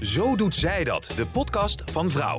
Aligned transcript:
Zo 0.00 0.36
doet 0.36 0.54
zij 0.54 0.84
dat, 0.84 1.12
de 1.16 1.26
podcast 1.26 1.82
van 1.90 2.10
Vrouw. 2.10 2.38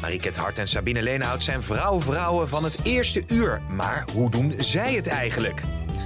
Mariket 0.00 0.36
Hart 0.36 0.58
en 0.58 0.68
Sabine 0.68 1.02
Leenhout 1.02 1.42
zijn 1.42 1.62
vrouw-vrouwen 1.62 2.48
van 2.48 2.64
het 2.64 2.78
eerste 2.82 3.22
uur. 3.26 3.62
Maar 3.70 4.04
hoe 4.12 4.30
doen 4.30 4.54
zij 4.58 4.94
het 4.94 5.06
eigenlijk? 5.06 5.62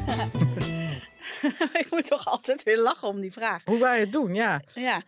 ik 1.83 1.87
moet 1.91 2.07
toch 2.07 2.27
altijd 2.27 2.63
weer 2.63 2.79
lachen 2.79 3.09
om 3.09 3.21
die 3.21 3.33
vraag. 3.33 3.65
Hoe 3.65 3.79
wij 3.81 4.01
het 4.01 4.13
doen, 4.13 4.35
ja. 4.35 4.63
Ja. 4.75 5.03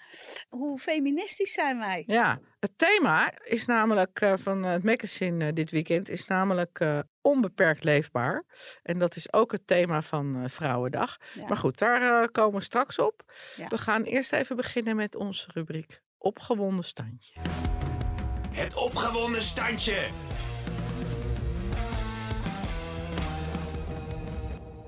Hoe 0.49 0.79
feministisch 0.79 1.53
zijn 1.53 1.79
wij? 1.79 2.03
Ja, 2.07 2.41
het 2.61 2.79
thema 2.79 3.33
is 3.45 3.67
namelijk 3.67 4.21
uh, 4.21 4.33
van 4.37 4.63
het 4.63 4.85
magazine 4.85 5.47
uh, 5.47 5.53
dit 5.53 5.71
weekend 5.71 6.09
is 6.09 6.25
namelijk 6.25 6.81
uh, 6.81 6.99
onbeperkt 7.21 7.85
leefbaar. 7.85 8.45
En 8.83 8.99
dat 8.99 9.17
is 9.17 9.33
ook 9.33 9.53
het 9.53 9.67
thema 9.67 10.03
van 10.03 10.45
Vrouwendag. 10.51 11.17
Ja. 11.35 11.47
Maar 11.47 11.57
goed, 11.57 11.79
daar 11.79 12.31
komen 12.31 12.59
we 12.59 12.65
straks 12.65 12.99
op. 12.99 13.23
Ja. 13.57 13.69
We 13.69 13.79
gaan 13.79 14.03
eerst 14.03 14.33
even 14.33 14.57
beginnen 14.57 14.97
met 14.97 15.17
onze 15.17 15.51
rubriek 15.53 16.03
Opgewonden 16.19 16.85
Standje. 16.85 17.41
Het 18.51 18.75
opgewonden 18.75 19.43
standje. 19.43 20.09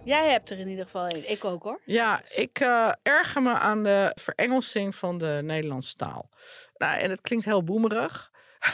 Jij 0.08 0.30
hebt 0.30 0.50
er 0.50 0.58
in 0.58 0.68
ieder 0.68 0.84
geval 0.84 1.08
een. 1.08 1.30
Ik 1.30 1.44
ook 1.44 1.62
hoor. 1.62 1.80
Ja, 1.84 2.20
ik 2.34 2.60
uh, 2.60 2.92
erger 3.02 3.42
me 3.42 3.52
aan 3.52 3.82
de 3.82 4.12
verengelsing 4.14 4.94
van 4.94 5.18
de 5.18 5.40
Nederlandse 5.42 5.96
taal. 5.96 6.30
Nou, 6.76 6.98
en 6.98 7.10
het 7.10 7.20
klinkt 7.20 7.44
heel 7.44 7.64
boemerig. 7.64 8.30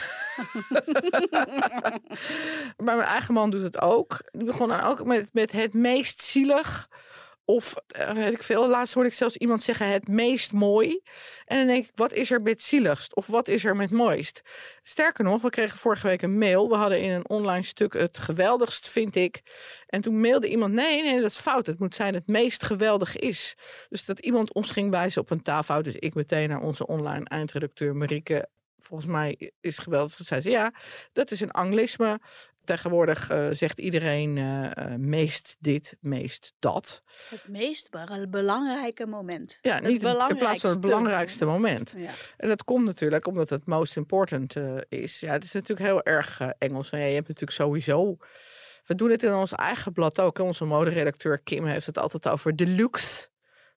maar 2.83 2.95
mijn 2.95 2.99
eigen 2.99 3.33
man 3.33 3.49
doet 3.49 3.61
het 3.61 3.81
ook. 3.81 4.29
Die 4.31 4.45
begon 4.45 4.67
dan 4.67 4.81
ook 4.81 5.05
met, 5.05 5.29
met 5.33 5.51
het 5.51 5.73
meest 5.73 6.21
zielig. 6.21 6.89
Of 7.45 7.75
uh, 7.99 8.11
weet 8.11 8.31
ik 8.31 8.43
veel, 8.43 8.69
laatst 8.69 8.93
hoorde 8.93 9.09
ik 9.09 9.15
zelfs 9.15 9.37
iemand 9.37 9.63
zeggen 9.63 9.87
het 9.87 10.07
meest 10.07 10.51
mooi. 10.51 11.01
En 11.45 11.57
dan 11.57 11.67
denk 11.67 11.85
ik, 11.85 11.91
wat 11.95 12.13
is 12.13 12.31
er 12.31 12.41
met 12.41 12.63
zieligst? 12.63 13.15
Of 13.15 13.27
wat 13.27 13.47
is 13.47 13.65
er 13.65 13.75
met 13.75 13.91
mooist? 13.91 14.41
Sterker 14.83 15.23
nog, 15.23 15.41
we 15.41 15.49
kregen 15.49 15.79
vorige 15.79 16.07
week 16.07 16.21
een 16.21 16.37
mail. 16.37 16.69
We 16.69 16.75
hadden 16.75 17.01
in 17.01 17.11
een 17.11 17.29
online 17.29 17.63
stuk 17.63 17.93
het 17.93 18.17
geweldigst, 18.17 18.89
vind 18.89 19.15
ik. 19.15 19.41
En 19.85 20.01
toen 20.01 20.19
mailde 20.19 20.49
iemand, 20.49 20.73
nee, 20.73 21.03
nee, 21.03 21.21
dat 21.21 21.31
is 21.31 21.37
fout. 21.37 21.65
Het 21.65 21.79
moet 21.79 21.95
zijn 21.95 22.13
het 22.13 22.27
meest 22.27 22.63
geweldig 22.63 23.15
is. 23.15 23.55
Dus 23.89 24.05
dat 24.05 24.19
iemand 24.19 24.53
ons 24.53 24.71
ging 24.71 24.89
wijzen 24.89 25.21
op 25.21 25.31
een 25.31 25.41
taalfout. 25.41 25.83
Dus 25.83 25.95
ik 25.95 26.13
meteen 26.13 26.49
naar 26.49 26.61
onze 26.61 26.87
online 26.87 27.25
eindredacteur 27.25 27.95
Marieke 27.95 28.49
volgens 28.85 29.09
mij 29.09 29.51
is 29.59 29.77
geweldig. 29.77 30.15
Toen 30.15 30.25
zei 30.25 30.41
ze, 30.41 30.49
ja, 30.49 30.73
dat 31.13 31.31
is 31.31 31.39
een 31.39 31.51
anglisme. 31.51 32.19
Tegenwoordig 32.65 33.31
uh, 33.31 33.47
zegt 33.51 33.79
iedereen 33.79 34.37
uh, 34.37 34.95
meest 34.97 35.55
dit, 35.59 35.97
meest 35.99 36.53
dat. 36.59 37.01
Het 37.29 37.47
meest 37.47 37.89
belangrijke 38.29 39.07
moment. 39.07 39.59
Ja, 39.61 39.79
niet 39.79 40.03
in 40.03 40.37
plaats 40.37 40.61
van 40.61 40.69
het 40.69 40.81
belangrijkste 40.81 41.45
moment. 41.45 41.93
Ja. 41.97 42.11
En 42.37 42.47
dat 42.49 42.63
komt 42.63 42.85
natuurlijk 42.85 43.27
omdat 43.27 43.49
het 43.49 43.65
most 43.65 43.95
important 43.95 44.55
uh, 44.55 44.81
is. 44.89 45.19
Ja, 45.19 45.31
het 45.31 45.43
is 45.43 45.51
natuurlijk 45.51 45.89
heel 45.89 46.03
erg 46.03 46.41
Engels. 46.57 46.89
En 46.89 46.99
ja, 46.99 47.05
je 47.05 47.13
hebt 47.13 47.27
natuurlijk 47.27 47.57
sowieso... 47.57 48.17
We 48.85 48.95
doen 48.95 49.09
het 49.09 49.23
in 49.23 49.33
ons 49.33 49.53
eigen 49.53 49.91
blad 49.91 50.19
ook. 50.19 50.39
Onze 50.39 50.65
moderedacteur 50.65 51.39
Kim 51.39 51.65
heeft 51.65 51.85
het 51.85 51.97
altijd 51.97 52.27
over 52.27 52.55
de 52.55 52.67
looks. 52.67 53.29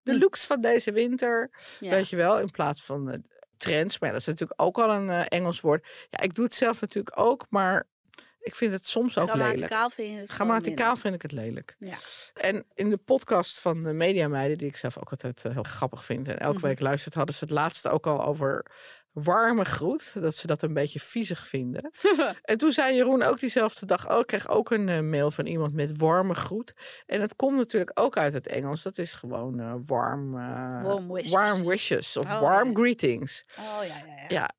De 0.02 0.12
hm. 0.12 0.18
looks 0.18 0.46
van 0.46 0.60
deze 0.60 0.92
winter. 0.92 1.50
Ja. 1.80 1.90
Weet 1.90 2.08
je 2.08 2.16
wel, 2.16 2.38
in 2.40 2.50
plaats 2.50 2.82
van 2.82 3.24
trends. 3.56 3.98
Maar 3.98 4.10
dat 4.10 4.20
is 4.20 4.26
natuurlijk 4.26 4.60
ook 4.60 4.78
al 4.78 4.90
een 4.90 5.10
Engels 5.10 5.60
woord. 5.60 5.86
Ja, 6.10 6.20
ik 6.20 6.34
doe 6.34 6.44
het 6.44 6.54
zelf 6.54 6.80
natuurlijk 6.80 7.18
ook, 7.20 7.46
maar 7.48 7.86
ik 8.48 8.54
vind 8.54 8.72
het 8.72 8.86
soms 8.86 9.18
ook 9.18 9.34
lelijk. 9.34 9.74
Vind 9.90 10.12
je 10.12 10.18
het 10.18 10.30
Grammaticaal 10.30 10.96
vind 10.96 11.14
ik 11.14 11.22
het 11.22 11.32
lelijk. 11.32 11.76
Ja. 11.78 11.96
En 12.34 12.64
in 12.74 12.90
de 12.90 12.96
podcast 12.96 13.58
van 13.58 13.82
de 13.82 13.92
Mediameiden, 13.92 14.58
die 14.58 14.68
ik 14.68 14.76
zelf 14.76 14.98
ook 14.98 15.10
altijd 15.10 15.44
uh, 15.46 15.52
heel 15.52 15.62
grappig 15.62 16.04
vind 16.04 16.28
en 16.28 16.38
elke 16.38 16.54
mm 16.54 16.60
-hmm. 16.60 16.68
week 16.68 16.80
luistert, 16.80 17.14
hadden 17.14 17.34
ze 17.34 17.44
het 17.44 17.52
laatste 17.52 17.88
ook 17.88 18.06
al 18.06 18.24
over 18.24 18.66
warme 19.12 19.64
groet. 19.64 20.12
Dat 20.14 20.34
ze 20.34 20.46
dat 20.46 20.62
een 20.62 20.74
beetje 20.74 21.00
viezig 21.00 21.46
vinden. 21.46 21.90
en 22.42 22.58
toen 22.58 22.72
zei 22.72 22.94
Jeroen 22.94 23.22
ook 23.22 23.40
diezelfde 23.40 23.86
dag, 23.86 24.10
oh, 24.10 24.18
ik 24.18 24.26
kreeg 24.26 24.48
ook 24.48 24.70
een 24.70 24.88
uh, 24.88 25.00
mail 25.00 25.30
van 25.30 25.46
iemand 25.46 25.72
met 25.72 25.98
warme 25.98 26.34
groet. 26.34 26.74
En 27.06 27.20
dat 27.20 27.36
komt 27.36 27.56
natuurlijk 27.56 27.90
ook 27.94 28.16
uit 28.16 28.32
het 28.32 28.46
Engels. 28.46 28.82
Dat 28.82 28.98
is 28.98 29.12
gewoon 29.12 29.60
uh, 29.60 29.74
warm, 29.86 30.32
warm 30.82 31.12
wishes. 31.12 31.32
warm 31.32 31.64
wishes 31.64 32.16
of 32.16 32.24
oh, 32.24 32.40
warm 32.40 32.68
ja. 32.68 32.74
greetings. 32.74 33.44
Oh 33.58 33.86
ja, 33.86 33.96
ja, 34.06 34.14
ja. 34.16 34.26
ja. 34.28 34.50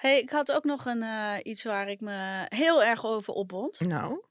Hey, 0.00 0.18
ik 0.20 0.30
had 0.30 0.52
ook 0.52 0.64
nog 0.64 0.84
een, 0.84 1.02
uh, 1.02 1.34
iets 1.42 1.64
waar 1.64 1.88
ik 1.88 2.00
me 2.00 2.46
heel 2.48 2.84
erg 2.84 3.04
over 3.04 3.32
opwond. 3.32 3.80
Nou? 3.80 4.24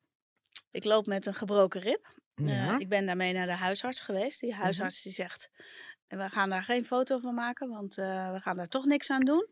Ik 0.71 0.83
loop 0.83 1.05
met 1.05 1.25
een 1.25 1.33
gebroken 1.33 1.81
rib. 1.81 2.07
Ja. 2.35 2.73
Uh, 2.73 2.79
ik 2.79 2.89
ben 2.89 3.05
daarmee 3.05 3.33
naar 3.33 3.45
de 3.45 3.55
huisarts 3.55 3.99
geweest. 3.99 4.39
Die 4.39 4.53
huisarts 4.53 4.95
mm 4.95 5.11
-hmm. 5.11 5.13
die 5.15 5.25
zegt, 5.25 5.49
we 6.07 6.29
gaan 6.29 6.49
daar 6.49 6.63
geen 6.63 6.85
foto 6.85 7.19
van 7.19 7.33
maken, 7.33 7.69
want 7.69 7.97
uh, 7.97 8.31
we 8.31 8.39
gaan 8.39 8.55
daar 8.55 8.67
toch 8.67 8.85
niks 8.85 9.09
aan 9.09 9.25
doen. 9.25 9.47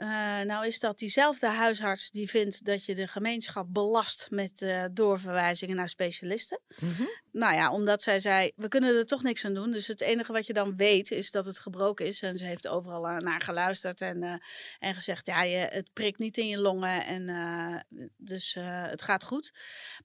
Uh, 0.00 0.40
nou 0.40 0.66
is 0.66 0.78
dat 0.78 0.98
diezelfde 0.98 1.46
huisarts 1.46 2.10
die 2.10 2.30
vindt 2.30 2.64
dat 2.64 2.84
je 2.84 2.94
de 2.94 3.06
gemeenschap 3.06 3.66
belast 3.68 4.26
met 4.30 4.60
uh, 4.60 4.84
doorverwijzingen 4.92 5.76
naar 5.76 5.88
specialisten. 5.88 6.60
Mm 6.78 6.92
-hmm. 6.96 7.08
Nou 7.32 7.54
ja, 7.54 7.72
omdat 7.72 8.02
zij 8.02 8.20
zei, 8.20 8.52
we 8.56 8.68
kunnen 8.68 8.96
er 8.96 9.06
toch 9.06 9.22
niks 9.22 9.44
aan 9.44 9.54
doen. 9.54 9.70
Dus 9.70 9.86
het 9.86 10.00
enige 10.00 10.32
wat 10.32 10.46
je 10.46 10.52
dan 10.52 10.76
weet 10.76 11.10
is 11.10 11.30
dat 11.30 11.44
het 11.44 11.58
gebroken 11.58 12.06
is. 12.06 12.22
En 12.22 12.38
ze 12.38 12.44
heeft 12.44 12.68
overal 12.68 13.02
naar 13.02 13.40
geluisterd 13.40 14.00
en, 14.00 14.40
en 14.78 14.94
gezegd, 14.94 15.26
ja, 15.26 15.42
je, 15.42 15.56
het 15.56 15.92
prikt 15.92 16.18
niet 16.18 16.36
in 16.36 16.48
je 16.48 16.58
longen. 16.58 17.04
En, 17.04 17.86
dus 18.16 18.56
het 18.60 19.02
gaat 19.02 19.24
goed. 19.24 19.52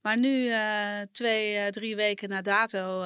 Maar 0.02 0.18
nu, 0.18 0.52
twee, 1.12 1.72
drie 1.72 1.96
weken 1.96 2.30
na 2.30 2.42
dato, 2.42 3.06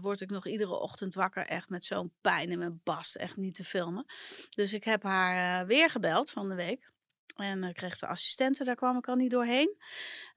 word 0.00 0.20
ik 0.20 0.30
nog 0.30 0.46
iedere 0.46 0.80
ochtend 0.80 1.14
wakker. 1.14 1.46
Echt 1.46 1.68
met 1.68 1.84
zo'n 1.84 2.12
pijn 2.20 2.50
in 2.50 2.58
mijn 2.58 2.80
bast. 2.84 3.14
Echt 3.14 3.36
niet 3.36 3.54
te 3.54 3.64
filmen. 3.64 4.04
Dus 4.50 4.72
ik 4.72 4.84
heb 4.84 5.02
haar 5.02 5.66
weer 5.66 5.89
gebeld 5.90 6.30
van 6.30 6.48
de 6.48 6.54
week. 6.54 6.90
En 7.36 7.72
kreeg 7.72 7.98
de 7.98 8.06
assistente, 8.06 8.64
daar 8.64 8.74
kwam 8.74 8.96
ik 8.96 9.08
al 9.08 9.14
niet 9.14 9.30
doorheen. 9.30 9.76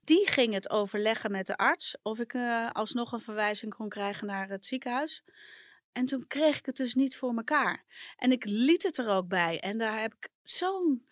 Die 0.00 0.26
ging 0.30 0.54
het 0.54 0.70
overleggen 0.70 1.30
met 1.30 1.46
de 1.46 1.56
arts 1.56 1.96
of 2.02 2.18
ik 2.18 2.32
uh, 2.32 2.70
alsnog 2.70 3.12
een 3.12 3.20
verwijzing 3.20 3.74
kon 3.74 3.88
krijgen 3.88 4.26
naar 4.26 4.48
het 4.48 4.66
ziekenhuis. 4.66 5.24
En 5.92 6.06
toen 6.06 6.26
kreeg 6.26 6.58
ik 6.58 6.66
het 6.66 6.76
dus 6.76 6.94
niet 6.94 7.16
voor 7.16 7.34
mekaar. 7.34 7.84
En 8.16 8.32
ik 8.32 8.44
liet 8.44 8.82
het 8.82 8.98
er 8.98 9.08
ook 9.08 9.28
bij. 9.28 9.60
En 9.60 9.78
daar 9.78 10.00
heb 10.00 10.14
ik 10.14 10.28
zo'n 10.42 11.06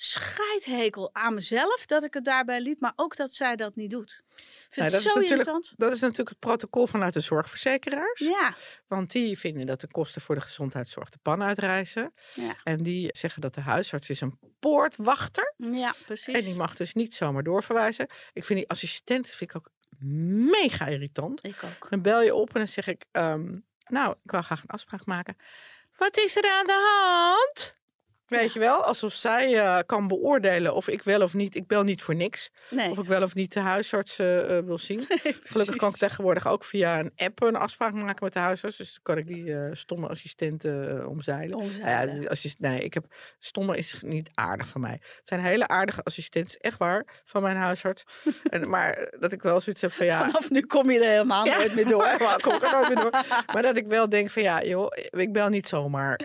scheidhekel 0.00 1.10
aan 1.12 1.34
mezelf 1.34 1.86
dat 1.86 2.02
ik 2.02 2.14
het 2.14 2.24
daarbij 2.24 2.60
liet, 2.60 2.80
maar 2.80 2.92
ook 2.96 3.16
dat 3.16 3.32
zij 3.32 3.56
dat 3.56 3.76
niet 3.76 3.90
doet. 3.90 4.22
Ik 4.36 4.44
vind 4.70 4.90
nou, 4.90 5.02
het 5.02 5.12
zo 5.12 5.18
irritant. 5.18 5.72
Dat 5.76 5.92
is 5.92 6.00
natuurlijk 6.00 6.28
het 6.28 6.38
protocol 6.38 6.86
vanuit 6.86 7.12
de 7.12 7.20
zorgverzekeraars. 7.20 8.20
Ja. 8.20 8.56
Want 8.86 9.10
die 9.10 9.38
vinden 9.38 9.66
dat 9.66 9.80
de 9.80 9.86
kosten 9.90 10.20
voor 10.20 10.34
de 10.34 10.40
gezondheidszorg 10.40 11.10
de 11.10 11.18
pan 11.22 11.42
uitreizen. 11.42 12.14
Ja. 12.34 12.56
En 12.64 12.82
die 12.82 13.08
zeggen 13.12 13.40
dat 13.40 13.54
de 13.54 13.60
huisarts 13.60 14.10
is 14.10 14.20
een 14.20 14.38
poortwachter. 14.60 15.54
Ja, 15.56 15.94
precies. 16.04 16.34
En 16.34 16.44
die 16.44 16.56
mag 16.56 16.74
dus 16.74 16.94
niet 16.94 17.14
zomaar 17.14 17.42
doorverwijzen. 17.42 18.06
Ik 18.32 18.44
vind 18.44 18.58
die 18.58 18.68
assistent 18.68 19.28
vind 19.28 19.50
ik 19.50 19.56
ook 19.56 19.70
mega 20.50 20.86
irritant. 20.86 21.44
Ik 21.44 21.64
ook. 21.64 21.90
Dan 21.90 22.02
bel 22.02 22.22
je 22.22 22.34
op 22.34 22.48
en 22.48 22.58
dan 22.58 22.68
zeg 22.68 22.86
ik, 22.86 23.04
um, 23.12 23.66
nou, 23.86 24.10
ik 24.24 24.30
wil 24.30 24.42
graag 24.42 24.62
een 24.62 24.68
afspraak 24.68 25.06
maken. 25.06 25.36
Wat 25.96 26.16
is 26.16 26.36
er 26.36 26.50
aan 26.50 26.66
de 26.66 26.72
hand? 26.72 27.77
Weet 28.28 28.52
je 28.52 28.58
wel, 28.58 28.84
alsof 28.84 29.12
zij 29.12 29.52
uh, 29.52 29.78
kan 29.86 30.08
beoordelen 30.08 30.74
of 30.74 30.88
ik 30.88 31.02
wel 31.02 31.22
of 31.22 31.34
niet, 31.34 31.54
ik 31.54 31.66
bel 31.66 31.82
niet 31.82 32.02
voor 32.02 32.14
niks. 32.14 32.50
Nee. 32.70 32.90
Of 32.90 32.98
ik 32.98 33.06
wel 33.06 33.22
of 33.22 33.34
niet 33.34 33.52
de 33.52 33.60
huisarts 33.60 34.18
uh, 34.18 34.26
wil 34.58 34.78
zien. 34.78 35.06
Nee, 35.24 35.36
Gelukkig 35.42 35.76
kan 35.76 35.88
ik 35.88 35.96
tegenwoordig 35.96 36.48
ook 36.48 36.64
via 36.64 36.98
een 36.98 37.12
app 37.16 37.42
een 37.42 37.56
afspraak 37.56 37.92
maken 37.92 38.24
met 38.24 38.32
de 38.32 38.38
huisarts. 38.38 38.76
Dus 38.76 38.92
dan 38.92 39.02
kan 39.02 39.18
ik 39.18 39.26
die 39.26 39.44
uh, 39.44 39.68
stomme 39.72 40.08
assistenten 40.08 41.06
omzeilen. 41.08 41.58
omzeilen. 41.58 42.20
Ja, 42.20 42.28
assist, 42.28 42.58
nee, 42.58 42.80
ik 42.80 42.94
heb, 42.94 43.04
stomme 43.38 43.76
is 43.76 43.98
niet 44.04 44.30
aardig 44.34 44.68
van 44.68 44.80
mij. 44.80 44.98
Het 45.00 45.28
zijn 45.28 45.40
hele 45.44 45.68
aardige 45.68 46.02
assistenten, 46.02 46.60
echt 46.60 46.78
waar, 46.78 47.22
van 47.24 47.42
mijn 47.42 47.56
huisarts. 47.56 48.04
en, 48.50 48.68
maar 48.68 49.12
dat 49.20 49.32
ik 49.32 49.42
wel 49.42 49.60
zoiets 49.60 49.82
heb 49.82 49.92
van 49.92 50.06
ja. 50.06 50.24
Vanaf 50.24 50.50
nu 50.50 50.60
kom 50.60 50.90
je 50.90 50.98
er 50.98 51.10
helemaal 51.10 51.44
ja, 51.44 51.56
nooit 51.56 51.74
meer 51.74 51.88
door. 51.88 52.06
Maar, 52.18 52.40
kom 52.40 52.54
ik 52.54 52.62
er 52.62 52.72
nooit 52.72 52.88
meer 52.88 53.02
door. 53.02 53.24
Maar 53.52 53.62
dat 53.62 53.76
ik 53.76 53.86
wel 53.86 54.08
denk 54.08 54.30
van 54.30 54.42
ja, 54.42 54.62
joh, 54.62 54.92
ik 55.10 55.32
bel 55.32 55.48
niet 55.48 55.68
zomaar. 55.68 56.20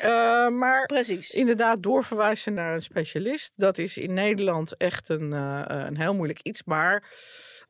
maar 0.52 0.86
Precies. 0.86 1.32
inderdaad, 1.32 1.84
door 1.84 1.93
doorverwijzen 1.94 2.54
naar 2.54 2.74
een 2.74 2.82
specialist. 2.82 3.54
Dat 3.56 3.78
is 3.78 3.98
in 3.98 4.14
Nederland 4.14 4.78
echt 4.78 5.10
een, 5.10 5.34
uh, 5.34 5.62
een 5.66 5.98
heel 5.98 6.14
moeilijk 6.14 6.40
iets. 6.42 6.64
Maar 6.64 7.12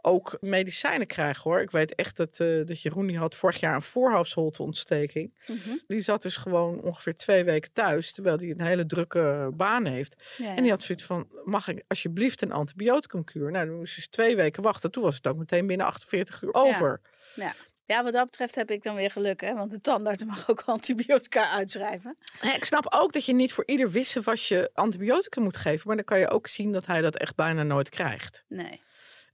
ook 0.02 0.38
medicijnen 0.42 1.08
krijgen 1.08 1.44
hoor. 1.44 1.62
Ik 1.62 1.72
weet 1.72 1.96
echt 1.96 2.18
dat, 2.18 2.40
uh, 2.40 2.66
dat 2.66 2.82
Jeroen 2.82 3.08
die 3.08 3.18
had 3.18 3.36
vorig 3.36 3.60
jaar 3.60 3.76
een 3.76 3.82
voorhoofdholteontsteking. 3.82 5.34
Mm 5.48 5.82
Die 5.88 6.02
zat 6.02 6.22
dus 6.22 6.36
gewoon 6.36 6.82
ongeveer 6.82 7.16
twee 7.16 7.44
weken 7.44 7.72
thuis, 7.74 8.12
terwijl 8.12 8.38
hij 8.38 8.50
een 8.50 8.62
hele 8.62 8.86
drukke 8.86 9.52
baan 9.54 9.86
heeft. 9.86 10.16
En 10.38 10.62
die 10.62 10.72
had 10.72 10.82
zoiets 10.82 11.04
van, 11.04 11.28
mag 11.44 11.68
ik 11.68 11.84
alsjeblieft 11.88 12.42
een 12.42 12.52
antibioticumkuur? 12.52 13.52
Nou, 13.52 13.66
dan 13.66 13.76
moest 13.76 13.96
dus 13.96 14.08
twee 14.08 14.36
weken 14.36 14.64
wachten. 14.64 14.92
Toen 14.92 15.04
was 15.04 15.16
het 15.16 15.28
ook 15.28 15.38
meteen 15.38 15.68
binnen 15.68 15.86
48 15.86 16.42
uur 16.42 16.54
over. 16.54 17.02
Ja. 17.36 17.44
Ja, 17.46 17.54
wat 17.86 18.14
dat 18.14 18.26
betreft 18.26 18.56
heb 18.56 18.72
ik 18.72 18.84
dan 18.84 18.96
weer 18.96 19.12
geluk, 19.12 19.42
hè? 19.42 19.54
Want 19.54 19.72
de 19.72 19.82
tandarts 19.82 20.24
mag 20.34 20.50
ook 20.50 20.64
antibiotica 20.66 21.50
uitschrijven. 21.50 22.18
ik 22.42 22.66
snap 22.66 22.86
ook 22.90 23.14
dat 23.14 23.26
je 23.26 23.34
niet 23.34 23.54
voor 23.54 23.64
ieder 23.66 23.92
wisselwasje 23.92 24.70
antibiotica 24.74 25.42
moet 25.42 25.58
geven. 25.58 25.88
Maar 25.88 25.96
dan 25.96 26.06
kan 26.06 26.20
je 26.20 26.30
ook 26.30 26.48
zien 26.48 26.72
dat 26.72 26.86
hij 26.86 27.02
dat 27.02 27.18
echt 27.18 27.36
bijna 27.36 27.64
nooit 27.64 27.90
krijgt. 27.90 28.44
Nee. 28.48 28.82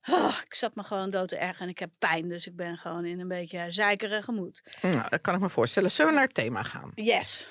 Oh, 0.10 0.38
ik 0.46 0.54
zat 0.54 0.76
me 0.76 0.84
gewoon 0.84 1.10
dood 1.10 1.30
te 1.30 1.38
erg 1.38 1.60
en 1.60 1.70
ik 1.70 1.80
heb 1.80 1.90
pijn. 1.98 2.30
Dus 2.30 2.48
ik 2.48 2.56
ben 2.56 2.78
gewoon 2.78 3.06
in 3.06 3.20
een 3.20 3.28
beetje 3.28 3.66
zeikerige 3.72 4.32
moed. 4.32 4.78
Nou, 4.82 5.10
dat 5.10 5.22
kan 5.22 5.36
ik 5.36 5.42
me 5.42 5.50
voorstellen. 5.50 5.92
Zullen 5.92 6.12
we 6.12 6.18
naar 6.18 6.28
het 6.28 6.36
thema 6.36 6.64
gaan? 6.64 6.92
Yes. 6.96 7.48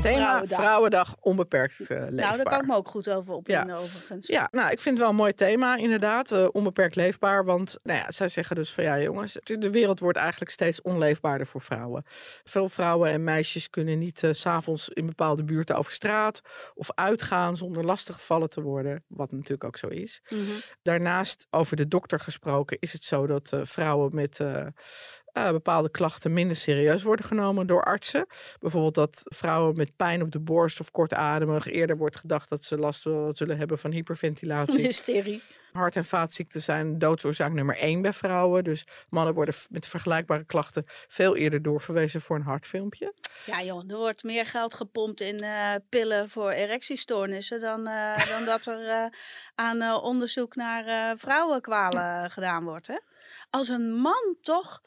Thema 0.00 0.16
Vrouwendag, 0.18 0.58
Vrouwendag 0.58 1.16
onbeperkt 1.20 1.80
uh, 1.80 1.88
leefbaar. 1.88 2.12
Nou, 2.12 2.36
daar 2.36 2.44
kan 2.44 2.60
ik 2.60 2.66
me 2.66 2.74
ook 2.74 2.88
goed 2.88 3.10
over 3.10 3.34
opwinden 3.34 3.74
ja. 3.74 3.80
overigens. 3.80 4.26
Ja, 4.26 4.48
nou, 4.50 4.70
ik 4.70 4.80
vind 4.80 4.94
het 4.94 4.98
wel 4.98 5.08
een 5.08 5.20
mooi 5.20 5.34
thema 5.34 5.76
inderdaad. 5.76 6.30
Uh, 6.30 6.48
onbeperkt 6.52 6.96
leefbaar. 6.96 7.44
Want 7.44 7.78
nou 7.82 7.98
ja, 7.98 8.10
zij 8.10 8.28
zeggen 8.28 8.56
dus 8.56 8.72
van 8.72 8.84
ja 8.84 9.00
jongens, 9.00 9.36
de 9.42 9.70
wereld 9.70 10.00
wordt 10.00 10.18
eigenlijk 10.18 10.50
steeds 10.50 10.82
onleefbaarder 10.82 11.46
voor 11.46 11.60
vrouwen. 11.60 12.04
Veel 12.44 12.68
vrouwen 12.68 13.10
en 13.10 13.24
meisjes 13.24 13.70
kunnen 13.70 13.98
niet 13.98 14.22
uh, 14.22 14.30
s'avonds 14.32 14.88
in 14.88 15.06
bepaalde 15.06 15.44
buurten 15.44 15.76
over 15.76 15.92
straat 15.92 16.40
of 16.74 16.90
uitgaan 16.94 17.56
zonder 17.56 17.84
lastiggevallen 17.84 18.50
te 18.50 18.60
worden. 18.60 19.04
Wat 19.06 19.32
natuurlijk 19.32 19.64
ook 19.64 19.76
zo 19.76 19.86
is. 19.86 20.20
Mm 20.28 20.38
-hmm. 20.38 20.60
Daarnaast, 20.82 21.46
over 21.50 21.76
de 21.76 21.88
dokter 21.88 22.20
gesproken, 22.20 22.76
is 22.80 22.92
het 22.92 23.04
zo 23.04 23.26
dat 23.26 23.56
vrouwen 23.62 24.14
met 24.14 24.40
uh, 25.46 25.50
bepaalde 25.50 25.90
klachten 25.90 26.32
minder 26.32 26.56
serieus 26.56 27.02
worden 27.02 27.24
genomen 27.24 27.66
door 27.66 27.84
artsen. 27.84 28.26
Bijvoorbeeld 28.58 28.94
dat 28.94 29.22
vrouwen 29.24 29.76
met 29.76 29.96
pijn 29.96 30.22
op 30.22 30.32
de 30.32 30.40
borst 30.40 30.80
of 30.80 30.90
kortademig 30.90 31.66
eerder 31.66 31.96
wordt 31.96 32.16
gedacht 32.16 32.50
dat 32.50 32.64
ze 32.64 32.78
last 32.78 33.02
zullen 33.32 33.58
hebben 33.58 33.78
van 33.78 33.90
hyperventilatie. 33.90 34.80
Hysterie. 34.80 35.42
Hart- 35.72 35.96
en 35.96 36.04
vaatziekten 36.04 36.62
zijn 36.62 36.98
doodsoorzaak 36.98 37.52
nummer 37.52 37.76
één 37.76 38.02
bij 38.02 38.12
vrouwen. 38.12 38.64
Dus 38.64 38.86
mannen 39.08 39.34
worden 39.34 39.54
met 39.70 39.86
vergelijkbare 39.86 40.44
klachten 40.44 40.84
veel 41.08 41.36
eerder 41.36 41.62
doorverwezen 41.62 42.20
voor 42.20 42.36
een 42.36 42.42
hartfilmpje. 42.42 43.14
Ja 43.46 43.62
joh, 43.62 43.90
er 43.90 43.96
wordt 43.96 44.22
meer 44.22 44.46
geld 44.46 44.74
gepompt 44.74 45.20
in 45.20 45.42
uh, 45.42 45.74
pillen 45.88 46.30
voor 46.30 46.50
erectiestoornissen 46.50 47.60
dan, 47.60 47.88
uh, 47.88 48.28
dan 48.28 48.44
dat 48.44 48.66
er 48.66 49.12
aan 49.54 50.00
onderzoek 50.02 50.54
naar 50.54 51.16
vrouwenkwalen 51.16 52.30
gedaan 52.30 52.64
wordt. 52.64 52.86
Hè? 52.86 52.98
Als 53.50 53.68
een 53.68 53.92
man 53.92 54.36
toch 54.42 54.82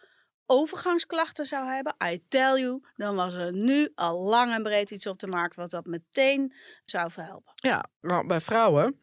overgangsklachten 0.51 1.45
zou 1.45 1.67
hebben, 1.67 1.95
I 2.11 2.23
tell 2.27 2.59
you, 2.59 2.81
dan 2.95 3.15
was 3.15 3.33
er 3.33 3.53
nu 3.53 3.91
al 3.95 4.19
lang 4.19 4.53
en 4.53 4.63
breed 4.63 4.91
iets 4.91 5.07
op 5.07 5.19
de 5.19 5.27
markt 5.27 5.55
wat 5.55 5.69
dat 5.69 5.85
meteen 5.85 6.53
zou 6.85 7.11
verhelpen. 7.11 7.53
Ja, 7.55 7.85
nou, 8.01 8.27
bij 8.27 8.41
vrouwen 8.41 8.99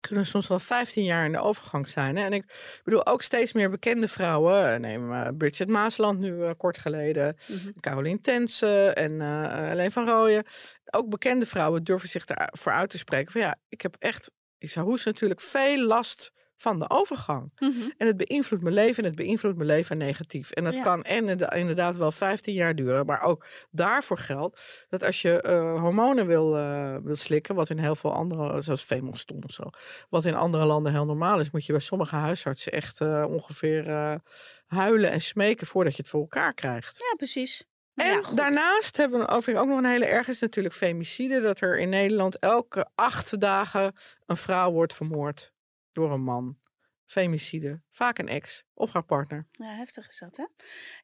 kunnen 0.00 0.26
soms 0.26 0.48
wel 0.48 0.60
15 0.60 1.04
jaar 1.04 1.24
in 1.24 1.32
de 1.32 1.38
overgang 1.38 1.88
zijn. 1.88 2.16
Hè? 2.16 2.24
En 2.24 2.32
ik 2.32 2.80
bedoel 2.84 3.06
ook 3.06 3.22
steeds 3.22 3.52
meer 3.52 3.70
bekende 3.70 4.08
vrouwen. 4.08 4.80
Neem 4.80 5.12
uh, 5.12 5.28
Bridget 5.38 5.68
Maasland 5.68 6.18
nu 6.18 6.32
uh, 6.32 6.50
kort 6.56 6.78
geleden. 6.78 7.36
Mm 7.46 7.56
-hmm. 7.56 7.80
Caroline 7.80 8.20
Tense 8.20 8.92
en 8.94 9.12
uh, 9.12 9.70
Alleen 9.70 9.92
van 9.92 10.08
Rooyen. 10.08 10.44
Ook 10.90 11.08
bekende 11.08 11.46
vrouwen 11.46 11.84
durven 11.84 12.08
zich 12.08 12.26
ervoor 12.26 12.72
uit 12.72 12.90
te 12.90 12.98
spreken. 12.98 13.32
Van 13.32 13.40
ja, 13.40 13.56
ik 13.68 13.80
heb 13.80 13.96
echt, 13.98 14.30
ik 14.58 14.70
zou 14.70 14.86
hoes 14.86 15.04
natuurlijk 15.04 15.40
veel 15.40 15.82
last 15.82 16.32
van 16.62 16.78
de 16.78 16.90
overgang. 16.90 17.52
Mm 17.58 17.72
-hmm. 17.72 17.92
En 17.96 18.06
het 18.06 18.16
beïnvloedt 18.16 18.62
mijn 18.62 18.74
leven 18.74 19.02
en 19.02 19.08
het 19.08 19.18
beïnvloedt 19.18 19.56
mijn 19.56 19.68
leven 19.68 19.98
negatief. 19.98 20.50
En 20.50 20.64
dat 20.64 20.74
ja. 20.74 20.82
kan 20.82 21.02
en 21.02 21.28
inderdaad 21.54 21.96
wel 21.96 22.12
15 22.12 22.54
jaar 22.54 22.74
duren. 22.74 23.06
Maar 23.06 23.22
ook 23.22 23.46
daarvoor 23.70 24.18
geldt 24.18 24.60
dat 24.88 25.04
als 25.04 25.22
je 25.22 25.44
uh, 25.46 25.80
hormonen 25.80 26.26
wil, 26.26 26.58
uh, 26.58 26.96
wil 27.02 27.16
slikken, 27.16 27.54
wat 27.54 27.70
in 27.70 27.78
heel 27.78 27.96
veel 27.96 28.12
andere, 28.12 28.62
zoals 28.62 28.82
Femoston 28.82 29.42
of 29.44 29.52
zo, 29.52 29.62
wat 30.08 30.24
in 30.24 30.34
andere 30.34 30.64
landen 30.64 30.92
heel 30.92 31.04
normaal 31.04 31.40
is, 31.40 31.50
moet 31.50 31.66
je 31.66 31.72
bij 31.72 31.80
sommige 31.80 32.16
huisartsen 32.16 32.72
echt 32.72 33.00
uh, 33.00 33.24
ongeveer 33.28 34.20
huilen 34.66 35.10
en 35.10 35.20
smeken 35.20 35.66
voordat 35.66 35.96
je 35.96 36.02
het 36.02 36.10
voor 36.10 36.20
elkaar 36.20 36.54
krijgt. 36.54 37.04
Ja, 37.10 37.16
precies. 37.16 37.66
En 37.94 38.06
ja, 38.06 38.34
daarnaast 38.34 38.96
hebben 38.96 39.20
we 39.20 39.28
over 39.28 39.58
ook 39.58 39.66
nog 39.66 39.78
een 39.78 39.84
hele 39.84 40.04
erg 40.04 40.28
is 40.28 40.40
natuurlijk 40.40 40.74
femicide. 40.74 41.40
Dat 41.40 41.60
er 41.60 41.78
in 41.78 41.88
Nederland 41.88 42.38
elke 42.38 42.88
acht 42.94 43.40
dagen 43.40 43.96
een 44.26 44.36
vrouw 44.36 44.72
wordt 44.72 44.94
vermoord 44.94 45.51
door 45.92 46.12
een 46.12 46.22
man. 46.22 46.60
Femicide, 47.04 47.82
vaak 47.90 48.18
een 48.18 48.28
ex 48.28 48.64
of 48.74 48.92
haar 48.92 49.04
partner. 49.04 49.46
Ja, 49.50 49.74
heftig 49.74 50.08
is 50.08 50.18
dat, 50.18 50.36
hè? 50.36 50.46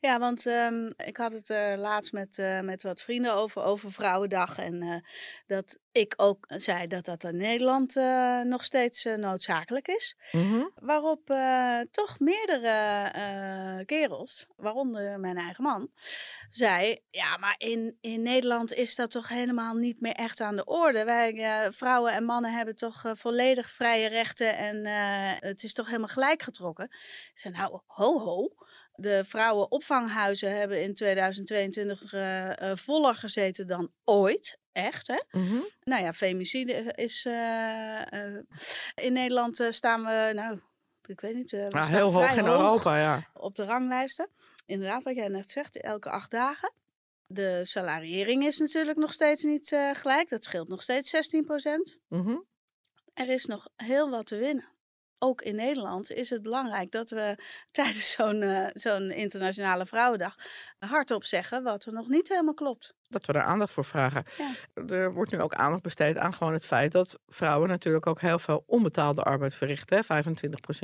Ja, 0.00 0.19
want 0.19 0.47
um, 0.47 0.93
ik 0.97 1.17
had 1.17 1.32
het 1.32 1.49
er 1.49 1.73
uh, 1.73 1.79
laatst 1.79 2.12
met, 2.12 2.38
uh, 2.38 2.61
met 2.61 2.82
wat 2.82 3.03
vrienden 3.03 3.35
over, 3.35 3.62
over 3.62 3.93
Vrouwendag. 3.93 4.59
En 4.59 4.82
uh, 4.82 4.97
dat 5.47 5.79
ik 5.93 6.15
ook 6.17 6.44
zei 6.49 6.87
dat 6.87 7.05
dat 7.05 7.25
in 7.25 7.37
Nederland 7.37 7.94
nog 8.44 8.65
steeds 8.65 9.05
noodzakelijk 9.05 9.88
is. 9.88 10.17
Mm 10.32 10.50
-hmm. 10.50 10.70
Waarop 10.75 11.26
toch 11.91 12.19
meerdere 12.19 13.85
kerels, 13.85 14.47
waaronder 14.56 15.21
mijn 15.21 15.37
eigen 15.37 15.64
man, 15.64 15.91
zei... 16.49 17.00
Ja, 17.11 17.37
maar 17.37 17.55
in, 17.59 17.99
in 18.00 18.23
Nederland 18.23 18.73
is 18.73 18.94
dat 18.94 19.11
toch 19.11 19.29
helemaal 19.29 19.75
niet 19.75 20.00
meer 20.00 20.12
echt 20.12 20.41
aan 20.41 20.56
de 20.56 20.64
orde. 20.64 21.05
Wij, 21.05 21.69
vrouwen 21.73 22.12
en 22.12 22.25
mannen 22.25 22.53
hebben 22.53 22.76
toch 22.76 23.03
volledig 23.14 23.71
vrije 23.71 24.09
rechten 24.09 24.56
en 24.56 24.87
het 25.41 25.62
is 25.62 25.73
toch 25.73 25.87
helemaal 25.87 26.09
gelijk 26.09 26.43
getrokken. 26.43 26.85
Ik 26.85 27.38
zei, 27.38 27.55
nou, 27.58 27.81
ho 27.87 28.19
ho. 28.19 28.52
De 28.94 29.25
vrouwenopvanghuizen 29.25 30.58
hebben 30.58 30.82
in 30.82 30.94
2022 30.94 32.12
uh, 32.12 32.46
uh, 32.46 32.52
voller 32.75 33.14
gezeten 33.14 33.66
dan 33.66 33.93
ooit. 34.05 34.58
Echt, 34.72 35.06
hè? 35.06 35.22
Mm 35.31 35.49
-hmm. 35.49 35.69
Nou 35.82 36.02
ja, 36.02 36.12
femicide 36.12 36.93
is... 36.94 37.25
Uh, 37.25 38.00
in 38.94 39.12
Nederland 39.12 39.66
staan 39.70 40.05
we, 40.05 40.31
nou, 40.34 40.60
ik 41.06 41.20
weet 41.20 41.34
niet... 41.34 41.50
We 41.50 41.84
heel 41.84 42.12
hoog 42.12 42.37
in 42.37 42.46
Europa, 42.46 42.99
ja. 42.99 43.28
Op 43.34 43.55
de 43.55 43.64
ranglijsten. 43.64 44.28
Inderdaad, 44.66 45.02
wat 45.02 45.14
jij 45.14 45.28
net 45.28 45.50
zegt, 45.50 45.81
elke 45.81 46.11
acht 46.11 46.31
dagen. 46.31 46.72
De 47.26 47.64
salariering 47.64 48.46
is 48.46 48.58
natuurlijk 48.58 48.99
nog 48.99 49.12
steeds 49.12 49.43
niet 49.43 49.69
gelijk. 49.93 50.28
Dat 50.28 50.44
scheelt 50.44 50.69
nog 50.69 50.82
steeds 50.82 51.11
16 51.11 51.44
procent. 51.44 51.99
Mm 52.08 52.25
-hmm. 52.25 52.44
Er 53.14 53.28
is 53.28 53.44
nog 53.44 53.69
heel 53.76 54.11
wat 54.11 54.26
te 54.26 54.37
winnen 54.37 54.77
ook 55.19 55.43
in 55.43 55.55
Nederland 55.55 56.11
is 56.11 56.31
het 56.31 56.43
belangrijk 56.43 56.91
dat 56.91 57.11
we 57.11 57.37
tijdens 57.70 58.11
zo'n 58.11 58.43
uh, 58.43 58.67
zo'n 58.73 59.11
internationale 59.11 59.87
vrouwendag 59.87 60.37
hardop 60.79 61.25
zeggen 61.25 61.62
wat 61.62 61.85
er 61.85 61.92
nog 61.92 62.09
niet 62.09 62.28
helemaal 62.28 62.54
klopt. 62.54 62.97
Dat 63.09 63.26
we 63.26 63.33
daar 63.33 63.42
aandacht 63.42 63.73
voor 63.73 63.85
vragen. 63.85 64.25
Ja. 64.38 64.85
Er 64.95 65.12
wordt 65.12 65.33
nu 65.33 65.40
ook 65.40 65.54
aandacht 65.54 65.83
besteed 65.83 66.16
aan 66.16 66.35
gewoon 66.35 66.52
het 66.52 66.64
feit 66.64 66.92
dat 66.92 67.19
vrouwen 67.26 67.69
natuurlijk 67.69 68.07
ook 68.07 68.21
heel 68.21 68.38
veel 68.38 68.64
onbetaalde 68.66 69.23
arbeid 69.23 69.54
verrichten. 69.54 70.04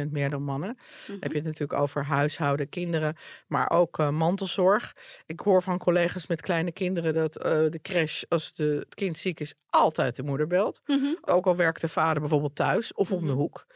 25% 0.07 0.11
meer 0.11 0.31
dan 0.31 0.43
mannen. 0.43 0.69
Mm 0.69 0.77
-hmm. 1.07 1.17
Heb 1.21 1.31
je 1.31 1.37
het 1.37 1.47
natuurlijk 1.47 1.81
over 1.81 2.05
huishouden, 2.05 2.69
kinderen, 2.69 3.17
maar 3.47 3.71
ook 3.71 3.99
uh, 3.99 4.11
mantelzorg. 4.11 4.97
Ik 5.27 5.41
hoor 5.41 5.63
van 5.63 5.79
collega's 5.79 6.27
met 6.27 6.41
kleine 6.41 6.73
kinderen 6.73 7.15
dat 7.15 7.37
uh, 7.37 7.43
de 7.45 7.81
crash, 7.83 8.23
als 8.29 8.53
de, 8.53 8.65
het 8.65 8.95
kind 8.95 9.19
ziek 9.19 9.41
is, 9.41 9.55
altijd 9.71 10.17
de 10.17 10.23
moeder 10.23 10.47
belt. 10.47 10.81
Mm 10.87 11.01
-hmm. 11.01 11.19
Ook 11.21 11.47
al 11.47 11.57
werkt 11.57 11.81
de 11.81 11.89
vader 11.89 12.21
bijvoorbeeld 12.21 12.57
thuis 12.57 12.95
of 12.95 13.11
om 13.11 13.19
mm 13.19 13.27
-hmm. 13.27 13.35
de 13.35 13.41
hoek. 13.43 13.67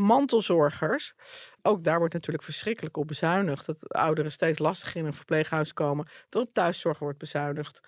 Mantelzorgers, 0.00 1.14
ook 1.62 1.84
daar 1.84 1.98
wordt 1.98 2.14
natuurlijk 2.14 2.44
verschrikkelijk 2.44 2.96
op 2.96 3.06
bezuinigd. 3.06 3.66
Dat 3.66 3.88
ouderen 3.88 4.32
steeds 4.32 4.58
lastiger 4.58 5.00
in 5.00 5.06
een 5.06 5.14
verpleeghuis 5.14 5.72
komen. 5.72 6.08
Dat 6.28 6.42
op 6.42 6.54
thuiszorg 6.54 6.98
wordt 6.98 7.18
bezuinigd. 7.18 7.80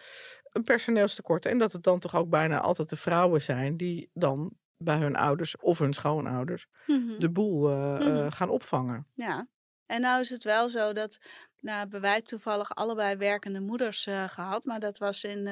Een 0.45 0.65
personeelstekort. 0.65 1.47
En 1.47 1.59
dat 1.59 1.73
het 1.73 1.83
dan 1.83 1.99
toch 1.99 2.17
ook 2.17 2.29
bijna 2.29 2.61
altijd 2.61 2.89
de 2.89 2.97
vrouwen 2.97 3.43
zijn 3.43 3.77
die 3.77 4.11
dan 4.15 4.53
bij 4.77 4.97
hun 4.97 5.17
ouders 5.17 5.57
of 5.57 5.79
hun 5.79 5.93
schoonouders 5.93 6.67
mm 6.87 7.09
-hmm. 7.09 7.21
de 7.21 7.31
boel 7.31 7.71
uh, 7.71 7.77
mm 7.77 7.97
-hmm. 7.97 8.17
uh, 8.17 8.33
gaan 8.33 8.49
opvangen. 8.49 9.07
Ja, 9.15 9.49
en 9.87 10.01
nou 10.01 10.21
is 10.21 10.31
het 10.31 10.45
wel 10.45 10.69
zo 10.69 10.93
dat, 10.93 11.19
nou 11.61 11.79
hebben 11.79 12.01
wij 12.01 12.23
toevallig 12.23 12.75
allebei 12.75 13.17
werkende 13.17 13.61
moeders 13.61 14.07
uh, 14.07 14.29
gehad, 14.29 14.65
maar 14.65 14.81
dat 14.81 14.99
was 14.99 15.25
in 15.25 15.49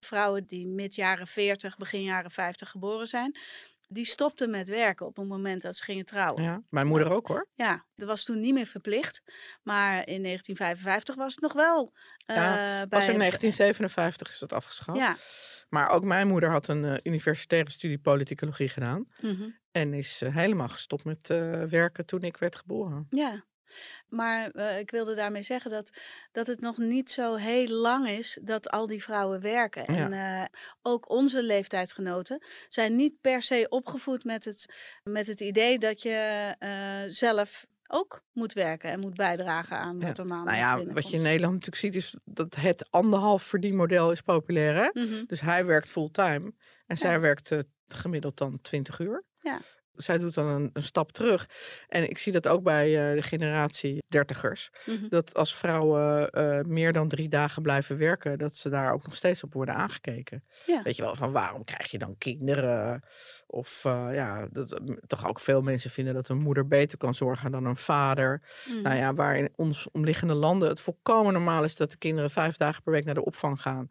vrouwen 0.00 0.46
die 0.46 0.66
mid 0.66 0.94
jaren 0.94 1.26
40, 1.26 1.76
begin 1.76 2.02
jaren 2.02 2.30
50 2.30 2.70
geboren 2.70 3.06
zijn 3.06 3.36
die 3.92 4.04
stopte 4.04 4.46
met 4.46 4.68
werken 4.68 5.06
op 5.06 5.16
het 5.16 5.28
moment 5.28 5.62
dat 5.62 5.76
ze 5.76 5.84
gingen 5.84 6.04
trouwen. 6.04 6.42
Ja, 6.42 6.62
mijn 6.68 6.86
moeder 6.86 7.10
ook 7.10 7.26
hoor. 7.26 7.48
Ja, 7.54 7.84
dat 7.94 8.08
was 8.08 8.24
toen 8.24 8.40
niet 8.40 8.54
meer 8.54 8.66
verplicht. 8.66 9.22
Maar 9.62 9.92
in 9.92 10.22
1955 10.22 11.14
was 11.14 11.32
het 11.32 11.42
nog 11.42 11.52
wel. 11.52 11.92
Uh, 12.26 12.36
ja, 12.36 12.54
bij... 12.86 12.98
was 12.98 13.08
in 13.08 13.18
1957 13.18 14.30
is 14.30 14.38
dat 14.38 14.52
afgeschaft. 14.52 14.98
Ja. 14.98 15.16
Maar 15.68 15.90
ook 15.90 16.04
mijn 16.04 16.28
moeder 16.28 16.50
had 16.50 16.68
een 16.68 16.84
uh, 16.84 16.96
universitaire 17.02 17.70
studie 17.70 17.98
politicologie 17.98 18.68
gedaan. 18.68 19.06
Mm 19.20 19.36
-hmm. 19.36 19.58
En 19.70 19.94
is 19.94 20.22
uh, 20.22 20.36
helemaal 20.36 20.68
gestopt 20.68 21.04
met 21.04 21.28
werken 21.68 22.06
toen 22.06 22.22
ik 22.22 22.36
werd 22.36 22.56
geboren. 22.56 23.06
Ja. 23.10 23.44
Maar 24.08 24.50
uh, 24.54 24.78
ik 24.78 24.90
wilde 24.90 25.14
daarmee 25.14 25.42
zeggen 25.42 25.70
dat, 25.70 25.92
dat 26.32 26.46
het 26.46 26.60
nog 26.60 26.78
niet 26.78 27.10
zo 27.10 27.34
heel 27.34 27.68
lang 27.68 28.08
is 28.08 28.38
dat 28.42 28.70
al 28.70 28.86
die 28.86 29.02
vrouwen 29.02 29.40
werken. 29.40 29.84
En 29.84 30.12
uh, 30.12 30.44
ook 30.82 31.10
onze 31.10 31.42
leeftijdsgenoten 31.42 32.44
zijn 32.68 32.96
niet 32.96 33.20
per 33.20 33.42
se 33.42 33.66
opgevoed 33.68 34.24
met 34.24 34.44
het, 34.44 34.74
met 35.02 35.26
het 35.26 35.40
idee 35.40 35.78
dat 35.78 36.02
je 36.02 36.54
uh, 36.60 37.10
zelf 37.12 37.66
ook 37.86 38.24
moet 38.32 38.52
werken 38.52 38.90
en 38.90 39.00
moet 39.00 39.14
bijdragen 39.14 39.76
aan 39.76 40.00
wat 40.00 40.18
er 40.18 40.26
maanden 40.26 40.54
Nou 40.54 40.86
ja, 40.86 40.92
wat 40.92 41.10
je 41.10 41.16
in 41.16 41.22
Nederland 41.22 41.52
natuurlijk 41.52 41.82
ziet 41.82 41.94
is 41.94 42.16
dat 42.24 42.54
het 42.54 42.90
anderhalf 42.90 43.42
verdienmodel 43.42 44.12
is 44.12 44.20
populair. 44.20 44.74
Hè? 44.74 45.02
Mm 45.02 45.12
-hmm. 45.12 45.24
Dus 45.26 45.40
hij 45.40 45.66
werkt 45.66 45.90
fulltime 45.90 46.44
en 46.44 46.54
ja. 46.86 46.96
zij 46.96 47.20
werkt 47.20 47.56
gemiddeld 47.88 48.36
dan 48.36 48.60
20 48.60 48.98
uur. 48.98 49.24
Ja 49.38 49.60
zij 49.96 50.18
doet 50.18 50.34
dan 50.34 50.46
een, 50.46 50.70
een, 50.72 50.84
stap 50.84 51.12
terug. 51.12 51.48
En 51.88 52.10
ik 52.10 52.18
zie 52.18 52.32
dat 52.32 52.48
ook 52.48 52.62
bij 52.62 53.10
uh, 53.10 53.16
de 53.16 53.22
generatie 53.22 54.02
dertigers. 54.08 54.70
Mm 54.86 54.96
-hmm. 54.96 55.08
Dat 55.08 55.34
als 55.34 55.54
vrouwen 55.54 56.30
uh, 56.32 56.60
meer 56.60 56.92
dan 56.92 57.08
drie 57.08 57.28
dagen 57.28 57.62
blijven 57.62 57.98
werken, 57.98 58.38
dat 58.38 58.56
ze 58.56 58.68
daar 58.68 58.92
ook 58.92 59.04
nog 59.04 59.16
steeds 59.16 59.42
op 59.42 59.52
worden 59.52 59.74
aangekeken. 59.74 60.44
Ja. 60.66 60.82
Weet 60.82 60.96
je 60.96 61.02
wel, 61.02 61.16
van 61.16 61.32
waarom 61.32 61.64
krijg 61.64 61.90
je 61.90 61.98
dan 61.98 62.18
kinderen? 62.18 63.02
Of 63.46 63.84
uh, 63.86 64.08
ja, 64.12 64.46
dat, 64.50 64.80
toch 65.06 65.28
ook 65.28 65.40
veel 65.40 65.62
mensen 65.62 65.90
vinden 65.90 66.14
dat 66.14 66.28
een 66.28 66.42
moeder 66.42 66.66
beter 66.68 66.98
kan 66.98 67.14
zorgen 67.14 67.50
dan 67.50 67.64
een 67.64 67.76
vader. 67.76 68.42
Mm 68.66 68.74
-hmm. 68.74 68.82
Nou 68.82 68.96
ja, 68.96 69.14
waar 69.14 69.36
in 69.36 69.52
ons 69.56 69.90
omliggende 69.90 70.34
landen 70.34 70.68
het 70.68 70.80
volkomen 70.80 71.32
normaal 71.32 71.64
is 71.64 71.76
dat 71.76 71.90
de 71.90 71.96
kinderen 71.96 72.30
vijf 72.30 72.56
dagen 72.56 72.82
per 72.82 72.92
week 72.92 73.04
naar 73.04 73.14
de 73.14 73.24
opvang 73.24 73.62
gaan. 73.62 73.88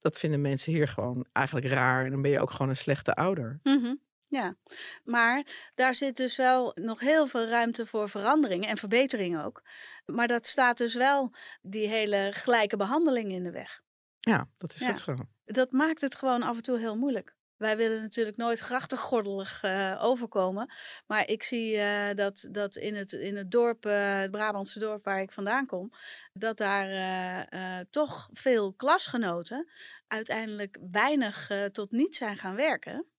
Dat 0.00 0.18
vinden 0.18 0.40
mensen 0.40 0.72
hier 0.72 0.88
gewoon 0.88 1.26
eigenlijk 1.32 1.66
raar. 1.66 2.04
En 2.04 2.10
dan 2.10 2.22
ben 2.22 2.30
je 2.30 2.40
ook 2.40 2.50
gewoon 2.50 2.68
een 2.68 2.76
slechte 2.76 3.14
ouder. 3.14 3.60
Mm 3.62 3.82
-hmm. 3.82 4.00
Ja, 4.30 4.56
maar 5.04 5.70
daar 5.74 5.94
zit 5.94 6.16
dus 6.16 6.36
wel 6.36 6.72
nog 6.74 7.00
heel 7.00 7.26
veel 7.26 7.46
ruimte 7.46 7.86
voor 7.86 8.08
veranderingen 8.08 8.68
en 8.68 8.76
verbeteringen 8.76 9.44
ook. 9.44 9.62
Maar 10.06 10.28
dat 10.28 10.46
staat 10.46 10.76
dus 10.78 10.94
wel 10.94 11.34
die 11.62 11.88
hele 11.88 12.30
gelijke 12.34 12.76
behandeling 12.76 13.32
in 13.32 13.44
de 13.44 13.50
weg. 13.50 13.80
Ja, 14.20 14.48
dat 14.56 14.74
is 14.74 14.80
ja. 14.80 14.90
ook 14.90 14.98
zo. 14.98 15.16
Dat 15.44 15.72
maakt 15.72 16.00
het 16.00 16.14
gewoon 16.14 16.42
af 16.42 16.56
en 16.56 16.62
toe 16.62 16.78
heel 16.78 16.96
moeilijk. 16.96 17.34
Wij 17.56 17.76
willen 17.76 18.02
natuurlijk 18.02 18.36
nooit 18.36 18.58
grachtengordelig 18.58 19.62
uh, 19.64 19.98
overkomen. 20.00 20.72
Maar 21.06 21.28
ik 21.28 21.42
zie 21.42 21.76
uh, 21.76 22.14
dat, 22.14 22.48
dat 22.50 22.76
in, 22.76 22.94
het, 22.94 23.12
in 23.12 23.36
het 23.36 23.50
dorp, 23.50 23.86
uh, 23.86 24.18
het 24.18 24.30
Brabantse 24.30 24.78
dorp 24.78 25.04
waar 25.04 25.20
ik 25.20 25.32
vandaan 25.32 25.66
kom, 25.66 25.92
dat 26.32 26.56
daar 26.56 27.88
toch 27.90 28.30
veel 28.32 28.72
klasgenoten 28.72 29.70
uiteindelijk 30.06 30.78
weinig 30.90 31.50
tot 31.72 31.90
niet 31.90 32.16
zijn 32.16 32.36
gaan 32.36 32.56
werken. 32.56 33.09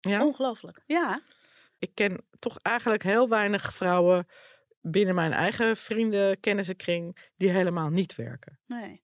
Ja? 0.00 0.24
Ongelooflijk. 0.24 0.80
Ja. 0.86 1.20
Ik 1.78 1.94
ken 1.94 2.26
toch 2.38 2.58
eigenlijk 2.62 3.02
heel 3.02 3.28
weinig 3.28 3.74
vrouwen 3.74 4.26
binnen 4.80 5.14
mijn 5.14 5.32
eigen 5.32 5.76
vrienden, 5.76 6.40
kennissenkring, 6.40 7.30
die 7.36 7.50
helemaal 7.50 7.88
niet 7.88 8.14
werken. 8.14 8.58
Nee. 8.66 9.02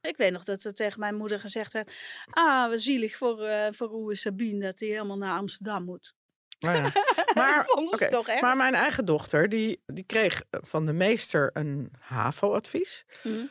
Ik 0.00 0.16
weet 0.16 0.32
nog 0.32 0.44
dat 0.44 0.64
er 0.64 0.74
tegen 0.74 1.00
mijn 1.00 1.14
moeder 1.14 1.40
gezegd 1.40 1.72
werd: 1.72 1.92
Ah, 2.30 2.70
we 2.70 2.78
zielig 2.78 3.16
voor, 3.16 3.40
uh, 3.42 3.66
voor 3.70 3.92
Oe 3.92 4.14
Sabine 4.14 4.60
dat 4.60 4.78
hij 4.78 4.88
helemaal 4.88 5.18
naar 5.18 5.38
Amsterdam 5.38 5.84
moet. 5.84 6.14
Nou 6.58 6.76
ja. 6.76 6.92
maar, 7.34 7.66
okay. 7.66 8.08
toch 8.08 8.40
maar 8.40 8.56
mijn 8.56 8.74
eigen 8.74 9.04
dochter, 9.04 9.48
die, 9.48 9.82
die 9.86 10.04
kreeg 10.04 10.42
van 10.50 10.86
de 10.86 10.92
meester 10.92 11.50
een 11.52 11.92
HAVO-advies. 11.98 13.04
Mm. 13.22 13.50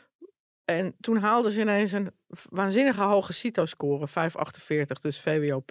En 0.64 0.96
toen 1.00 1.16
haalde 1.16 1.50
ze 1.50 1.60
ineens 1.60 1.92
een 1.92 2.10
waanzinnige 2.50 3.02
hoge 3.02 3.32
CITO-score, 3.32 4.08
548, 4.08 5.00
dus 5.00 5.20
VWO+. 5.20 5.64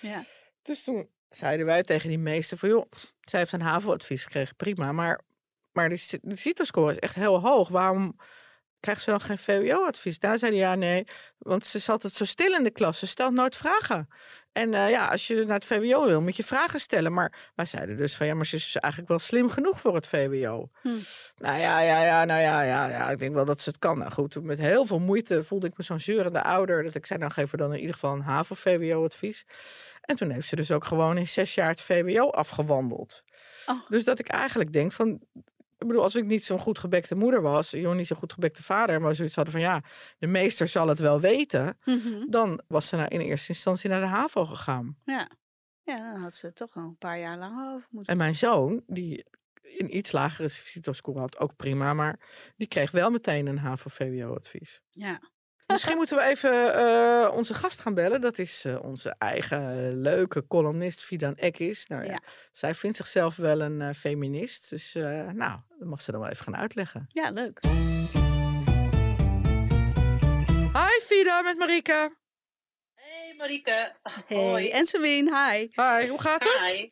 Ja. 0.00 0.24
Dus 0.64 0.82
toen 0.82 1.08
zeiden 1.28 1.66
wij 1.66 1.82
tegen 1.82 2.08
die 2.08 2.18
meester 2.18 2.58
van, 2.58 2.68
joh, 2.68 2.90
zij 3.20 3.38
heeft 3.38 3.52
een 3.52 3.60
HAVO-advies 3.60 4.24
gekregen, 4.24 4.56
prima. 4.56 4.92
Maar, 4.92 5.20
maar 5.72 5.88
die, 5.88 6.02
die 6.22 6.36
CITO-score 6.36 6.92
is 6.92 6.98
echt 6.98 7.14
heel 7.14 7.40
hoog. 7.40 7.68
Waarom 7.68 8.16
krijgt 8.80 9.02
ze 9.02 9.10
dan 9.10 9.20
geen 9.20 9.38
VWO-advies? 9.38 10.18
Daar 10.18 10.38
zei 10.38 10.50
hij, 10.50 10.60
ja, 10.60 10.74
nee, 10.74 11.06
want 11.38 11.66
ze 11.66 11.78
zat 11.78 12.02
het 12.02 12.14
zo 12.14 12.24
stil 12.24 12.54
in 12.54 12.64
de 12.64 12.70
klas. 12.70 12.98
Ze 12.98 13.06
stelt 13.06 13.32
nooit 13.32 13.56
vragen. 13.56 14.08
En 14.52 14.72
uh, 14.72 14.90
ja, 14.90 15.06
als 15.06 15.26
je 15.26 15.44
naar 15.44 15.54
het 15.54 15.64
VWO 15.64 16.06
wil, 16.06 16.20
moet 16.20 16.36
je 16.36 16.44
vragen 16.44 16.80
stellen. 16.80 17.12
Maar 17.12 17.50
wij 17.54 17.66
zeiden 17.66 17.96
dus 17.96 18.16
van, 18.16 18.26
ja, 18.26 18.34
maar 18.34 18.46
ze 18.46 18.56
is 18.56 18.76
eigenlijk 18.76 19.10
wel 19.12 19.20
slim 19.20 19.50
genoeg 19.50 19.80
voor 19.80 19.94
het 19.94 20.06
VWO. 20.06 20.70
Hm. 20.80 20.88
Nou 21.36 21.58
ja, 21.58 21.80
ja, 21.80 22.04
ja, 22.04 22.24
nou 22.24 22.40
ja, 22.40 22.62
ja, 22.62 22.88
ja, 22.88 23.10
ik 23.10 23.18
denk 23.18 23.34
wel 23.34 23.44
dat 23.44 23.60
ze 23.60 23.68
het 23.68 23.78
kan. 23.78 23.98
Nou 23.98 24.12
goed, 24.12 24.42
met 24.42 24.58
heel 24.58 24.86
veel 24.86 24.98
moeite 24.98 25.44
voelde 25.44 25.66
ik 25.66 25.76
me 25.76 25.84
zo'n 25.84 26.00
zeurende 26.00 26.42
ouder. 26.42 26.82
Dat 26.82 26.94
ik 26.94 27.06
zei, 27.06 27.18
nou 27.18 27.32
geef 27.32 27.52
er 27.52 27.58
dan 27.58 27.72
in 27.72 27.78
ieder 27.78 27.94
geval 27.94 28.12
een 28.12 28.20
HAVO-VWO-advies. 28.20 29.44
En 30.04 30.16
toen 30.16 30.30
heeft 30.30 30.48
ze 30.48 30.56
dus 30.56 30.70
ook 30.70 30.84
gewoon 30.84 31.18
in 31.18 31.28
zes 31.28 31.54
jaar 31.54 31.68
het 31.68 31.80
VWO 31.80 32.30
afgewandeld. 32.30 33.22
Oh. 33.66 33.88
Dus 33.88 34.04
dat 34.04 34.18
ik 34.18 34.28
eigenlijk 34.28 34.72
denk 34.72 34.92
van, 34.92 35.20
ik 35.78 35.86
bedoel, 35.86 36.02
als 36.02 36.14
ik 36.14 36.24
niet 36.24 36.44
zo'n 36.44 36.58
goed 36.58 36.78
gebekte 36.78 37.14
moeder 37.14 37.42
was, 37.42 37.70
joh, 37.70 37.94
niet 37.94 38.06
zo'n 38.06 38.16
goed 38.16 38.32
gebekte 38.32 38.62
vader, 38.62 39.00
maar 39.00 39.14
zoiets 39.14 39.34
hadden 39.34 39.52
van 39.52 39.62
ja, 39.62 39.82
de 40.18 40.26
meester 40.26 40.68
zal 40.68 40.88
het 40.88 40.98
wel 40.98 41.20
weten, 41.20 41.78
mm 41.84 42.00
-hmm. 42.00 42.30
dan 42.30 42.60
was 42.66 42.88
ze 42.88 42.96
nou 42.96 43.08
in 43.08 43.20
eerste 43.20 43.48
instantie 43.48 43.90
naar 43.90 44.00
de 44.00 44.06
HAVO 44.06 44.44
gegaan. 44.44 44.96
Ja. 45.04 45.30
ja, 45.82 46.12
dan 46.12 46.22
had 46.22 46.34
ze 46.34 46.52
toch 46.52 46.74
nog 46.74 46.84
een 46.84 46.98
paar 46.98 47.18
jaar 47.18 47.38
langer 47.38 47.74
over 47.74 47.88
moeten. 47.90 48.12
En 48.12 48.18
mijn 48.18 48.36
zoon, 48.36 48.82
die 48.86 49.24
een 49.62 49.96
iets 49.96 50.12
lagere 50.12 50.48
CITO-score 50.48 51.18
had, 51.18 51.38
ook 51.38 51.56
prima, 51.56 51.94
maar 51.94 52.18
die 52.56 52.68
kreeg 52.68 52.90
wel 52.90 53.10
meteen 53.10 53.46
een 53.46 53.58
HAVO-VWO-advies. 53.58 54.82
Ja. 54.90 55.20
Misschien 55.66 55.96
moeten 55.96 56.16
we 56.16 56.22
even 56.22 56.52
uh, 56.52 57.30
onze 57.34 57.54
gast 57.54 57.80
gaan 57.80 57.94
bellen. 57.94 58.20
Dat 58.20 58.38
is 58.38 58.64
uh, 58.64 58.84
onze 58.84 59.14
eigen 59.18 59.76
uh, 59.78 60.02
leuke 60.02 60.46
columnist 60.46 61.00
Fidan 61.00 61.34
Ekis. 61.34 61.86
Nou 61.86 62.04
ja, 62.04 62.10
Ja. 62.10 62.20
zij 62.52 62.74
vindt 62.74 62.96
zichzelf 62.96 63.36
wel 63.36 63.60
een 63.60 63.80
eh, 63.80 63.94
feminist. 63.94 64.70
Dus 64.70 64.92
nou, 65.32 65.58
dat 65.78 65.88
mag 65.88 66.02
ze 66.02 66.10
dan 66.10 66.20
wel 66.20 66.30
even 66.30 66.44
gaan 66.44 66.56
uitleggen. 66.56 67.04
Ja, 67.08 67.30
leuk. 67.30 67.60
Hi 70.72 71.00
Fida, 71.02 71.42
met 71.42 71.56
Marike. 71.58 72.16
Hey 72.94 73.34
Marieke. 73.38 73.92
Hey, 74.26 74.36
Hoi. 74.38 74.68
en 74.70 74.86
Sabine, 74.86 75.30
hi. 75.50 75.58
Hi, 75.74 76.08
hoe 76.08 76.20
gaat 76.20 76.42
het? 76.44 76.66
Hi. 76.66 76.90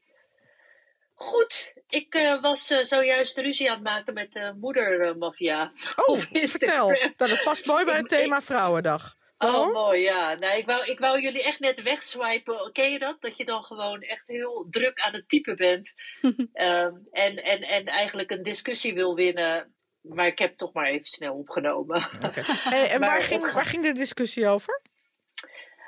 Goed, 1.22 1.74
ik 1.88 2.14
eh, 2.14 2.40
was 2.42 2.70
eh, 2.70 2.84
zojuist 2.84 3.38
ruzie 3.38 3.68
aan 3.70 3.74
het 3.74 3.84
maken 3.84 4.14
met 4.14 4.32
de 4.32 4.54
moedermafia. 4.60 5.72
Oh, 6.06 6.18
vertel. 6.32 6.96
Dat 7.16 7.42
past 7.44 7.66
mooi 7.66 7.84
bij 7.84 7.96
het 7.96 8.04
Ik- 8.12 8.18
thema 8.18 8.42
Vrouwendag. 8.42 9.14
Oh, 9.38 9.72
mooi, 9.72 10.00
ja. 10.02 10.34
Nou, 10.34 10.56
ik, 10.56 10.66
wou, 10.66 10.84
ik 10.84 10.98
wou 10.98 11.20
jullie 11.20 11.42
echt 11.42 11.60
net 11.60 11.82
wegswipen. 11.82 12.72
Ken 12.72 12.92
je 12.92 12.98
dat? 12.98 13.20
Dat 13.20 13.36
je 13.36 13.44
dan 13.44 13.62
gewoon 13.62 14.00
echt 14.00 14.28
heel 14.28 14.66
druk 14.70 15.00
aan 15.00 15.12
het 15.12 15.28
typen 15.28 15.56
bent. 15.56 15.92
Ehm, 16.52 16.94
en, 17.10 17.36
en, 17.42 17.60
en 17.60 17.84
eigenlijk 17.84 18.30
een 18.30 18.42
discussie 18.42 18.94
wil 18.94 19.14
winnen. 19.14 19.74
Maar 20.00 20.26
ik 20.26 20.38
heb 20.38 20.48
het 20.48 20.58
toch 20.58 20.72
maar 20.72 20.86
even 20.86 21.06
snel 21.06 21.34
opgenomen. 21.34 22.08
Hey, 22.44 22.90
en 22.90 23.00
Maar 23.00 23.08
waar 23.08 23.22
ging, 23.22 23.52
waar 23.52 23.66
ging 23.66 23.82
de 23.84 23.92
discussie 23.92 24.48
over? 24.48 24.80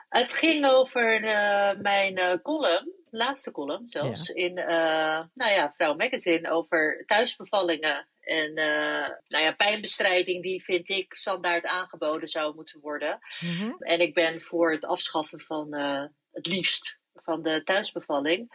Het 0.09 0.33
ging 0.33 0.67
over 0.67 1.25
eh, 1.25 1.77
mijn 1.81 2.41
column, 2.43 2.93
laatste 3.17 3.51
column 3.51 3.85
zelfs, 3.89 4.29
in 4.29 4.59
eh, 4.59 5.23
nou 5.35 5.53
ja, 5.53 5.73
Vrouw 5.77 5.95
Magazine 5.95 6.51
over 6.51 7.03
thuisbevallingen. 7.07 8.07
En 8.21 8.55
eh, 8.57 9.09
nou 9.29 9.45
ja, 9.45 9.53
pijnbestrijding, 9.53 10.43
die 10.43 10.65
vind 10.65 10.89
ik 10.89 11.15
standaard 11.15 11.67
aangeboden 11.67 12.29
zou 12.29 12.55
moeten 12.55 12.81
worden. 12.81 13.19
Mhm. 13.41 13.73
En 13.79 14.01
ik 14.01 14.15
ben 14.15 14.41
voor 14.41 14.73
het 14.73 14.85
afschaffen 14.85 15.41
van 15.41 15.75
eh, 15.75 16.05
het 16.33 16.47
liefst 16.47 16.99
van 17.15 17.43
de 17.43 17.63
thuisbevalling. 17.65 18.53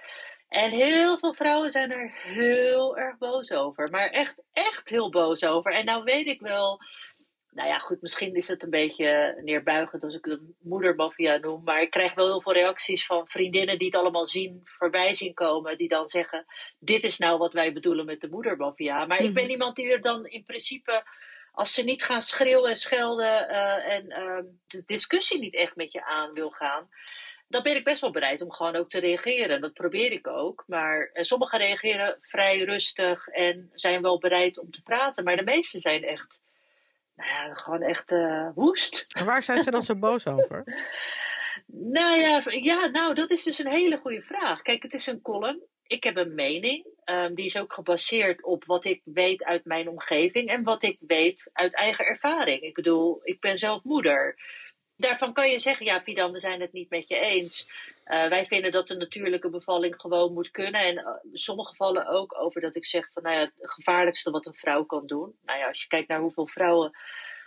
En 0.49 0.71
heel 0.71 1.17
veel 1.17 1.33
vrouwen 1.33 1.71
zijn 1.71 1.91
er 1.91 2.11
heel 2.23 2.97
erg 2.97 3.17
boos 3.17 3.51
over. 3.51 3.89
Maar 3.89 4.09
echt, 4.09 4.35
echt 4.53 4.89
heel 4.89 5.09
boos 5.09 5.43
over. 5.43 5.73
En 5.73 5.85
nou 5.85 6.03
weet 6.03 6.27
ik 6.27 6.41
wel. 6.41 6.79
Nou 7.59 7.71
ja, 7.71 7.77
goed, 7.79 8.01
misschien 8.01 8.35
is 8.35 8.47
het 8.47 8.63
een 8.63 8.69
beetje 8.69 9.39
neerbuigend 9.43 10.03
als 10.03 10.13
ik 10.13 10.23
de 10.23 10.53
moedermafia 10.59 11.37
noem. 11.37 11.63
Maar 11.63 11.81
ik 11.81 11.89
krijg 11.89 12.13
wel 12.13 12.25
heel 12.25 12.41
veel 12.41 12.53
reacties 12.53 13.05
van 13.05 13.27
vriendinnen 13.27 13.77
die 13.77 13.87
het 13.87 13.95
allemaal 13.95 14.27
zien, 14.27 14.61
voorbij 14.63 15.13
zien 15.13 15.33
komen. 15.33 15.77
Die 15.77 15.87
dan 15.87 16.09
zeggen: 16.09 16.45
Dit 16.79 17.03
is 17.03 17.17
nou 17.17 17.37
wat 17.37 17.53
wij 17.53 17.73
bedoelen 17.73 18.05
met 18.05 18.21
de 18.21 18.29
moedermafia. 18.29 19.05
Maar 19.05 19.19
ik 19.19 19.33
ben 19.33 19.43
Mhm. 19.43 19.51
iemand 19.51 19.75
die 19.75 19.91
er 19.91 20.01
dan 20.01 20.25
in 20.25 20.43
principe 20.45 21.03
als 21.51 21.73
ze 21.73 21.83
niet 21.83 22.03
gaan 22.03 22.21
schreeuwen 22.21 22.69
en 22.69 22.75
schelden 22.77 23.49
eh, 23.49 23.93
en 23.95 24.09
ehm, 24.09 24.45
de 24.67 24.83
discussie 24.85 25.39
niet 25.39 25.55
echt 25.55 25.75
met 25.75 25.91
je 25.91 26.05
aan 26.05 26.33
wil 26.33 26.49
gaan, 26.49 26.89
dan 27.47 27.63
ben 27.63 27.75
ik 27.75 27.83
best 27.83 28.01
wel 28.01 28.11
bereid 28.11 28.41
om 28.41 28.51
gewoon 28.51 28.75
ook 28.75 28.89
te 28.89 28.99
reageren. 28.99 29.61
Dat 29.61 29.73
probeer 29.73 30.11
ik 30.11 30.27
ook. 30.27 30.63
Maar 30.67 31.09
eh, 31.13 31.23
sommigen 31.23 31.59
reageren 31.59 32.17
vrij 32.21 32.59
rustig 32.59 33.27
en 33.27 33.69
zijn 33.73 34.01
wel 34.01 34.19
bereid 34.19 34.59
om 34.59 34.71
te 34.71 34.81
praten. 34.81 35.23
Maar 35.23 35.35
de 35.37 35.43
meesten 35.43 35.79
zijn 35.79 36.03
echt, 36.03 36.41
nou 37.19 37.47
ja, 37.49 37.53
gewoon 37.53 37.81
echt 37.81 38.11
eh, 38.11 38.49
woest. 38.55 39.05
En 39.07 39.25
waar 39.25 39.43
zijn 39.43 39.63
ze 39.63 39.71
dan 39.71 39.83
zo 39.83 39.95
boos 39.95 40.27
over? 40.27 40.63
Nou 41.71 42.19
ja, 42.19 42.43
ja, 42.45 42.87
nou, 42.87 43.13
dat 43.13 43.29
is 43.29 43.43
dus 43.43 43.59
een 43.59 43.71
hele 43.71 43.97
goede 43.97 44.21
vraag. 44.21 44.61
Kijk, 44.61 44.83
het 44.83 44.93
is 44.93 45.07
een 45.07 45.21
column. 45.21 45.61
Ik 45.83 46.03
heb 46.03 46.15
een 46.15 46.35
mening. 46.35 46.85
Ehm, 47.03 47.33
die 47.33 47.45
is 47.45 47.57
ook 47.57 47.73
gebaseerd 47.73 48.43
op 48.43 48.65
wat 48.65 48.85
ik 48.85 49.01
weet 49.03 49.43
uit 49.43 49.65
mijn 49.65 49.87
omgeving 49.87 50.49
en 50.49 50.63
wat 50.63 50.83
ik 50.83 50.97
weet 50.99 51.49
uit 51.53 51.75
eigen 51.75 52.05
ervaring. 52.05 52.61
Ik 52.61 52.73
bedoel, 52.73 53.19
ik 53.23 53.39
ben 53.39 53.57
zelf 53.57 53.83
moeder. 53.83 54.35
Daarvan 54.99 55.33
kan 55.33 55.49
je 55.49 55.59
zeggen, 55.59 55.85
ja, 55.85 56.01
Fidan, 56.01 56.31
we 56.31 56.39
zijn 56.39 56.61
het 56.61 56.73
niet 56.73 56.89
met 56.89 57.07
je 57.07 57.19
eens. 57.19 57.69
Uh, 58.05 58.27
wij 58.27 58.45
vinden 58.45 58.71
dat 58.71 58.87
de 58.87 58.95
natuurlijke 58.95 59.49
bevalling 59.49 59.95
gewoon 59.97 60.33
moet 60.33 60.51
kunnen. 60.51 60.81
En 60.81 60.95
uh, 60.95 61.07
sommige 61.33 61.69
gevallen 61.69 62.07
ook 62.07 62.39
over 62.39 62.61
dat 62.61 62.75
ik 62.75 62.85
zeg 62.85 63.11
van, 63.11 63.23
nou 63.23 63.35
ja, 63.35 63.41
het 63.41 63.71
gevaarlijkste 63.71 64.31
wat 64.31 64.45
een 64.45 64.53
vrouw 64.53 64.83
kan 64.83 65.07
doen. 65.07 65.35
Nou 65.45 65.59
ja, 65.59 65.67
als 65.67 65.81
je 65.81 65.87
kijkt 65.87 66.07
naar 66.07 66.19
hoeveel 66.19 66.47
vrouwen 66.47 66.91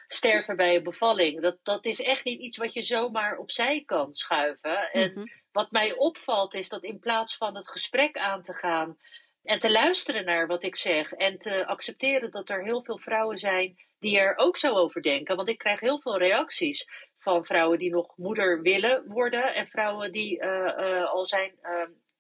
sterven 0.09 0.57
bij 0.57 0.77
een 0.77 0.83
bevalling, 0.83 1.41
dat, 1.41 1.59
dat 1.63 1.87
is 1.87 2.01
echt 2.01 2.25
niet 2.25 2.41
iets 2.41 2.57
wat 2.57 2.73
je 2.73 2.83
zomaar 2.83 3.37
opzij 3.37 3.83
kan 3.87 4.15
schuiven. 4.15 4.93
En 4.93 5.09
mm 5.09 5.15
-hmm. 5.15 5.31
wat 5.53 5.71
mij 5.71 5.93
opvalt 5.93 6.55
is 6.55 6.69
dat 6.69 6.83
in 6.83 6.99
plaats 6.99 7.37
van 7.37 7.57
het 7.57 7.69
gesprek 7.69 8.17
aan 8.17 8.43
te 8.43 8.55
gaan 8.55 8.99
en 9.43 9.59
te 9.59 9.71
luisteren 9.71 10.25
naar 10.25 10.47
wat 10.47 10.63
ik 10.63 10.77
zeg 10.77 11.13
en 11.13 11.39
te 11.39 11.67
accepteren 11.67 12.31
dat 12.31 12.49
er 12.49 12.65
heel 12.65 12.83
veel 12.83 12.99
vrouwen 12.99 13.39
zijn 13.39 13.77
die 13.99 14.19
er 14.19 14.37
ook 14.37 14.57
zo 14.57 14.75
over 14.75 15.03
denken. 15.03 15.37
Want 15.37 15.49
ik 15.49 15.59
krijg 15.59 15.81
heel 15.81 16.01
veel 16.01 16.19
reacties 16.19 16.87
van 17.23 17.45
vrouwen 17.45 17.79
die 17.79 17.91
nog 17.91 18.17
moeder 18.17 18.63
willen 18.63 19.05
worden 19.07 19.55
en 19.55 19.67
vrouwen 19.67 20.13
die 20.13 20.43
uh, 20.43 20.49
uh, 20.49 21.13
al, 21.13 21.27
zijn, 21.27 21.53
uh, 21.63 21.71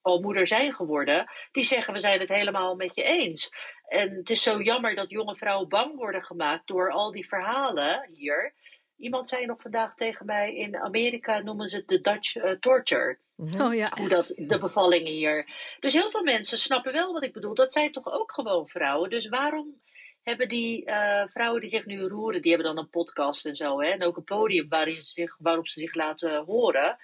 al 0.00 0.20
moeder 0.20 0.46
zijn 0.46 0.72
geworden, 0.72 1.30
die 1.52 1.64
zeggen 1.64 1.94
we 1.94 2.00
zijn 2.00 2.20
het 2.20 2.28
helemaal 2.28 2.74
met 2.74 2.94
je 2.94 3.02
eens. 3.02 3.50
En 3.88 4.10
het 4.10 4.30
is 4.30 4.42
zo 4.42 4.60
jammer 4.60 4.94
dat 4.94 5.10
jonge 5.10 5.36
vrouwen 5.36 5.68
bang 5.68 5.96
worden 5.96 6.22
gemaakt 6.22 6.66
door 6.66 6.90
al 6.90 7.10
die 7.10 7.28
verhalen 7.28 8.08
hier. 8.12 8.54
Iemand 8.96 9.28
zei 9.28 9.46
nog 9.46 9.60
vandaag 9.60 9.94
tegen 9.94 10.26
mij, 10.26 10.54
in 10.54 10.76
Amerika 10.76 11.38
noemen 11.38 11.68
ze 11.68 11.76
het 11.76 11.88
de 11.88 12.00
Dutch 12.00 12.36
uh, 12.36 12.50
torture. 12.50 13.18
Oh 13.60 13.74
ja, 13.74 13.92
Hoe 13.96 14.08
dat, 14.08 14.32
de 14.36 14.58
bevallingen 14.58 15.12
hier. 15.12 15.46
Dus 15.80 15.92
heel 15.92 16.10
veel 16.10 16.22
mensen 16.22 16.58
snappen 16.58 16.92
wel 16.92 17.12
wat 17.12 17.24
ik 17.24 17.32
bedoel. 17.32 17.54
Dat 17.54 17.72
zijn 17.72 17.92
toch 17.92 18.12
ook 18.12 18.32
gewoon 18.32 18.68
vrouwen. 18.68 19.10
Dus 19.10 19.28
waarom 19.28 19.80
hebben 20.22 20.48
die 20.48 20.86
uh, 20.86 21.22
vrouwen 21.26 21.60
die 21.60 21.70
zich 21.70 21.86
nu 21.86 22.02
roeren, 22.02 22.42
die 22.42 22.52
hebben 22.52 22.74
dan 22.74 22.84
een 22.84 22.90
podcast 22.90 23.46
en 23.46 23.56
zo, 23.56 23.80
hè, 23.80 23.88
en 23.88 24.04
ook 24.04 24.16
een 24.16 24.24
podium 24.24 24.68
waarin 24.68 25.04
ze 25.04 25.12
zich, 25.12 25.36
waarop 25.38 25.68
ze 25.68 25.80
zich 25.80 25.94
laten 25.94 26.44
horen. 26.44 26.96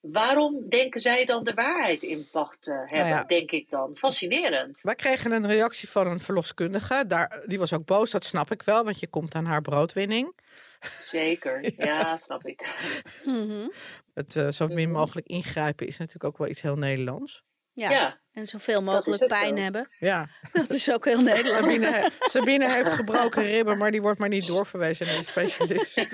Waarom 0.00 0.68
denken 0.68 1.00
zij 1.00 1.24
dan 1.24 1.44
de 1.44 1.54
waarheid 1.54 2.02
in 2.02 2.28
pacht 2.30 2.62
te 2.62 2.72
hebben, 2.72 3.08
nou 3.08 3.08
ja. 3.08 3.24
denk 3.24 3.50
ik 3.50 3.70
dan? 3.70 3.96
Fascinerend. 3.96 4.80
Wij 4.82 4.94
kregen 4.94 5.32
een 5.32 5.46
reactie 5.46 5.88
van 5.88 6.06
een 6.06 6.20
verloskundige. 6.20 7.04
Daar, 7.06 7.42
die 7.46 7.58
was 7.58 7.72
ook 7.72 7.84
boos, 7.84 8.10
dat 8.10 8.24
snap 8.24 8.50
ik 8.50 8.62
wel, 8.62 8.84
want 8.84 9.00
je 9.00 9.06
komt 9.06 9.34
aan 9.34 9.44
haar 9.44 9.62
broodwinning. 9.62 10.34
Zeker, 11.02 11.62
ja, 11.62 11.84
ja 11.94 12.16
snap 12.16 12.46
ik. 12.46 12.74
Mhm. 13.24 13.68
Het 14.14 14.34
uh, 14.34 14.50
zo 14.50 14.68
min 14.68 14.90
mogelijk 14.90 15.26
ingrijpen 15.26 15.86
is 15.86 15.98
natuurlijk 15.98 16.24
ook 16.24 16.38
wel 16.38 16.48
iets 16.48 16.62
heel 16.62 16.76
Nederlands. 16.76 17.44
Ja. 17.78 17.90
Ja. 17.90 18.20
En 18.32 18.46
zoveel 18.46 18.82
mogelijk 18.82 19.26
pijn 19.26 19.56
zo. 19.56 19.62
hebben. 19.62 19.88
Ja, 19.98 20.28
Dat 20.52 20.70
is 20.70 20.92
ook 20.92 21.04
heel 21.04 21.20
Nederlands. 21.20 21.72
Sabine, 21.72 22.10
Sabine 22.32 22.72
heeft 22.72 22.92
gebroken 22.92 23.42
ribben, 23.42 23.78
maar 23.78 23.90
die 23.90 24.02
wordt 24.02 24.18
maar 24.18 24.28
niet 24.28 24.46
doorverwezen 24.46 25.06
naar 25.06 25.16
de 25.16 25.22
specialist. 25.22 25.96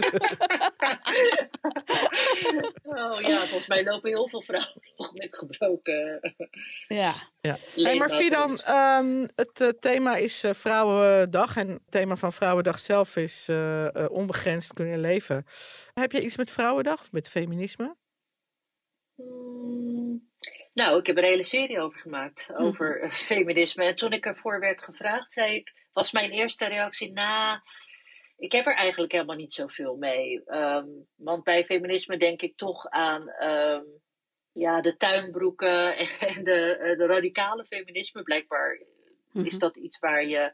Oh 2.83 3.21
ja, 3.21 3.39
volgens 3.39 3.67
mij 3.67 3.85
lopen 3.85 4.11
heel 4.11 4.29
veel 4.29 4.43
vrouwen 4.43 4.81
met 5.13 5.37
gebroken. 5.39 6.21
Ja. 6.89 7.15
Ja. 7.41 7.57
Hey, 7.75 7.97
maar 7.97 8.11
Fidan, 8.11 8.51
um, 8.51 9.29
het 9.35 9.61
uh, 9.61 9.69
thema 9.69 10.17
is 10.17 10.45
uh, 10.45 10.53
Vrouwendag. 10.55 11.57
En 11.57 11.69
het 11.69 11.81
thema 11.89 12.17
van 12.17 12.33
Vrouwendag 12.33 12.79
zelf 12.79 13.17
is 13.17 13.49
uh, 13.51 13.87
onbegrensd 14.09 14.73
kunnen 14.73 15.01
leven. 15.01 15.47
Heb 15.95 16.13
je 16.13 16.25
iets 16.25 16.37
met 16.37 16.51
Vrouwendag 16.51 17.01
of 17.01 17.13
met 17.13 17.29
feminisme? 17.29 17.97
Hmm. 19.15 20.34
Nou, 20.75 20.99
ik 20.99 21.07
heb 21.07 21.17
er 21.17 21.23
een 21.23 21.29
hele 21.29 21.43
serie 21.43 21.81
over 21.81 22.01
gemaakt, 22.01 22.49
over 22.55 22.95
mm 22.95 23.01
-hmm. 23.01 23.13
feminisme. 23.13 23.85
En 23.85 23.97
toen 23.97 24.13
ik 24.13 24.27
ervoor 24.27 24.61
werd 24.61 24.83
gevraagd, 24.83 25.33
zei 25.33 25.55
ik, 25.55 25.73
was 25.93 26.13
mijn 26.13 26.31
eerste 26.31 26.67
reactie, 26.67 27.13
nou, 27.13 27.59
ik 28.37 28.53
heb 28.53 28.67
er 28.67 28.75
eigenlijk 28.75 29.13
helemaal 29.13 29.37
niet 29.37 29.53
zoveel 29.53 29.97
mee. 29.97 30.43
Um, 30.47 31.07
want 31.17 31.45
bij 31.45 31.65
feminisme 31.65 32.17
denk 32.17 32.43
ik 32.43 32.57
toch 32.57 32.87
aan 32.89 33.29
um, 33.29 33.85
ja, 34.53 34.81
de 34.81 34.97
tuinbroeken 34.97 35.97
en, 35.99 36.09
en 36.19 36.45
de, 36.45 36.95
de, 36.99 37.07
radicale 37.07 37.65
feminisme. 37.65 38.23
Blijkbaar 38.23 38.79
mm 38.79 38.87
-hmm. 39.33 39.47
is 39.47 39.59
dat 39.59 39.77
iets 39.77 39.99
waar 39.99 40.27
je, 40.27 40.53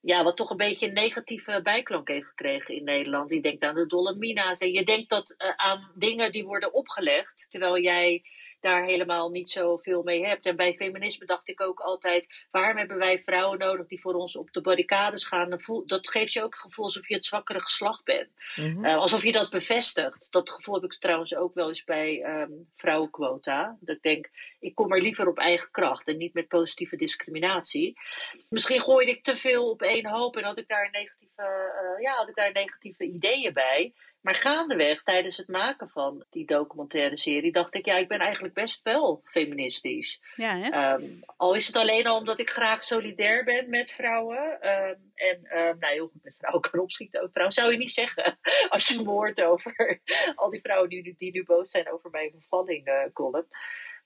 ja, 0.00 0.24
wat 0.24 0.36
toch 0.36 0.50
een 0.50 0.56
beetje 0.56 0.86
een 0.86 0.92
negatieve 0.92 1.60
bijklank 1.62 2.08
heeft 2.08 2.26
gekregen 2.26 2.74
in 2.74 2.84
Nederland. 2.84 3.30
Je 3.30 3.40
denkt 3.40 3.62
aan 3.62 3.74
de 3.74 3.86
Dolomina's 3.86 4.58
en 4.58 4.72
je 4.72 4.84
denkt 4.84 5.10
dat 5.10 5.34
uh, 5.38 5.50
aan 5.56 5.92
dingen 5.94 6.32
die 6.32 6.44
worden 6.44 6.74
opgelegd, 6.74 7.50
terwijl 7.50 7.78
jij 7.78 8.22
daar 8.62 8.84
helemaal 8.84 9.30
niet 9.30 9.50
zoveel 9.50 10.02
mee 10.02 10.26
hebt. 10.26 10.46
En 10.46 10.56
bij 10.56 10.74
feminisme 10.74 11.26
dacht 11.26 11.48
ik 11.48 11.60
ook 11.60 11.80
altijd, 11.80 12.46
waarom 12.50 12.76
hebben 12.76 12.98
wij 12.98 13.22
vrouwen 13.24 13.58
nodig 13.58 13.86
die 13.86 14.00
voor 14.00 14.14
ons 14.14 14.36
op 14.36 14.52
de 14.52 14.60
barricades 14.60 15.24
gaan? 15.24 15.60
Dat 15.86 16.10
geeft 16.10 16.32
je 16.32 16.42
ook 16.42 16.52
het 16.52 16.62
gevoel 16.62 16.84
alsof 16.84 17.08
je 17.08 17.14
het 17.14 17.24
zwakkere 17.24 17.60
geslacht 17.60 18.04
bent. 18.04 18.28
Mm 18.56 18.74
-hmm. 18.74 18.84
uh, 18.84 18.96
alsof 18.96 19.22
je 19.22 19.32
dat 19.32 19.50
bevestigt. 19.50 20.32
Dat 20.32 20.50
gevoel 20.50 20.74
heb 20.74 20.84
ik 20.84 20.98
trouwens 20.98 21.34
ook 21.34 21.54
wel 21.54 21.68
eens 21.68 21.84
bij 21.84 22.40
um, 22.40 22.70
vrouwenquota. 22.76 23.76
Dat 23.80 23.96
ik 23.96 24.02
denk, 24.02 24.30
ik 24.60 24.74
kom 24.74 24.92
er 24.92 25.02
liever 25.02 25.28
op 25.28 25.38
eigen 25.38 25.70
kracht 25.70 26.06
en 26.06 26.16
niet 26.16 26.34
met 26.34 26.48
positieve 26.48 26.96
discriminatie. 26.96 28.00
Misschien 28.48 28.80
gooide 28.80 29.10
ik 29.10 29.22
te 29.22 29.36
veel 29.36 29.70
op 29.70 29.82
één 29.82 30.06
hoop 30.06 30.36
en 30.36 30.44
had 30.44 30.58
ik 30.58 30.68
daar 30.68 30.90
negatieve, 30.90 31.42
uh, 31.42 32.02
ja, 32.02 32.14
had 32.14 32.28
ik 32.28 32.34
daar 32.34 32.52
negatieve 32.52 33.04
ideeën 33.04 33.52
bij. 33.52 33.94
Maar 34.22 34.34
gaandeweg, 34.34 35.02
tijdens 35.02 35.36
het 35.36 35.48
maken 35.48 35.88
van 35.88 36.24
die 36.30 36.46
documentaire 36.46 37.16
serie, 37.16 37.52
dacht 37.52 37.74
ik, 37.74 37.84
ja, 37.84 37.96
ik 37.96 38.08
ben 38.08 38.18
eigenlijk 38.18 38.54
best 38.54 38.82
wel 38.82 39.22
feministisch. 39.24 40.20
Ja, 40.36 40.58
hè? 40.58 40.94
Um, 40.94 41.20
al 41.36 41.54
is 41.54 41.66
het 41.66 41.76
alleen 41.76 42.06
al 42.06 42.18
omdat 42.18 42.38
ik 42.38 42.50
graag 42.50 42.84
solidair 42.84 43.44
ben 43.44 43.70
met 43.70 43.90
vrouwen. 43.90 44.38
Um, 44.38 45.12
en, 45.14 45.58
um, 45.58 45.78
nou 45.78 45.92
heel 45.92 46.08
goed, 46.08 46.22
met 46.22 46.36
vrouwen 46.38 46.70
kan 46.70 46.80
opschieten 46.80 47.22
ook 47.22 47.30
trouwens. 47.30 47.56
Zou 47.56 47.72
je 47.72 47.78
niet 47.78 47.90
zeggen, 47.90 48.38
als 48.68 48.88
je 48.88 49.02
me 49.02 49.08
hoort 49.08 49.42
over 49.42 50.00
al 50.34 50.50
die 50.50 50.60
vrouwen 50.60 50.88
die, 50.88 51.14
die 51.18 51.32
nu 51.32 51.44
boos 51.44 51.70
zijn 51.70 51.92
over 51.92 52.10
mijn 52.10 52.30
bevalling 52.30 52.88
uh, 52.88 53.02
column. 53.12 53.46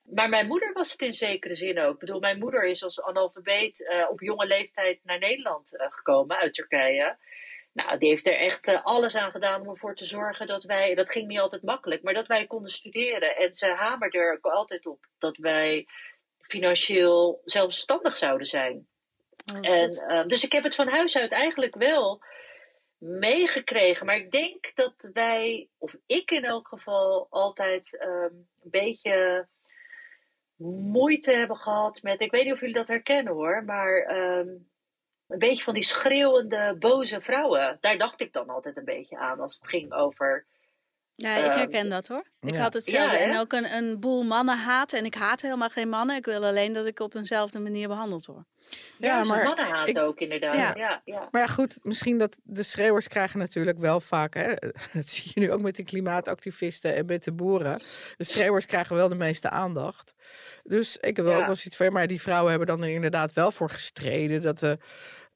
Maar 0.02 0.28
mijn 0.28 0.46
moeder 0.46 0.72
was 0.72 0.92
het 0.92 1.00
in 1.00 1.14
zekere 1.14 1.56
zin 1.56 1.80
ook. 1.80 1.92
Ik 1.92 1.98
bedoel, 1.98 2.20
mijn 2.20 2.38
moeder 2.38 2.64
is 2.64 2.82
als 2.82 3.02
analfabeet 3.02 3.80
uh, 3.80 4.10
op 4.10 4.20
jonge 4.20 4.46
leeftijd 4.46 5.00
naar 5.04 5.18
Nederland 5.18 5.74
uh, 5.74 5.86
gekomen 5.90 6.36
uit 6.36 6.54
Turkije. 6.54 7.16
Nou, 7.76 7.98
die 7.98 8.08
heeft 8.08 8.26
er 8.26 8.38
echt 8.38 8.68
uh, 8.68 8.84
alles 8.84 9.14
aan 9.14 9.30
gedaan 9.30 9.60
om 9.60 9.68
ervoor 9.68 9.94
te 9.94 10.04
zorgen 10.04 10.46
dat 10.46 10.64
wij, 10.64 10.94
dat 10.94 11.10
ging 11.10 11.26
niet 11.26 11.38
altijd 11.38 11.62
makkelijk, 11.62 12.02
maar 12.02 12.14
dat 12.14 12.26
wij 12.26 12.46
konden 12.46 12.70
studeren. 12.70 13.36
En 13.36 13.54
ze 13.54 13.66
hamerde 13.66 14.18
er 14.18 14.32
ook 14.32 14.52
altijd 14.52 14.86
op 14.86 15.06
dat 15.18 15.36
wij 15.36 15.86
financieel 16.40 17.40
zelfstandig 17.44 18.16
zouden 18.18 18.46
zijn. 18.46 18.86
Oh, 19.54 19.68
en, 19.68 19.90
uh, 19.90 20.26
dus 20.26 20.44
ik 20.44 20.52
heb 20.52 20.62
het 20.62 20.74
van 20.74 20.88
huis 20.88 21.16
uit 21.16 21.32
eigenlijk 21.32 21.74
wel 21.74 22.22
meegekregen. 22.98 24.06
Maar 24.06 24.16
ik 24.16 24.30
denk 24.30 24.74
dat 24.74 25.10
wij, 25.12 25.68
of 25.78 25.94
ik 26.06 26.30
in 26.30 26.44
elk 26.44 26.68
geval, 26.68 27.26
altijd 27.30 27.98
um, 28.02 28.48
een 28.62 28.70
beetje 28.70 29.46
moeite 30.88 31.32
hebben 31.32 31.56
gehad 31.56 32.02
met. 32.02 32.20
Ik 32.20 32.30
weet 32.30 32.44
niet 32.44 32.52
of 32.52 32.60
jullie 32.60 32.74
dat 32.74 32.88
herkennen 32.88 33.32
hoor, 33.32 33.64
maar. 33.64 34.16
Um, 34.16 34.74
een 35.28 35.38
beetje 35.38 35.64
van 35.64 35.74
die 35.74 35.84
schreeuwende, 35.84 36.76
boze 36.78 37.20
vrouwen. 37.20 37.78
Daar 37.80 37.98
dacht 37.98 38.20
ik 38.20 38.32
dan 38.32 38.48
altijd 38.48 38.76
een 38.76 38.84
beetje 38.84 39.18
aan 39.18 39.40
als 39.40 39.54
het 39.54 39.68
ging 39.68 39.92
over. 39.92 40.46
Ja, 41.16 41.36
ik 41.36 41.44
herken 41.44 41.84
um, 41.84 41.90
dat 41.90 42.08
hoor. 42.08 42.24
Ik 42.40 42.54
ja. 42.54 42.60
had 42.60 42.74
hetzelfde. 42.74 43.18
Ja, 43.18 43.24
en 43.24 43.38
ook 43.38 43.52
een, 43.52 43.74
een 43.74 44.00
boel 44.00 44.24
mannen 44.24 44.58
haat. 44.58 44.92
En 44.92 45.04
ik 45.04 45.14
haat 45.14 45.40
helemaal 45.40 45.68
geen 45.68 45.88
mannen. 45.88 46.16
Ik 46.16 46.24
wil 46.24 46.44
alleen 46.44 46.72
dat 46.72 46.86
ik 46.86 47.00
op 47.00 47.14
eenzelfde 47.14 47.58
manier 47.58 47.88
behandeld 47.88 48.26
word. 48.26 48.44
Ja, 48.68 48.78
ja 48.98 49.24
maar 49.24 49.44
mannen 49.44 49.64
haat 49.64 49.88
ik, 49.88 49.98
ook 49.98 50.18
inderdaad. 50.18 50.54
Ja. 50.54 50.72
Ja, 50.74 51.02
ja. 51.04 51.28
Maar 51.30 51.40
ja, 51.40 51.46
goed, 51.46 51.78
misschien 51.82 52.18
dat 52.18 52.36
de 52.42 52.62
schreeuwers 52.62 53.08
krijgen 53.08 53.38
natuurlijk 53.38 53.78
wel 53.78 54.00
vaak, 54.00 54.34
hè, 54.34 54.54
dat 54.92 55.10
zie 55.10 55.30
je 55.34 55.40
nu 55.40 55.52
ook 55.52 55.60
met 55.60 55.76
de 55.76 55.84
klimaatactivisten 55.84 56.94
en 56.94 57.06
met 57.06 57.24
de 57.24 57.32
boeren. 57.32 57.82
De 58.16 58.24
schreeuwers 58.24 58.66
krijgen 58.66 58.96
wel 58.96 59.08
de 59.08 59.14
meeste 59.14 59.50
aandacht. 59.50 60.14
Dus 60.62 60.96
ik 60.96 61.16
heb 61.16 61.24
wel 61.24 61.34
ook 61.34 61.46
wel 61.46 61.54
zoiets 61.54 61.76
van, 61.76 61.92
maar 61.92 62.06
die 62.06 62.20
vrouwen 62.20 62.50
hebben 62.50 62.68
dan 62.68 62.82
er 62.82 62.94
inderdaad 62.94 63.32
wel 63.32 63.50
voor 63.50 63.70
gestreden 63.70 64.42
dat 64.42 64.58
de, 64.58 64.78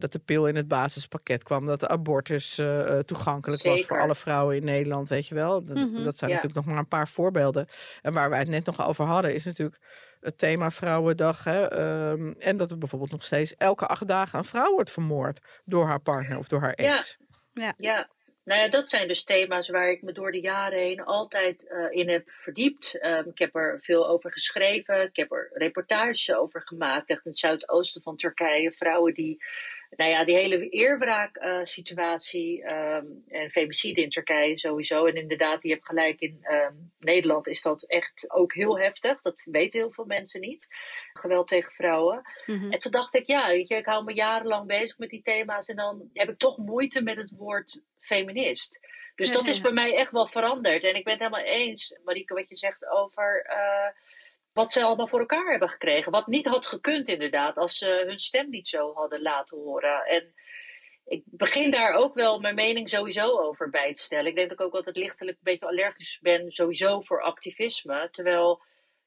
dat 0.00 0.12
de 0.12 0.18
pil 0.18 0.48
in 0.48 0.56
het 0.56 0.68
basispakket 0.68 1.42
kwam, 1.42 1.66
dat 1.66 1.80
de 1.80 1.88
abortus 1.88 2.58
uh, 2.58 2.98
toegankelijk 2.98 3.62
Zeker. 3.62 3.78
was 3.78 3.86
voor 3.86 4.00
alle 4.00 4.14
vrouwen 4.14 4.56
in 4.56 4.64
Nederland, 4.64 5.08
weet 5.08 5.26
je 5.26 5.34
wel. 5.34 5.64
Dat, 5.64 5.76
mm 5.76 5.94
-hmm. 5.94 6.04
dat 6.04 6.18
zijn 6.18 6.30
natuurlijk 6.30 6.56
nog 6.56 6.66
maar 6.66 6.78
een 6.78 6.88
paar 6.88 7.08
voorbeelden. 7.08 7.66
En 8.02 8.12
waar 8.12 8.30
wij 8.30 8.38
het 8.38 8.48
net 8.48 8.66
nog 8.66 8.86
over 8.88 9.04
hadden, 9.04 9.34
is 9.34 9.44
natuurlijk 9.44 9.78
het 10.20 10.38
thema 10.38 10.70
Vrouwendag. 10.70 11.44
Hè? 11.44 11.80
Um, 12.10 12.34
en 12.38 12.56
dat 12.56 12.70
er 12.70 12.78
bijvoorbeeld 12.78 13.10
nog 13.10 13.24
steeds 13.24 13.54
elke 13.56 13.86
acht 13.86 14.08
dagen 14.08 14.38
een 14.38 14.44
vrouw 14.44 14.72
wordt 14.72 14.90
vermoord 14.90 15.40
door 15.64 15.86
haar 15.86 16.00
partner 16.00 16.38
of 16.38 16.48
door 16.48 16.60
haar 16.60 16.74
ex. 16.74 17.16
Ja, 17.52 17.62
ja. 17.62 17.74
ja. 17.76 18.08
Nou 18.44 18.60
ja, 18.60 18.68
dat 18.68 18.90
zijn 18.90 19.08
dus 19.08 19.24
thema's 19.24 19.68
waar 19.68 19.90
ik 19.90 20.02
me 20.02 20.12
door 20.12 20.32
de 20.32 20.40
jaren 20.40 20.78
heen 20.78 21.04
altijd 21.04 21.64
uh, 21.64 21.98
in 21.98 22.08
heb 22.08 22.30
verdiept. 22.30 23.04
Um, 23.04 23.26
ik 23.26 23.38
heb 23.38 23.54
er 23.54 23.78
veel 23.82 24.08
over 24.08 24.32
geschreven. 24.32 25.02
Ik 25.02 25.16
heb 25.16 25.32
er 25.32 25.50
reportages 25.52 26.32
over 26.32 26.62
gemaakt. 26.62 27.08
Echt 27.08 27.24
in 27.24 27.30
het 27.30 27.40
zuidoosten 27.40 28.02
van 28.02 28.16
Turkije. 28.16 28.72
Vrouwen 28.72 29.14
die 29.14 29.44
nou 29.96 30.10
ja, 30.10 30.24
die 30.24 30.34
hele 30.34 30.68
eerwraak-situatie 30.68 32.62
uh, 32.62 32.94
um, 32.94 33.24
en 33.28 33.50
femicide 33.50 34.02
in 34.02 34.10
Turkije 34.10 34.58
sowieso. 34.58 35.06
En 35.06 35.14
inderdaad, 35.14 35.62
je 35.62 35.68
hebt 35.68 35.86
gelijk, 35.86 36.20
in 36.20 36.46
um, 36.50 36.92
Nederland 36.98 37.46
is 37.46 37.62
dat 37.62 37.82
echt 37.82 38.30
ook 38.30 38.54
heel 38.54 38.78
heftig. 38.78 39.20
Dat 39.22 39.42
weten 39.44 39.80
heel 39.80 39.92
veel 39.92 40.04
mensen 40.04 40.40
niet. 40.40 40.66
Geweld 41.12 41.48
tegen 41.48 41.72
vrouwen. 41.72 42.22
Mm 42.46 42.58
-hmm. 42.58 42.72
En 42.72 42.78
toen 42.78 42.92
dacht 42.92 43.14
ik, 43.14 43.26
ja, 43.26 43.48
weet 43.48 43.68
je, 43.68 43.74
ik 43.74 43.86
hou 43.86 44.04
me 44.04 44.12
jarenlang 44.12 44.66
bezig 44.66 44.98
met 44.98 45.10
die 45.10 45.22
thema's. 45.22 45.68
En 45.68 45.76
dan 45.76 46.10
heb 46.12 46.28
ik 46.28 46.38
toch 46.38 46.56
moeite 46.56 47.02
met 47.02 47.16
het 47.16 47.30
woord 47.30 47.80
feminist. 48.00 48.78
Dus 49.14 49.32
dat 49.32 49.48
is 49.48 49.60
bij 49.60 49.72
mij 49.72 49.96
echt 49.96 50.10
wel 50.10 50.26
veranderd. 50.26 50.82
En 50.82 50.94
ik 50.94 51.04
ben 51.04 51.12
het 51.12 51.22
helemaal 51.22 51.44
eens, 51.44 51.98
Marieke, 52.04 52.34
wat 52.34 52.48
je 52.48 52.56
zegt 52.56 52.88
over 52.88 53.46
uh, 53.50 53.88
wat 54.52 54.72
ze 54.72 54.82
allemaal 54.82 55.08
voor 55.08 55.20
elkaar 55.20 55.50
hebben 55.50 55.68
gekregen. 55.68 56.12
Wat 56.12 56.26
niet 56.26 56.46
had 56.46 56.66
gekund, 56.66 57.08
inderdaad, 57.08 57.56
als 57.56 57.78
ze 57.78 58.02
hun 58.06 58.18
stem 58.18 58.50
niet 58.50 58.68
zo 58.68 58.92
hadden 58.92 59.22
laten 59.22 59.58
horen. 59.58 60.04
En 60.04 60.34
ik 61.04 61.22
begin 61.26 61.70
daar 61.70 61.92
ook 61.92 62.14
wel 62.14 62.40
mijn 62.40 62.54
mening 62.54 62.90
sowieso 62.90 63.38
over 63.38 63.70
bij 63.70 63.94
te 63.94 64.02
stellen. 64.02 64.26
Ik 64.26 64.34
denk 64.34 64.48
dat 64.48 64.60
ik 64.60 64.66
ook 64.66 64.74
altijd 64.74 64.96
lichtelijk 64.96 65.36
een 65.36 65.52
beetje 65.52 65.66
allergisch 65.66 66.18
ben, 66.20 66.50
sowieso 66.50 67.00
voor 67.00 67.22
activisme. 67.22 68.08
Terwijl, 68.10 68.62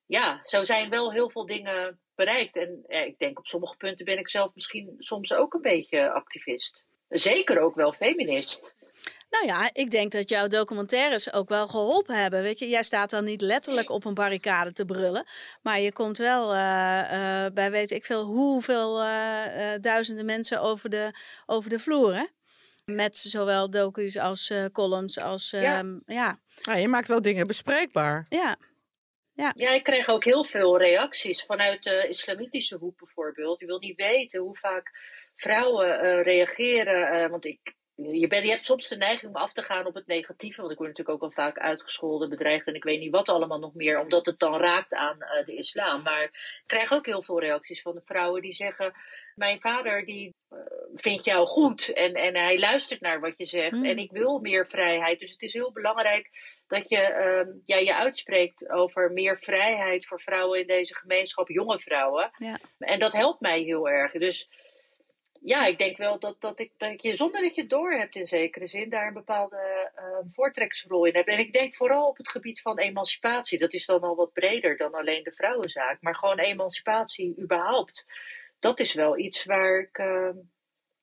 ja, 0.06 0.40
zo 0.44 0.64
zijn 0.64 0.90
wel 0.90 1.12
heel 1.12 1.30
veel 1.30 1.46
dingen 1.46 2.00
bereikt. 2.16 2.56
En 2.56 2.84
ik 2.88 3.18
denk 3.18 3.40
op 3.40 3.46
sommige 3.46 3.78
punten 3.78 4.06
ben 4.06 4.18
ik 4.18 4.30
zelf 4.30 4.56
misschien 4.56 4.96
soms 4.98 5.34
ook 5.34 5.54
een 5.54 5.62
beetje 5.62 6.12
activist. 6.12 6.86
Zeker 7.10 7.60
ook 7.60 7.76
wel 7.76 7.94
feminist. 7.94 8.76
Nou 9.34 9.46
ja, 9.46 9.70
ik 9.74 9.90
denk 9.90 10.12
dat 10.12 10.30
jouw 10.30 10.48
documentaires 10.48 11.34
ook 11.34 11.50
wel 11.50 11.68
geholpen 11.68 12.16
hebben. 12.22 12.42
Weet 12.42 12.60
je, 12.60 12.68
jij 12.68 12.84
staat 12.84 13.10
dan 13.10 13.24
niet 13.24 13.42
letterlijk 13.42 13.90
op 13.90 14.06
een 14.06 14.14
barricade 14.14 14.74
te 14.74 14.86
brullen. 14.86 15.26
Maar 15.62 15.80
je 15.80 15.94
komt 15.94 16.18
wel 16.18 16.54
uh, 16.54 17.46
bij 17.54 17.72
weet 17.72 17.92
ik 17.92 18.06
veel 18.06 18.24
hoeveel 18.24 19.04
uh, 19.04 19.74
duizenden 19.82 20.26
mensen 20.26 20.62
over 20.62 20.90
de, 20.90 21.20
over 21.46 21.70
de 21.70 21.80
vloer. 21.80 22.16
Hè? 22.16 22.26
Met 22.86 23.18
zowel 23.18 23.70
docu's 23.70 24.18
als 24.18 24.54
columns. 24.72 25.20
Als, 25.20 25.50
ja. 25.50 25.80
Ehm, 25.80 26.00
ja. 26.06 26.40
ja. 26.62 26.76
je 26.76 26.88
maakt 26.88 27.08
wel 27.08 27.22
dingen 27.22 27.48
bespreekbaar. 27.48 28.26
Ja. 28.30 28.58
Ja. 29.36 29.54
ja, 29.56 29.70
ik 29.70 29.84
kreeg 29.84 30.10
ook 30.10 30.24
heel 30.24 30.44
veel 30.44 30.78
reacties 30.78 31.44
vanuit 31.44 31.84
de 31.84 32.08
islamitische 32.10 32.78
hoek 32.78 32.98
bijvoorbeeld. 32.98 33.60
Je 33.60 33.66
wil 33.66 33.80
niet 33.80 33.96
weten 33.96 34.40
hoe 34.40 34.58
vaak 34.58 34.92
vrouwen 35.36 36.22
reageren. 36.24 37.30
want 37.30 37.46
ik, 37.46 37.76
je, 38.12 38.28
bent, 38.28 38.44
je 38.44 38.50
hebt 38.50 38.66
soms 38.66 38.88
de 38.88 38.96
neiging 38.96 39.36
om 39.36 39.42
af 39.42 39.54
te 39.54 39.64
gaan 39.64 39.86
op 39.86 39.94
het 39.94 40.08
negatieve. 40.08 40.60
Want 40.60 40.72
ik 40.72 40.78
word 40.78 40.90
natuurlijk 40.90 41.18
ook 41.18 41.30
al 41.30 41.44
vaak 41.44 41.58
uitgescholden, 41.58 42.30
bedreigd 42.30 42.68
en 42.68 42.76
ik 42.76 42.84
weet 42.84 43.00
niet 43.00 43.12
wat 43.12 43.30
allemaal 43.30 43.60
nog 43.60 43.74
meer. 43.74 44.00
Omdat 44.00 44.26
het 44.26 44.40
dan 44.40 44.58
raakt 44.58 44.94
aan 44.94 45.18
uh, 45.20 45.46
de 45.46 45.56
islam. 45.56 46.02
Maar 46.02 46.24
ik 46.24 46.64
krijg 46.66 46.92
ook 46.92 47.06
heel 47.06 47.24
veel 47.24 47.40
reacties 47.40 47.82
van 47.82 47.96
de 47.96 48.02
vrouwen 48.06 48.42
die 48.42 48.54
zeggen... 48.54 48.94
Mijn 49.34 49.60
vader 49.60 50.06
die 50.06 50.36
uh, 50.50 50.60
vindt 50.96 51.26
jou 51.26 51.48
goed 51.48 51.94
en, 51.94 52.14
en 52.14 52.36
hij 52.36 52.60
luistert 52.60 53.02
naar 53.02 53.20
wat 53.20 53.34
je 53.38 53.46
zegt. 53.46 53.72
Hmm. 53.72 53.86
En 53.86 53.98
ik 53.98 54.12
wil 54.12 54.40
meer 54.40 54.68
vrijheid. 54.68 55.20
Dus 55.20 55.32
het 55.32 55.42
is 55.42 55.54
heel 55.54 55.72
belangrijk 55.72 56.30
dat 56.68 56.90
je 56.90 56.98
uh, 56.98 57.54
ja, 57.66 57.78
je 57.78 57.96
uitspreekt 57.96 58.70
over 58.70 59.12
meer 59.12 59.40
vrijheid 59.40 60.06
voor 60.06 60.22
vrouwen 60.22 60.60
in 60.60 60.68
deze 60.68 60.96
gemeenschap, 60.96 61.50
jonge 61.50 61.80
vrouwen. 61.80 62.32
Ja. 62.38 62.60
En 62.80 63.00
dat 63.00 63.14
helpt 63.14 63.40
mij 63.40 63.62
heel 63.62 63.90
erg. 63.90 64.12
Dus 64.12 64.50
ja, 65.44 65.66
ik 65.66 65.78
denk 65.78 65.98
wel 65.98 66.20
dat, 66.20 66.42
dat, 66.42 66.60
ik, 66.60 66.72
dat 66.78 67.02
je 67.02 67.18
zonder 67.18 67.42
dat 67.42 67.56
je 67.56 67.62
het 67.62 67.70
door 67.70 67.92
hebt 67.92 68.16
in 68.16 68.28
zekere 68.28 68.68
zin 68.68 68.90
daar 68.90 69.08
een 69.08 69.14
bepaalde 69.14 69.92
uh, 69.96 70.04
voortrekkersrol 70.34 71.06
in 71.06 71.16
hebt. 71.16 71.28
En 71.28 71.40
ik 71.40 71.54
denk 71.54 71.76
vooral 71.76 72.08
op 72.08 72.18
het 72.18 72.30
gebied 72.30 72.62
van 72.62 72.80
emancipatie. 72.80 73.60
Dat 73.60 73.74
is 73.74 73.86
dan 73.86 74.02
al 74.02 74.16
wat 74.16 74.34
breder 74.34 74.78
dan 74.78 74.94
alleen 74.94 75.24
de 75.24 75.32
vrouwenzaak. 75.32 76.02
Maar 76.02 76.16
gewoon 76.16 76.40
emancipatie 76.40 77.42
überhaupt. 77.42 78.06
Dat 78.60 78.80
is 78.80 78.94
wel 78.94 79.18
iets 79.18 79.46
waar 79.46 79.80
ik, 79.80 79.98
uh, 79.98 80.30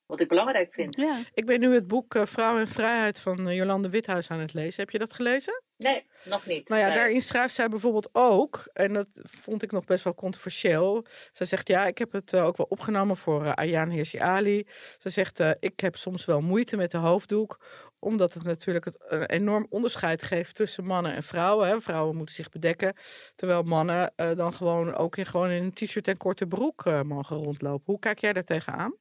wat 0.07 0.20
ik 0.20 0.29
belangrijk 0.29 0.74
vind. 0.74 0.98
Ja. 0.98 1.18
Ik 1.35 1.46
ben 1.46 1.61
nu 1.61 1.74
het 1.74 1.87
boek 1.87 2.14
uh, 2.14 2.26
Vrouw 2.26 2.59
en 2.59 2.68
Vrijheid 2.68 3.20
van 3.20 3.48
eh, 3.48 3.57
Jolande 3.57 3.90
Withuis 3.90 4.31
aan 4.31 4.40
het 4.40 4.55
lezen. 4.55 4.81
Heb 4.81 4.90
je 4.90 4.98
dat 4.98 5.12
gelezen? 5.12 5.62
Nee, 5.85 6.07
nog 6.25 6.47
niet. 6.47 6.69
Nou 6.69 6.81
ja, 6.81 6.95
daarin 6.95 7.21
schrijft 7.23 7.55
zij 7.55 7.69
bijvoorbeeld 7.69 8.09
ook, 8.12 8.71
en 8.73 8.93
dat 8.93 9.07
vond 9.12 9.62
ik 9.62 9.73
nog 9.73 9.85
best 9.85 10.05
wel 10.05 10.14
controversieel. 10.14 11.07
Ze 11.33 11.45
zegt, 11.45 11.69
ja, 11.69 11.87
ik 11.87 11.99
heb 11.99 12.12
het 12.12 12.33
uh, 12.33 12.45
ook 12.45 12.57
wel 12.57 12.66
opgenomen 12.69 13.16
voor 13.16 13.45
uh, 13.45 13.53
Ayaan 13.53 13.90
Hirsi 13.90 14.19
Ali. 14.19 14.66
Ze 14.99 15.09
zegt, 15.09 15.40
uh, 15.40 15.51
ik 15.61 15.81
heb 15.81 15.97
soms 15.97 16.25
wel 16.25 16.40
moeite 16.40 16.77
met 16.77 16.90
de 16.90 16.99
hoofddoek, 16.99 17.64
omdat 17.99 18.33
het 18.33 18.43
natuurlijk 18.43 18.87
een 18.99 19.27
enorm 19.27 19.66
onderscheid 19.71 20.23
geeft 20.23 20.55
tussen 20.55 20.85
mannen 20.85 21.14
en 21.14 21.23
vrouwen. 21.23 21.69
Hè. 21.69 21.81
Vrouwen 21.81 22.16
moeten 22.16 22.35
zich 22.35 22.49
bedekken, 22.49 22.97
terwijl 23.37 23.62
mannen 23.62 24.12
dan 24.16 24.55
gewoon 24.55 24.95
ook 24.95 25.16
in, 25.16 25.27
gewoon 25.27 25.51
in 25.51 25.62
een 25.62 25.73
t-shirt 25.73 26.09
en 26.09 26.16
korte 26.16 26.47
broek 26.47 26.85
mogen 27.05 27.37
rondlopen. 27.37 27.83
Hoe 27.87 27.99
kijk 27.99 28.19
jij 28.19 28.33
daar 28.33 28.45
tegenaan? 28.45 28.95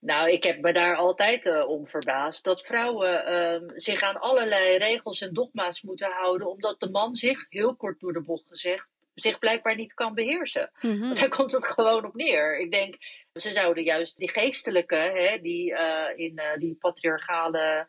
Nou, 0.00 0.30
ik 0.30 0.42
heb 0.42 0.60
me 0.60 0.72
daar 0.72 0.96
altijd 0.96 1.46
uh, 1.46 1.68
om 1.68 1.86
verbaasd. 1.86 2.44
Dat 2.44 2.62
vrouwen 2.62 3.32
uh, 3.32 3.68
zich 3.76 4.02
aan 4.02 4.20
allerlei 4.20 4.76
regels 4.76 5.20
en 5.20 5.32
dogma's 5.32 5.82
moeten 5.82 6.10
houden. 6.10 6.50
Omdat 6.50 6.80
de 6.80 6.90
man 6.90 7.16
zich, 7.16 7.46
heel 7.48 7.76
kort 7.76 8.00
door 8.00 8.12
de 8.12 8.22
bocht 8.22 8.48
gezegd, 8.48 8.88
zich 9.14 9.38
blijkbaar 9.38 9.76
niet 9.76 9.94
kan 9.94 10.14
beheersen. 10.14 10.70
Mm 10.80 11.00
-hmm. 11.00 11.14
Daar 11.14 11.28
komt 11.28 11.52
het 11.52 11.66
gewoon 11.66 12.04
op 12.04 12.14
neer. 12.14 12.58
Ik 12.58 12.72
denk, 12.72 12.96
ze 13.34 13.52
zouden 13.52 13.82
juist 13.82 14.16
die 14.16 14.30
geestelijke, 14.30 14.96
hè, 14.96 15.38
die 15.40 15.70
uh, 15.70 16.06
in 16.14 16.40
die 16.58 16.74
patriarchale 16.74 17.86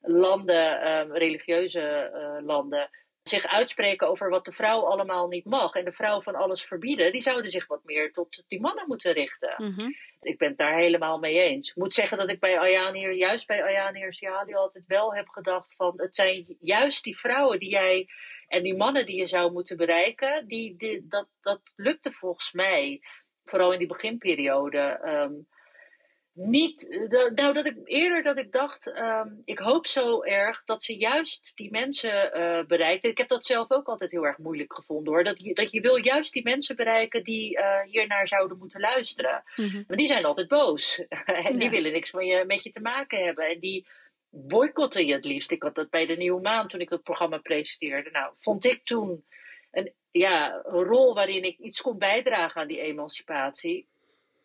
landen, 0.00 0.80
ehm, 0.80 1.12
religieuze 1.12 2.10
landen 2.44 2.90
zich 3.22 3.46
uitspreken 3.46 4.08
over 4.08 4.30
wat 4.30 4.44
de 4.44 4.52
vrouw 4.52 4.80
allemaal 4.80 5.28
niet 5.28 5.44
mag 5.44 5.74
en 5.74 5.84
de 5.84 5.92
vrouw 5.92 6.20
van 6.20 6.34
alles 6.34 6.64
verbieden, 6.64 7.12
die 7.12 7.22
zouden 7.22 7.50
zich 7.50 7.66
wat 7.66 7.84
meer 7.84 8.12
tot 8.12 8.44
die 8.48 8.60
mannen 8.60 8.84
moeten 8.86 9.12
richten. 9.12 9.54
Mm 9.56 9.74
-hmm. 9.76 9.94
Ik 10.20 10.38
ben 10.38 10.48
het 10.48 10.58
daar 10.58 10.78
helemaal 10.78 11.18
mee 11.18 11.38
eens. 11.38 11.68
Ik 11.68 11.76
moet 11.76 11.94
zeggen 11.94 12.18
dat 12.18 12.28
ik 12.28 12.40
bij 12.40 12.58
Ayaan 12.58 12.94
hier, 12.94 13.12
juist 13.12 13.46
bij 13.46 13.62
Ayaan 13.62 13.94
Hirsiali 13.94 14.54
altijd 14.54 14.84
wel 14.86 15.14
heb 15.14 15.28
gedacht 15.28 15.74
van 15.74 15.92
het 15.96 16.14
zijn 16.14 16.56
juist 16.58 17.04
die 17.04 17.18
vrouwen 17.18 17.58
die 17.58 17.70
jij 17.70 18.08
en 18.48 18.62
die 18.62 18.76
mannen 18.76 19.06
die 19.06 19.16
je 19.16 19.26
zou 19.26 19.52
moeten 19.52 19.76
bereiken, 19.76 20.46
die, 20.46 20.76
die 20.76 21.06
dat, 21.08 21.28
dat 21.40 21.60
lukte 21.76 22.12
volgens 22.12 22.52
mij, 22.52 23.00
vooral 23.44 23.72
in 23.72 23.78
die 23.78 23.88
beginperiode. 23.88 25.00
Um, 25.04 25.46
niet, 26.32 27.06
nou 27.34 27.52
dat 27.52 27.66
ik 27.66 27.76
eerder 27.84 28.22
dat 28.22 28.36
ik 28.36 28.52
dacht, 28.52 28.86
um, 28.86 29.42
ik 29.44 29.58
hoop 29.58 29.86
zo 29.86 30.22
erg 30.22 30.64
dat 30.64 30.82
ze 30.82 30.96
juist 30.96 31.52
die 31.56 31.70
mensen 31.70 32.38
uh, 32.38 32.64
bereiken. 32.64 33.10
Ik 33.10 33.18
heb 33.18 33.28
dat 33.28 33.44
zelf 33.44 33.70
ook 33.70 33.86
altijd 33.86 34.10
heel 34.10 34.26
erg 34.26 34.38
moeilijk 34.38 34.74
gevonden 34.74 35.12
hoor. 35.12 35.24
Dat 35.24 35.44
je, 35.44 35.54
dat 35.54 35.72
je 35.72 35.80
wil 35.80 35.96
juist 35.96 36.32
die 36.32 36.42
mensen 36.42 36.76
bereiken 36.76 37.24
die 37.24 37.58
uh, 37.58 37.80
hiernaar 37.80 38.28
zouden 38.28 38.58
moeten 38.58 38.80
luisteren. 38.80 39.42
Mm 39.56 39.68
-hmm. 39.68 39.84
Maar 39.88 39.96
die 39.96 40.06
zijn 40.06 40.24
altijd 40.24 40.48
boos. 40.48 41.04
en 41.48 41.52
die 41.52 41.64
ja. 41.64 41.70
willen 41.70 41.92
niks 41.92 42.10
van 42.10 42.26
je, 42.26 42.44
met 42.46 42.62
je 42.62 42.70
te 42.70 42.80
maken 42.80 43.24
hebben. 43.24 43.48
En 43.48 43.60
die 43.60 43.86
boycotten 44.30 45.06
je 45.06 45.12
het 45.12 45.24
liefst. 45.24 45.50
Ik 45.50 45.62
had 45.62 45.74
dat 45.74 45.90
bij 45.90 46.06
de 46.06 46.16
Nieuwe 46.16 46.40
Maan 46.40 46.68
toen 46.68 46.80
ik 46.80 46.90
dat 46.90 47.02
programma 47.02 47.38
presenteerde. 47.38 48.10
Nou, 48.10 48.32
vond 48.38 48.64
ik 48.64 48.84
toen 48.84 49.24
een, 49.70 49.92
ja, 50.10 50.62
een 50.64 50.84
rol 50.84 51.14
waarin 51.14 51.44
ik 51.44 51.58
iets 51.58 51.80
kon 51.80 51.98
bijdragen 51.98 52.60
aan 52.60 52.68
die 52.68 52.80
emancipatie. 52.80 53.88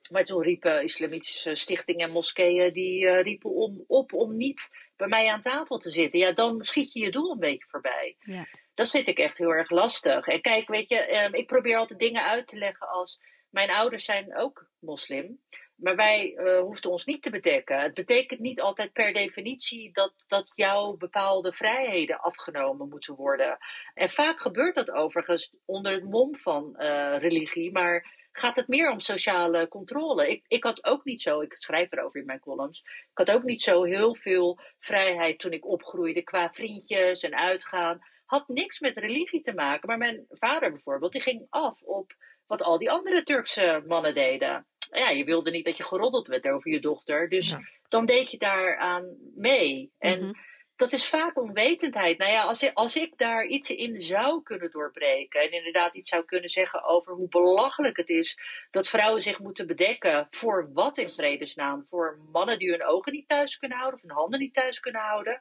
Maar 0.10 0.24
toen 0.24 0.42
riepen 0.42 0.84
islamitische 0.84 1.56
stichtingen 1.56 2.08
en 2.08 2.14
moskeeën 2.14 2.74
die 2.74 3.06
uh, 3.06 3.22
riepen 3.22 3.52
om, 3.52 3.84
op 3.88 4.14
om 4.14 4.38
niet 4.38 4.70
bij 4.96 5.08
mij 5.08 5.30
aan 5.30 5.42
tafel 5.42 5.78
te 5.78 5.92
zitten. 5.92 6.20
Ja, 6.20 6.32
dan 6.32 6.62
schiet 6.62 6.94
je 6.94 7.00
je 7.00 7.12
doel 7.12 7.32
een 7.32 7.40
beetje 7.40 7.68
voorbij. 7.68 8.16
Ja. 8.20 8.48
Dat 8.74 8.90
vind 8.90 9.08
ik 9.08 9.18
echt 9.18 9.38
heel 9.38 9.54
erg 9.54 9.70
lastig. 9.70 10.28
En 10.28 10.42
kijk, 10.42 10.68
weet 10.68 10.90
je, 10.90 11.24
um, 11.24 11.34
ik 11.34 11.48
probeer 11.48 11.78
altijd 11.78 12.00
dingen 12.00 12.24
uit 12.24 12.48
te 12.48 12.58
leggen 12.58 12.88
als... 12.88 13.20
Mijn 13.50 13.70
ouders 13.70 14.06
zijn 14.06 14.38
ook 14.38 14.68
moslim. 14.80 15.40
Maar 15.76 15.96
wij 15.96 16.34
uh, 16.36 16.60
hoefden 16.60 16.92
ons 16.92 17.06
niet 17.06 17.24
te 17.24 17.30
bedekken. 17.30 17.80
Het 17.80 17.94
betekent 17.94 18.40
niet 18.40 18.62
altijd 18.62 18.94
per 18.94 19.14
definitie 19.14 19.92
dat, 19.92 20.14
dat 20.28 20.52
jouw 20.56 20.98
bepaalde 20.98 21.54
vrijheden 21.54 22.20
afgenomen 22.20 22.90
moeten 22.90 23.16
worden. 23.16 23.58
En 23.94 24.10
vaak 24.10 24.42
gebeurt 24.42 24.76
dat 24.76 24.92
overigens 24.92 25.56
onder 25.66 25.92
het 25.92 26.04
mom 26.04 26.36
van 26.36 26.76
uh, 26.78 27.16
religie. 27.20 27.72
Maar 27.72 28.25
gaat 28.38 28.56
het 28.56 28.68
meer 28.68 28.92
om 28.92 29.00
sociale 29.00 29.68
controle. 29.68 30.30
Ik, 30.30 30.44
ik 30.48 30.64
had 30.64 30.86
ook 30.86 31.04
niet 31.04 31.22
zo, 31.22 31.42
ik 31.42 31.56
schrijf 31.56 31.92
erover 31.92 32.20
in 32.20 32.26
mijn 32.26 32.40
columns, 32.40 32.80
ik 32.80 33.18
had 33.18 33.32
ook 33.32 33.44
niet 33.44 33.62
zo 33.62 33.84
heel 33.84 34.16
veel 34.16 34.60
vrijheid 34.80 35.40
toen 35.40 35.52
ik 35.52 35.66
opgroeide 35.66 36.22
qua 36.22 36.50
vriendjes 36.50 37.24
en 37.24 37.36
uitgaan. 37.36 38.00
Had 38.26 38.48
niks 38.48 38.80
met 38.80 38.98
religie 38.98 39.42
te 39.42 39.54
maken, 39.54 39.88
maar 39.88 39.98
mijn 39.98 40.26
vader 40.30 40.72
bijvoorbeeld, 40.72 41.12
die 41.12 41.22
ging 41.22 41.48
af 41.50 41.82
op 41.82 42.14
wat 42.48 42.62
al 42.62 42.78
die 42.78 42.92
andere 42.92 43.24
Turkse 43.24 43.84
mannen 43.88 44.14
deden. 44.14 44.68
Ja, 44.92 45.10
je 45.10 45.24
wilde 45.24 45.52
niet 45.52 45.66
dat 45.66 45.78
je 45.78 45.84
geroddeld 45.84 46.28
werd 46.28 46.48
over 46.48 46.72
je 46.72 46.80
dochter, 46.80 47.30
dus 47.30 47.50
ja. 47.50 47.60
dan 47.88 48.06
deed 48.06 48.32
je 48.32 48.38
daaraan 48.38 49.18
mee. 49.36 49.92
En 49.98 50.20
mm 50.20 50.26
-hmm 50.26 50.54
dat 50.76 50.94
is 50.94 51.10
vaak 51.10 51.38
onwetendheid. 51.38 52.18
Nou 52.18 52.32
ja, 52.32 52.44
als 52.44 52.64
ik, 52.64 52.72
als 52.74 52.96
ik 52.96 53.14
daar 53.18 53.46
iets 53.46 53.70
in 53.70 54.02
zou 54.02 54.44
kunnen 54.44 54.72
doorbreken 54.72 55.42
en 55.42 55.52
inderdaad 55.52 55.94
iets 55.94 56.10
zou 56.10 56.26
kunnen 56.26 56.50
zeggen 56.50 56.84
over 56.84 57.14
hoe 57.14 57.30
belachelijk 57.30 57.98
het 57.98 58.10
is 58.10 58.40
dat 58.72 58.90
vrouwen 58.90 59.24
zich 59.24 59.40
moeten 59.40 59.68
bedekken 59.68 60.28
voor 60.32 60.70
wat 60.74 60.98
in 60.98 61.10
vredesnaam? 61.10 61.86
Voor 61.90 62.20
mannen 62.32 62.60
die 62.60 62.70
hun 62.70 62.86
ogen 62.86 63.12
niet 63.12 63.28
thuis 63.28 63.58
kunnen 63.58 63.78
houden 63.78 64.00
of 64.00 64.08
hun 64.08 64.18
handen 64.18 64.40
niet 64.40 64.54
thuis 64.54 64.80
kunnen 64.80 65.02
houden. 65.02 65.40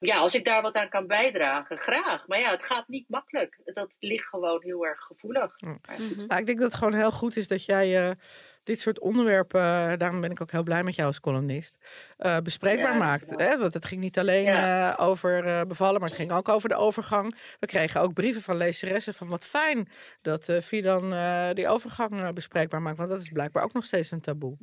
Ja, 0.00 0.16
als 0.18 0.34
ik 0.34 0.44
daar 0.44 0.62
wat 0.62 0.74
aan 0.74 0.88
kan 0.88 1.06
bijdragen, 1.06 1.78
graag. 1.78 2.26
Maar 2.26 2.38
ja, 2.38 2.50
het 2.50 2.64
gaat 2.64 2.88
niet 2.88 3.08
makkelijk. 3.08 3.58
Dat 3.64 3.90
ligt 3.98 4.26
gewoon 4.26 4.62
heel 4.62 4.86
erg 4.86 5.00
gevoelig. 5.00 5.60
Mm 5.60 5.78
-hmm. 5.82 6.26
nou, 6.26 6.40
ik 6.40 6.46
denk 6.46 6.58
dat 6.60 6.70
het 6.70 6.78
gewoon 6.78 6.94
heel 6.94 7.12
goed 7.12 7.36
is 7.36 7.48
dat 7.48 7.64
jij 7.64 8.08
uh, 8.08 8.10
dit 8.68 8.80
soort 8.80 8.98
onderwerpen, 8.98 9.60
uh, 9.60 9.92
daarom 9.96 10.20
ben 10.20 10.30
ik 10.30 10.40
ook 10.40 10.50
heel 10.50 10.62
blij 10.62 10.84
met 10.84 10.94
jou 10.94 11.08
als 11.08 11.20
columnist, 11.20 11.76
uh, 12.18 12.36
bespreekbaar 12.38 12.92
ja, 12.92 12.98
maakt. 12.98 13.30
Ja. 13.30 13.44
Hè? 13.44 13.58
Want 13.58 13.74
het 13.74 13.84
ging 13.84 14.00
niet 14.00 14.18
alleen 14.18 14.42
ja. 14.42 14.94
over 14.98 15.66
bevallen, 15.66 16.00
maar 16.00 16.08
het 16.08 16.18
ging 16.18 16.32
ook 16.32 16.48
over 16.48 16.68
de 16.68 16.74
overgang. 16.74 17.36
We 17.60 17.66
kregen 17.66 18.00
ook 18.00 18.12
brieven 18.12 18.42
van 18.42 18.56
lezeressen 18.56 19.14
van 19.14 19.28
wat 19.28 19.44
fijn 19.44 19.88
dat 20.22 20.44
Fidan 20.62 21.14
die 21.54 21.68
overgang 21.68 22.32
bespreekbaar 22.34 22.82
maakt. 22.82 22.96
Want 22.96 23.10
dat 23.10 23.20
is 23.20 23.28
blijkbaar 23.28 23.64
ook 23.64 23.72
nog 23.72 23.84
steeds 23.84 24.10
een 24.10 24.20
taboe. 24.20 24.56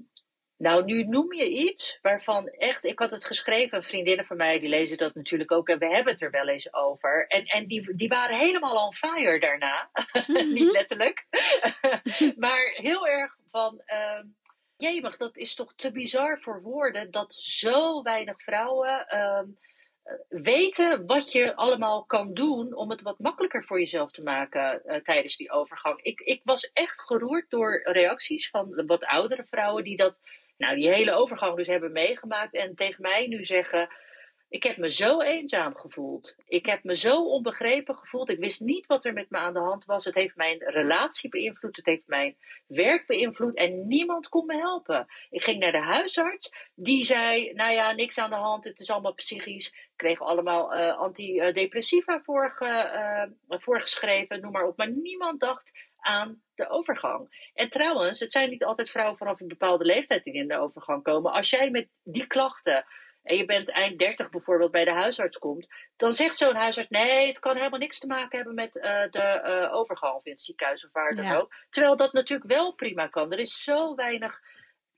Nou, 0.58 0.84
nu 0.84 1.04
noem 1.04 1.34
je 1.34 1.50
iets 1.50 2.00
waarvan 2.02 2.48
echt, 2.48 2.84
ik 2.86 3.00
had 3.00 3.12
het 3.12 3.26
geschreven, 3.26 3.84
vriendinnen 3.84 4.26
van 4.26 4.38
mij 4.38 4.60
die 4.60 4.70
lezen 4.70 4.98
dat 4.98 5.16
natuurlijk 5.16 5.52
ook 5.52 5.70
en 5.70 5.80
we 5.80 5.88
hebben 5.88 6.14
het 6.14 6.22
er 6.22 6.32
wel 6.32 6.48
eens 6.48 6.74
over. 6.74 7.28
En, 7.28 7.46
en 7.46 7.68
die, 7.68 7.96
die 7.96 8.08
waren 8.08 8.38
helemaal 8.38 8.86
on 8.86 8.94
fire 8.94 9.40
daarna, 9.40 9.90
niet 10.58 10.72
letterlijk, 10.72 11.26
maar 12.46 12.74
heel 12.76 13.08
erg 13.08 13.36
van, 13.52 13.82
uh, 13.88 14.24
jemig, 14.78 15.18
dat 15.18 15.38
is 15.38 15.56
toch 15.56 15.74
te 15.76 15.92
bizar 15.92 16.40
voor 16.42 16.62
woorden 16.62 17.12
dat 17.12 17.34
zo 17.34 18.02
weinig 18.02 18.42
vrouwen 18.42 19.08
uh, 19.14 19.42
weten 20.30 21.06
wat 21.06 21.32
je 21.32 21.56
allemaal 21.56 22.06
kan 22.06 22.34
doen 22.34 22.74
om 22.74 22.90
het 22.90 23.02
wat 23.02 23.20
makkelijker 23.20 23.66
voor 23.66 23.80
jezelf 23.80 24.12
te 24.12 24.24
maken 24.24 24.82
uh, 24.86 24.96
tijdens 24.96 25.38
die 25.38 25.52
overgang. 25.52 26.02
Ik, 26.02 26.20
ik 26.20 26.42
was 26.44 26.72
echt 26.74 27.02
geroerd 27.02 27.50
door 27.50 27.82
reacties 27.84 28.50
van 28.50 28.84
wat 28.86 29.06
oudere 29.06 29.46
vrouwen 29.50 29.84
die 29.84 29.98
dat 29.98 30.18
nou, 30.58 30.76
die 30.76 30.90
hele 30.90 31.14
overgang 31.14 31.56
dus 31.56 31.68
hebben 31.68 31.92
meegemaakt 31.92 32.54
en 32.54 32.76
tegen 32.76 33.02
mij 33.02 33.28
nu 33.28 33.46
zeggen: 33.46 33.90
Ik 34.50 34.64
heb 34.64 34.78
me 34.78 34.92
zo 34.92 35.22
eenzaam 35.22 35.76
gevoeld. 35.76 36.36
Ik 36.46 36.66
heb 36.66 36.84
me 36.84 36.98
zo 36.98 37.24
onbegrepen 37.24 37.96
gevoeld. 37.96 38.30
Ik 38.30 38.40
wist 38.40 38.60
niet 38.60 38.86
wat 38.86 39.06
er 39.06 39.14
met 39.14 39.30
me 39.30 39.38
aan 39.38 39.54
de 39.54 39.60
hand 39.60 39.86
was. 39.86 40.06
Het 40.06 40.16
heeft 40.16 40.36
mijn 40.36 40.58
relatie 40.60 41.30
beïnvloed. 41.30 41.76
Het 41.76 41.86
heeft 41.86 42.08
mijn 42.08 42.36
werk 42.68 43.08
beïnvloed. 43.08 43.56
En 43.56 43.88
niemand 43.88 44.30
kon 44.30 44.46
me 44.46 44.58
helpen. 44.58 45.08
Ik 45.30 45.44
ging 45.44 45.60
naar 45.60 45.72
de 45.72 45.84
huisarts. 45.84 46.52
Die 46.76 47.06
zei: 47.06 47.54
Nou 47.54 47.74
ja, 47.74 47.92
niks 47.92 48.18
aan 48.18 48.30
de 48.30 48.36
hand. 48.36 48.64
Het 48.64 48.80
is 48.80 48.90
allemaal 48.90 49.14
psychisch. 49.14 49.68
Ik 49.68 49.92
kreeg 49.96 50.22
allemaal 50.22 50.78
uh, 50.78 50.98
antidepressiva 50.98 52.22
uh, 52.26 53.24
voorgeschreven. 53.48 54.42
Noem 54.42 54.52
maar 54.52 54.68
op. 54.68 54.78
Maar 54.78 54.92
niemand 54.92 55.40
dacht 55.40 55.72
aan 56.06 56.42
de 56.56 56.70
overgang. 56.70 57.52
En 57.54 57.70
trouwens, 57.70 58.20
het 58.20 58.32
zijn 58.32 58.50
niet 58.50 58.64
altijd 58.64 58.90
vrouwen 58.90 59.18
vanaf 59.18 59.40
een 59.40 59.48
bepaalde 59.48 59.86
leeftijd 59.86 60.24
die 60.24 60.34
in 60.34 60.48
de 60.48 60.58
overgang 60.58 61.04
komen. 61.04 61.32
Als 61.32 61.50
jij 61.50 61.70
met 61.70 61.88
die 62.04 62.28
klachten 62.28 62.86
en 63.24 63.38
je 63.38 63.46
bent 63.46 63.70
eind 63.70 64.00
30 64.00 64.30
bijvoorbeeld 64.30 64.72
bij 64.72 64.86
de 64.86 64.92
huisarts 64.92 65.38
komt, 65.38 65.68
dan 65.96 66.14
zegt 66.14 66.38
zo'n 66.38 66.56
huisarts: 66.56 66.90
nee, 66.90 67.28
het 67.28 67.40
kan 67.40 67.56
helemaal 67.56 67.80
niks 67.80 68.00
te 68.00 68.08
maken 68.08 68.38
hebben 68.38 68.56
met 68.56 68.76
uh, 68.76 68.84
de 68.84 69.42
uh, 69.46 69.76
overgang 69.76 70.16
of 70.16 70.26
in 70.26 70.32
het 70.32 70.42
ziekenhuis 70.42 70.86
of 70.86 70.92
waar 70.92 71.16
dan 71.16 71.26
ja. 71.26 71.38
ook. 71.38 71.54
Terwijl 71.70 71.96
dat 71.96 72.14
natuurlijk 72.14 72.52
wel 72.52 72.74
prima 72.74 73.08
kan. 73.08 73.32
Er 73.32 73.40
is 73.40 73.64
zo 73.64 73.96
weinig 73.96 74.40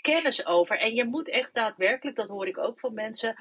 kennis 0.01 0.45
over. 0.45 0.79
En 0.79 0.93
je 0.93 1.05
moet 1.05 1.29
echt 1.29 1.53
daadwerkelijk, 1.53 2.17
dat 2.17 2.27
hoor 2.27 2.47
ik 2.47 2.57
ook 2.57 2.79
van 2.79 2.93
mensen, 2.93 3.35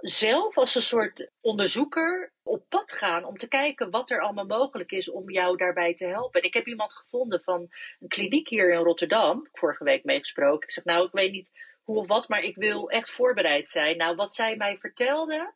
zelf 0.00 0.56
als 0.56 0.74
een 0.74 0.82
soort 0.82 1.30
onderzoeker 1.40 2.32
op 2.42 2.64
pad 2.68 2.92
gaan 2.92 3.24
om 3.24 3.36
te 3.36 3.48
kijken 3.48 3.90
wat 3.90 4.10
er 4.10 4.20
allemaal 4.20 4.46
mogelijk 4.46 4.90
is 4.90 5.10
om 5.10 5.30
jou 5.30 5.56
daarbij 5.56 5.94
te 5.94 6.06
helpen. 6.06 6.40
En 6.40 6.46
ik 6.46 6.54
heb 6.54 6.66
iemand 6.66 6.92
gevonden 6.92 7.42
van 7.42 7.68
een 7.98 8.08
kliniek 8.08 8.48
hier 8.48 8.72
in 8.72 8.82
Rotterdam, 8.82 9.48
vorige 9.52 9.84
week 9.84 10.04
meegesproken. 10.04 10.68
Ik 10.68 10.74
zeg, 10.74 10.84
nou, 10.84 11.06
ik 11.06 11.12
weet 11.12 11.32
niet 11.32 11.50
hoe 11.82 11.96
of 11.96 12.06
wat, 12.06 12.28
maar 12.28 12.42
ik 12.42 12.56
wil 12.56 12.90
echt 12.90 13.10
voorbereid 13.10 13.68
zijn. 13.68 13.96
Nou, 13.96 14.16
wat 14.16 14.34
zij 14.34 14.56
mij 14.56 14.78
vertelde, 14.78 15.52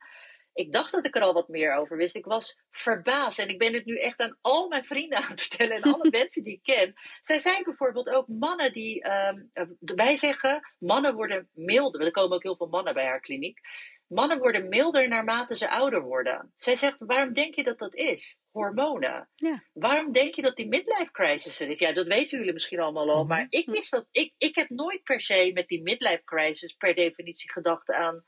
ik 0.55 0.72
dacht 0.72 0.92
dat 0.92 1.05
ik 1.05 1.16
er 1.16 1.22
al 1.22 1.33
wat 1.33 1.48
meer 1.48 1.74
over 1.74 1.96
wist. 1.96 2.14
Ik 2.14 2.24
was 2.24 2.59
verbaasd 2.70 3.38
en 3.38 3.48
ik 3.48 3.59
ben 3.59 3.74
het 3.74 3.85
nu 3.85 3.98
echt 3.98 4.20
aan 4.20 4.38
al 4.40 4.68
mijn 4.68 4.85
vrienden 4.85 5.18
aan 5.22 5.31
het 5.31 5.42
vertellen 5.42 5.76
en 5.76 5.92
alle 5.92 6.11
mensen 6.11 6.44
die 6.44 6.55
ik 6.55 6.62
ken. 6.62 6.94
Zij 7.20 7.38
zijn 7.38 7.62
bijvoorbeeld 7.64 8.09
ook 8.09 8.28
mannen 8.28 8.72
die, 8.72 9.11
um, 9.11 9.50
wij 9.78 10.16
zeggen, 10.16 10.72
mannen 10.78 11.14
worden 11.14 11.48
milder. 11.52 12.00
Er 12.00 12.11
komen 12.11 12.37
ook 12.37 12.42
heel 12.42 12.57
veel 12.57 12.68
mannen 12.68 12.94
bij 12.94 13.07
haar 13.07 13.20
kliniek. 13.20 13.61
Mannen 14.12 14.38
worden 14.38 14.68
milder 14.68 15.09
naarmate 15.09 15.57
ze 15.57 15.70
ouder 15.70 16.03
worden. 16.03 16.53
Zij 16.57 16.75
zegt, 16.75 16.96
waarom 16.98 17.33
denk 17.33 17.55
je 17.55 17.62
dat 17.62 17.79
dat 17.79 17.94
is? 17.94 18.37
Hormonen. 18.51 19.29
Ja. 19.35 19.62
Waarom 19.72 20.12
denk 20.12 20.35
je 20.35 20.42
dat 20.42 20.57
die 20.57 20.68
midlife 20.68 21.11
crisis 21.12 21.61
er 21.61 21.70
is? 21.70 21.79
Ja, 21.79 21.92
dat 21.92 22.07
weten 22.07 22.38
jullie 22.38 22.53
misschien 22.53 22.81
allemaal 22.81 23.11
al. 23.11 23.25
Maar 23.25 23.46
ik 23.48 23.66
wist 23.66 23.90
dat. 23.90 24.09
Ik, 24.11 24.35
ik 24.38 24.55
heb 24.55 24.68
nooit 24.68 25.03
per 25.03 25.20
se 25.20 25.51
met 25.55 25.68
die 25.68 25.83
midlife 25.83 26.25
crisis 26.25 26.72
per 26.72 26.94
definitie 26.94 27.53
gedacht 27.53 27.92
aan 27.92 28.25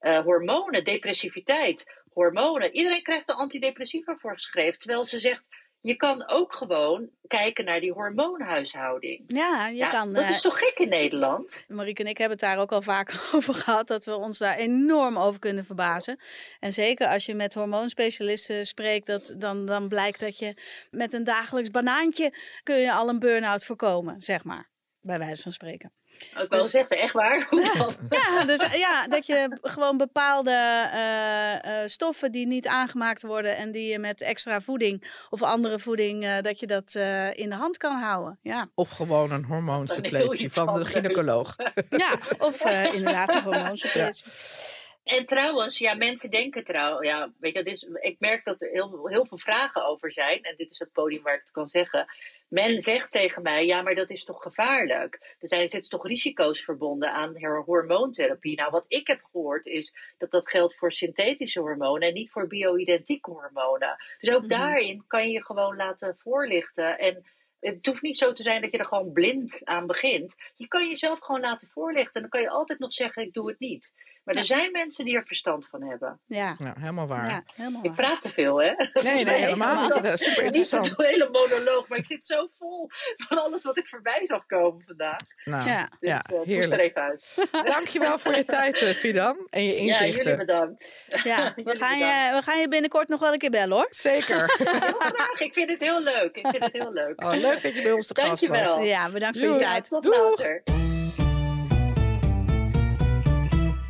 uh, 0.00 0.20
hormonen, 0.20 0.84
depressiviteit, 0.84 2.02
hormonen. 2.12 2.74
Iedereen 2.74 3.02
krijgt 3.02 3.28
er 3.28 3.34
antidepressiva 3.34 4.16
voorgeschreven. 4.16 4.78
Terwijl 4.78 5.04
ze 5.04 5.18
zegt, 5.18 5.44
je 5.80 5.96
kan 5.96 6.28
ook 6.28 6.54
gewoon 6.54 7.10
kijken 7.26 7.64
naar 7.64 7.80
die 7.80 7.92
hormoonhuishouding. 7.92 9.24
Ja, 9.26 9.68
je 9.68 9.76
ja, 9.76 9.90
kan. 9.90 10.12
Dat 10.12 10.22
uh, 10.22 10.30
is 10.30 10.40
toch 10.40 10.58
gek 10.58 10.78
in 10.78 10.88
Nederland? 10.88 11.64
Marieke 11.68 12.02
en 12.02 12.08
ik 12.08 12.18
hebben 12.18 12.38
het 12.38 12.46
daar 12.46 12.58
ook 12.58 12.72
al 12.72 12.82
vaak 12.82 13.14
over 13.34 13.54
gehad, 13.54 13.88
dat 13.88 14.04
we 14.04 14.16
ons 14.16 14.38
daar 14.38 14.56
enorm 14.56 15.18
over 15.18 15.40
kunnen 15.40 15.64
verbazen. 15.64 16.20
En 16.60 16.72
zeker 16.72 17.08
als 17.08 17.26
je 17.26 17.34
met 17.34 17.54
hormoonspecialisten 17.54 18.66
spreekt, 18.66 19.06
dat, 19.06 19.34
dan, 19.38 19.66
dan 19.66 19.88
blijkt 19.88 20.20
dat 20.20 20.38
je 20.38 20.54
met 20.90 21.12
een 21.12 21.24
dagelijks 21.24 21.70
banaantje 21.70 22.34
kun 22.62 22.76
je 22.76 22.92
al 22.92 23.08
een 23.08 23.18
burn-out 23.18 23.64
voorkomen, 23.64 24.20
zeg 24.20 24.44
maar. 24.44 24.68
Bij 25.00 25.18
wijze 25.18 25.42
van 25.42 25.52
spreken. 25.52 25.92
Ik 26.20 26.46
wil 26.48 26.62
dus, 26.62 26.70
zeggen, 26.80 26.98
echt 26.98 27.12
waar? 27.12 27.48
Ja, 28.08 28.44
dus, 28.44 28.72
ja, 28.72 29.06
dat 29.08 29.26
je 29.26 29.58
gewoon 29.62 29.96
bepaalde 29.96 30.50
uh, 30.94 31.72
uh, 31.72 31.86
stoffen 31.86 32.32
die 32.32 32.46
niet 32.46 32.66
aangemaakt 32.66 33.22
worden 33.22 33.56
en 33.56 33.72
die 33.72 33.90
je 33.90 33.98
met 33.98 34.20
extra 34.20 34.60
voeding 34.60 35.10
of 35.30 35.42
andere 35.42 35.78
voeding, 35.78 36.24
uh, 36.24 36.40
dat 36.40 36.60
je 36.60 36.66
dat 36.66 36.94
in 37.36 37.48
de 37.48 37.56
hand 37.56 37.76
kan 37.76 38.00
houden. 38.00 38.38
Ja. 38.42 38.68
Of 38.74 38.90
gewoon 38.90 39.30
een 39.30 39.44
hormoonsuppletie 39.44 40.52
van 40.52 40.78
de 40.78 40.84
gynaecoloog. 40.84 41.56
Ja, 41.88 42.18
of 42.38 42.64
inderdaad 42.92 43.34
een 43.34 43.42
hormoonsuppletie. 43.42 44.24
Ja. 44.26 44.78
En 45.04 45.26
trouwens, 45.26 45.78
ja, 45.78 45.94
mensen 45.94 46.30
denken 46.30 46.64
trouwens, 46.64 47.08
ja, 47.08 47.32
weet 47.38 47.54
je, 47.54 47.62
dit 47.62 47.74
is, 47.74 47.82
ik 48.00 48.16
merk 48.18 48.44
dat 48.44 48.60
er 48.60 48.68
heel, 48.68 49.06
heel 49.06 49.26
veel 49.26 49.38
vragen 49.38 49.86
over 49.86 50.12
zijn. 50.12 50.42
En 50.42 50.56
dit 50.56 50.70
is 50.70 50.78
het 50.78 50.92
podium 50.92 51.22
waar 51.22 51.34
ik 51.34 51.40
het 51.40 51.50
kan 51.50 51.68
zeggen. 51.68 52.06
Men 52.48 52.82
zegt 52.82 53.10
tegen 53.10 53.42
mij, 53.42 53.66
ja, 53.66 53.82
maar 53.82 53.94
dat 53.94 54.10
is 54.10 54.24
toch 54.24 54.42
gevaarlijk? 54.42 55.36
Er 55.38 55.48
zijn 55.48 55.68
zitten 55.68 55.90
toch 55.90 56.06
risico's 56.06 56.60
verbonden 56.60 57.12
aan 57.12 57.44
hormoontherapie? 57.64 58.56
Nou, 58.56 58.70
wat 58.70 58.84
ik 58.88 59.06
heb 59.06 59.22
gehoord 59.22 59.66
is 59.66 59.94
dat 60.18 60.30
dat 60.30 60.48
geldt 60.48 60.76
voor 60.76 60.92
synthetische 60.92 61.60
hormonen 61.60 62.08
en 62.08 62.14
niet 62.14 62.30
voor 62.30 62.46
bio-identieke 62.46 63.30
hormonen. 63.30 63.96
Dus 64.18 64.34
ook 64.34 64.42
mm 64.42 64.50
-hmm. 64.50 64.58
daarin 64.58 65.04
kan 65.06 65.26
je 65.26 65.32
je 65.32 65.44
gewoon 65.44 65.76
laten 65.76 66.16
voorlichten. 66.18 66.98
En 66.98 67.24
het 67.60 67.86
hoeft 67.86 68.02
niet 68.02 68.18
zo 68.18 68.32
te 68.32 68.42
zijn 68.42 68.62
dat 68.62 68.70
je 68.70 68.78
er 68.78 68.84
gewoon 68.84 69.12
blind 69.12 69.64
aan 69.64 69.86
begint. 69.86 70.34
Je 70.56 70.68
kan 70.68 70.88
jezelf 70.88 71.18
gewoon 71.20 71.40
laten 71.40 71.68
voorlichten 71.68 72.14
en 72.14 72.20
dan 72.20 72.30
kan 72.30 72.40
je 72.40 72.50
altijd 72.50 72.78
nog 72.78 72.94
zeggen, 72.94 73.22
ik 73.22 73.32
doe 73.32 73.48
het 73.48 73.58
niet. 73.58 73.92
Maar 74.30 74.44
ja. 74.44 74.50
er 74.50 74.60
zijn 74.60 74.72
mensen 74.72 75.04
die 75.04 75.16
er 75.16 75.26
verstand 75.26 75.66
van 75.70 75.82
hebben. 75.82 76.20
Ja, 76.26 76.56
ja 76.58 76.74
helemaal 76.78 77.06
waar. 77.06 77.30
Ja, 77.30 77.42
helemaal 77.54 77.84
ik 77.84 77.94
praat 77.94 78.22
te 78.22 78.28
veel, 78.28 78.62
hè? 78.62 78.72
Nee, 79.02 79.24
nee, 79.24 79.34
helemaal 79.34 79.82
niet. 79.82 79.94
Dat 79.94 80.12
is 80.12 80.22
super 80.22 80.42
interessant. 80.44 80.84
Niet 80.84 80.98
een 80.98 81.04
hele 81.04 81.28
monoloog, 81.30 81.88
maar 81.88 81.98
ik 81.98 82.04
zit 82.04 82.26
zo 82.26 82.48
vol 82.58 82.88
van 83.16 83.38
alles 83.38 83.62
wat 83.62 83.78
ik 83.78 83.86
voorbij 83.86 84.20
zag 84.26 84.46
komen 84.46 84.82
vandaag. 84.86 85.18
Nou, 85.44 85.64
ja, 85.64 85.88
dus, 86.00 86.10
ja 86.10 86.24
uh, 86.32 86.40
heerlijk. 86.42 86.72
er 86.72 86.80
even 86.80 87.02
uit. 87.02 87.48
Dankjewel 87.74 88.18
voor 88.18 88.34
je 88.34 88.44
tijd, 88.44 88.82
uh, 88.82 88.88
Fidan, 88.88 89.46
en 89.50 89.64
je 89.64 89.76
inzichten. 89.76 90.06
Ja, 90.06 90.22
jullie 90.22 90.36
bedankt. 90.36 90.90
Ja, 91.24 91.52
we 91.64 91.76
gaan, 91.76 91.98
je, 91.98 92.30
we 92.32 92.42
gaan 92.42 92.60
je 92.60 92.68
binnenkort 92.68 93.08
nog 93.08 93.20
wel 93.20 93.32
een 93.32 93.38
keer 93.38 93.50
bellen, 93.50 93.76
hoor. 93.76 93.86
Zeker. 93.90 94.38
heel 94.58 94.98
graag. 94.98 95.40
Ik 95.40 95.52
vind 95.52 95.70
het 95.70 95.80
heel 95.80 96.02
leuk. 96.02 96.36
Ik 96.36 96.46
vind 96.50 96.64
het 96.64 96.72
heel 96.72 96.92
leuk. 96.92 97.22
Oh, 97.22 97.32
leuk 97.32 97.62
dat 97.62 97.76
je 97.76 97.82
bij 97.82 97.92
ons 97.92 98.06
te 98.06 98.14
gast 98.14 98.28
was. 98.28 98.40
Dankjewel. 98.40 98.82
Ja, 98.82 99.10
bedankt 99.10 99.38
voor 99.38 99.48
je 99.48 99.58
tijd. 99.58 99.88
Tot 99.88 100.02
Doeg. 100.02 100.14
later. 100.14 100.62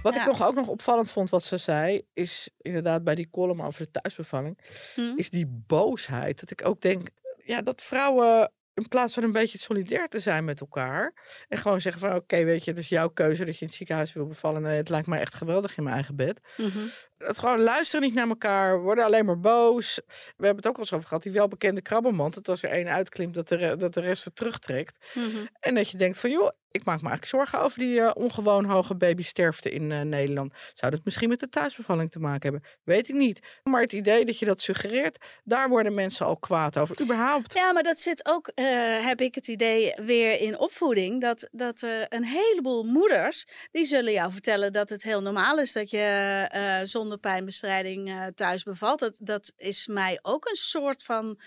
Wat 0.02 0.14
Ja. 0.14 0.20
ik 0.20 0.26
nog 0.26 0.46
ook 0.46 0.54
nog 0.54 0.68
opvallend 0.68 1.10
vond 1.10 1.30
wat 1.30 1.42
ze 1.44 1.56
zei, 1.58 2.02
is 2.12 2.50
inderdaad 2.58 3.04
bij 3.04 3.14
die 3.14 3.28
column 3.30 3.62
over 3.62 3.82
de 3.82 3.90
thuisbevalling, 4.00 4.58
Hm? 4.94 5.12
is 5.16 5.30
die 5.30 5.46
boosheid. 5.66 6.40
Dat 6.40 6.50
ik 6.50 6.66
ook 6.66 6.80
denk, 6.80 7.08
ja, 7.44 7.62
dat 7.62 7.82
vrouwen 7.82 8.52
in 8.74 8.88
plaats 8.88 9.14
van 9.14 9.22
een 9.22 9.32
beetje 9.32 9.58
solidair 9.58 10.08
te 10.08 10.20
zijn 10.20 10.44
met 10.44 10.60
elkaar 10.60 11.14
en 11.48 11.58
gewoon 11.58 11.80
zeggen 11.80 12.00
van 12.08 12.14
oké, 12.14 12.44
weet 12.44 12.64
je, 12.64 12.70
het 12.70 12.80
is 12.80 12.88
jouw 12.88 13.08
keuze 13.08 13.44
dat 13.44 13.54
je 13.54 13.60
in 13.60 13.66
het 13.66 13.76
ziekenhuis 13.76 14.12
wil 14.12 14.26
bevallen. 14.26 14.62
Nee, 14.62 14.76
het 14.76 14.88
lijkt 14.88 15.06
mij 15.06 15.20
echt 15.20 15.34
geweldig 15.34 15.76
in 15.76 15.82
mijn 15.82 15.94
eigen 15.94 16.16
bed. 16.16 16.40
Mhm. 16.56 16.78
Het 17.18 17.38
gewoon 17.38 17.60
luisteren 17.60 18.04
niet 18.06 18.14
naar 18.14 18.28
elkaar, 18.28 18.80
worden 18.80 19.04
alleen 19.04 19.24
maar 19.24 19.40
boos. 19.40 20.00
We 20.06 20.12
hebben 20.46 20.56
het 20.56 20.66
ook 20.66 20.76
wel 20.76 20.84
eens 20.84 20.92
over 20.92 21.08
gehad, 21.08 21.22
die 21.22 21.32
welbekende 21.32 21.82
krabbelmand. 21.82 22.34
Dat 22.34 22.48
als 22.48 22.62
er 22.62 22.70
één 22.70 22.88
uitklimt, 22.88 23.34
dat 23.34 23.48
de, 23.48 23.76
dat 23.78 23.94
de 23.94 24.00
rest 24.00 24.24
het 24.24 24.36
terugtrekt. 24.36 25.04
Mhm. 25.14 25.46
En 25.60 25.74
dat 25.74 25.88
je 25.88 25.98
denkt 25.98 26.18
van 26.18 26.30
joh, 26.30 26.50
ik 26.70 26.84
maak 26.84 27.02
me 27.02 27.08
eigenlijk 27.08 27.24
zorgen 27.24 27.60
over 27.60 27.78
die 27.78 28.00
eh, 28.00 28.10
ongewoon 28.14 28.64
hoge 28.64 28.94
babysterfte 28.94 29.70
in 29.70 29.92
eh, 29.92 30.00
Nederland. 30.00 30.52
Zou 30.74 30.90
dat 30.92 31.04
misschien 31.04 31.28
met 31.28 31.40
de 31.40 31.48
thuisbevalling 31.48 32.10
te 32.10 32.18
maken 32.18 32.50
hebben? 32.52 32.70
Weet 32.84 33.08
ik 33.08 33.14
niet. 33.14 33.40
Maar 33.62 33.80
het 33.80 33.92
idee 33.92 34.24
dat 34.24 34.38
je 34.38 34.46
dat 34.46 34.60
suggereert, 34.60 35.24
daar 35.44 35.68
worden 35.68 35.94
mensen 35.94 36.26
al 36.26 36.36
kwaad 36.36 36.78
over. 36.78 37.00
Überhaupt. 37.00 37.52
Ja, 37.52 37.72
maar 37.72 37.82
dat 37.82 38.00
zit 38.00 38.28
ook, 38.28 38.50
eh, 38.54 38.64
heb 39.06 39.20
ik 39.20 39.34
het 39.34 39.48
idee, 39.48 39.94
weer 39.96 40.40
in 40.40 40.58
opvoeding. 40.58 41.20
Dat, 41.20 41.48
dat 41.52 41.82
een 42.08 42.24
heleboel 42.24 42.84
moeders, 42.84 43.46
die 43.70 43.84
zullen 43.84 44.12
jou 44.12 44.32
vertellen 44.32 44.72
dat 44.72 44.88
het 44.88 45.02
heel 45.02 45.22
normaal 45.22 45.58
is 45.58 45.72
dat 45.72 45.90
je 45.90 46.80
zonder 46.84 47.18
pijnbestrijding 47.18 48.32
thuis 48.34 48.62
bevalt. 48.62 48.98
Dat, 48.98 49.18
dat 49.22 49.52
is 49.56 49.86
mij 49.86 50.18
ook 50.22 50.48
een 50.48 50.54
soort 50.54 51.02
van... 51.02 51.38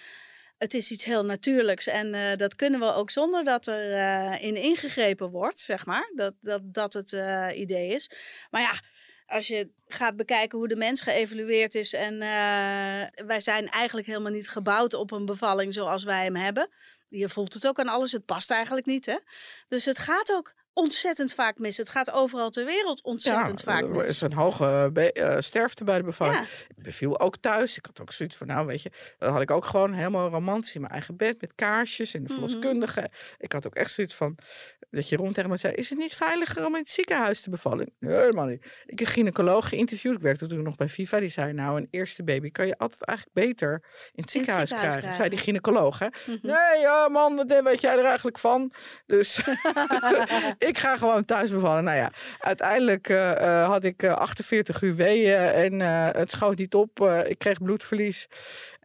Het 0.64 0.74
is 0.74 0.92
iets 0.92 1.04
heel 1.04 1.26
natuurlijks 1.26 1.88
en 1.88 2.14
eh, 2.14 2.38
dat 2.38 2.56
kunnen 2.56 2.80
we 2.80 2.94
ook 2.94 3.10
zonder 3.10 3.44
dat 3.44 3.68
er 3.68 3.94
eh, 3.94 4.44
in 4.44 4.56
ingegrepen 4.56 5.30
wordt, 5.30 5.60
zeg 5.60 5.86
maar. 5.86 6.12
Dat 6.16 6.34
dat, 6.42 6.62
dat 6.74 6.94
het 6.94 7.14
eh, 7.14 7.48
idee 7.54 7.94
is. 7.94 8.12
Maar 8.52 8.62
ja, 8.62 8.82
als 9.26 9.48
je 9.48 9.70
gaat 9.88 10.16
bekijken 10.16 10.58
hoe 10.58 10.68
de 10.68 10.76
mens 10.76 11.02
geëvalueerd 11.02 11.76
is 11.76 11.94
en 11.94 12.20
wij 13.28 13.40
zijn 13.40 13.70
eigenlijk 13.70 14.08
helemaal 14.08 14.32
niet 14.32 14.50
gebouwd 14.50 14.94
op 14.94 15.12
een 15.12 15.26
bevalling 15.26 15.74
zoals 15.74 16.04
wij 16.04 16.24
hem 16.24 16.36
hebben. 16.36 16.70
Je 17.10 17.30
voelt 17.30 17.54
het 17.54 17.68
ook 17.68 17.80
aan 17.80 17.88
alles, 17.88 18.12
het 18.12 18.26
past 18.26 18.52
eigenlijk 18.52 18.86
niet. 18.86 19.06
Hè? 19.06 19.18
Dus 19.68 19.86
het 19.86 20.00
gaat 20.00 20.32
ook 20.32 20.54
ontzettend 20.74 21.34
vaak 21.34 21.58
mis. 21.60 21.78
Het 21.78 21.90
gaat 21.90 22.12
overal 22.12 22.50
ter 22.50 22.66
wereld 22.66 23.04
ontzettend 23.04 23.60
ja, 23.60 23.66
vaak 23.72 23.82
er 23.82 23.90
mis. 23.90 24.06
is 24.08 24.22
een 24.22 24.34
hoge 24.34 24.92
eh, 24.94 25.36
sterfte 25.40 25.84
bij 25.84 25.98
de 25.98 26.04
bevalling. 26.04 26.38
Ja. 26.38 26.44
Ik 26.76 26.84
beviel 26.84 27.20
ook 27.20 27.38
thuis. 27.38 27.78
Ik 27.78 27.86
had 27.86 28.02
ook 28.02 28.12
zoiets 28.12 28.38
van, 28.38 28.48
nou 28.48 28.66
weet 28.66 28.82
je, 28.82 28.92
dan 29.18 29.32
had 29.34 29.42
ik 29.42 29.52
ook 29.52 29.66
gewoon 29.66 29.94
helemaal 29.94 30.30
romantisch 30.30 30.74
in 30.76 30.82
mijn 30.82 30.94
eigen 30.94 31.16
bed 31.18 31.42
met 31.42 31.52
kaarsjes 31.56 32.14
en 32.14 32.24
de 32.24 32.34
Mhm. 32.34 32.40
verloskundige. 32.42 33.10
Ik 33.38 33.52
had 33.52 33.66
ook 33.66 33.76
echt 33.76 33.92
zoiets 33.92 34.16
van, 34.16 34.38
dat 34.90 35.10
Jeroen 35.10 35.34
tegen 35.34 35.50
me 35.50 35.58
zei, 35.58 35.74
is 35.74 35.90
het 35.90 35.98
niet 36.00 36.16
veiliger 36.16 36.66
om 36.66 36.74
in 36.76 36.82
het 36.82 36.90
ziekenhuis 36.90 37.42
te 37.42 37.50
bevallen? 37.50 37.92
Nee, 38.00 38.16
helemaal 38.16 38.46
niet. 38.46 38.66
Ik 38.86 39.00
heb 39.00 39.08
een 39.08 39.14
gynaecoloog 39.14 39.70
geïnterviewd. 39.70 40.16
Ik 40.16 40.22
werkte 40.22 40.48
toen 40.48 40.64
nog 40.64 40.76
bij 40.76 40.90
Viva. 40.90 41.20
Die 41.20 41.30
zei, 41.30 41.54
nou 41.54 41.78
een 41.78 41.88
eerste 41.92 42.24
baby 42.24 42.52
kan 42.52 42.68
je 42.68 42.78
altijd 42.78 43.04
eigenlijk 43.06 43.38
beter 43.48 43.84
in 44.14 44.22
het 44.22 44.32
ziekenhuis, 44.32 44.70
ziekenhuis 44.70 45.00
krijgen. 45.00 45.18
Zei 45.22 45.30
die 45.30 45.40
krijgen. 45.42 45.64
gynaecoloog, 45.64 46.00
hè? 46.00 46.08
Mhm. 46.26 46.38
Nee, 46.48 46.80
ja, 46.82 47.08
man, 47.10 47.36
wat 47.36 47.62
weet 47.64 47.82
jij 47.82 47.98
er 47.98 48.06
eigenlijk 48.06 48.40
van? 48.40 48.74
Dus 49.06 49.42
ik 50.68 50.78
ga 50.78 50.98
gewoon 50.98 51.26
thuis 51.26 51.52
bevallen. 51.52 51.84
Nou 51.84 51.98
ja, 51.98 52.12
uiteindelijk 52.40 53.10
eh, 53.10 53.32
eh, 53.62 53.68
had 53.68 53.84
ik 53.84 54.04
eh, 54.04 54.14
48 54.14 54.82
uur 54.82 54.96
weeën 54.96 55.38
en 55.38 55.82
eh, 55.82 56.08
het 56.12 56.32
schoot 56.32 56.58
niet 56.58 56.74
op. 56.74 57.02
Eh, 57.02 57.30
ik 57.30 57.38
kreeg 57.40 57.62
bloedverlies. 57.62 58.28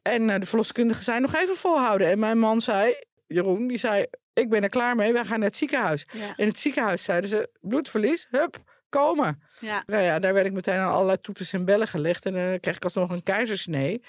En 0.03 0.31
eh, 0.31 0.41
de 0.41 0.47
verloskundige 0.47 1.03
zei 1.03 1.21
nog 1.21 1.35
even 1.35 1.57
volhouden. 1.57 2.11
En 2.11 2.19
mijn 2.19 2.39
man 2.39 2.61
zei, 2.61 2.95
Jeroen, 3.27 3.67
die 3.67 3.79
zei, 3.79 4.07
ik 4.33 4.49
ben 4.49 4.63
er 4.63 4.69
klaar 4.69 4.97
mee. 4.97 5.13
Wij 5.13 5.25
gaan 5.25 5.39
naar 5.39 5.49
het 5.49 5.57
ziekenhuis. 5.57 6.07
Ja, 6.13 6.33
In 6.37 6.49
het 6.49 6.59
ziekenhuis 6.61 7.03
zeiden 7.03 7.31
ze, 7.31 7.51
bloedverlies, 7.61 8.27
hup, 8.31 8.57
komen. 8.89 9.43
ja. 9.61 9.83
Nou 9.87 10.03
ja, 10.03 10.19
daar 10.19 10.35
werd 10.35 10.47
ik 10.47 10.53
meteen 10.53 10.79
aan 10.79 10.93
allerlei 10.93 11.21
toeters 11.21 11.53
en 11.53 11.65
bellen 11.65 11.89
gelegd. 11.89 12.27
En 12.27 12.33
dan 12.33 12.61
kreeg 12.61 12.77
ik 12.77 12.85
alsnog 12.85 13.11
een 13.11 13.23
keizersnee. 13.23 14.03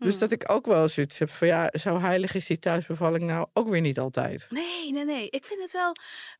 Dus 0.00 0.14
Mm. 0.14 0.20
dat 0.20 0.30
ik 0.32 0.52
ook 0.52 0.66
wel 0.66 0.88
zoiets 0.88 1.18
heb 1.18 1.30
van 1.30 1.46
ja, 1.46 1.70
zo 1.78 2.00
heilig 2.00 2.34
is 2.34 2.46
die 2.46 2.58
thuisbevalling 2.58 3.24
nou 3.24 3.46
ook 3.52 3.68
weer 3.68 3.80
niet 3.80 3.98
altijd. 3.98 4.46
Nee, 4.50 4.92
nee, 4.92 5.04
nee. 5.04 5.30
Ik 5.30 5.44
vind 5.44 5.60
het 5.60 5.72
wel 5.72 5.92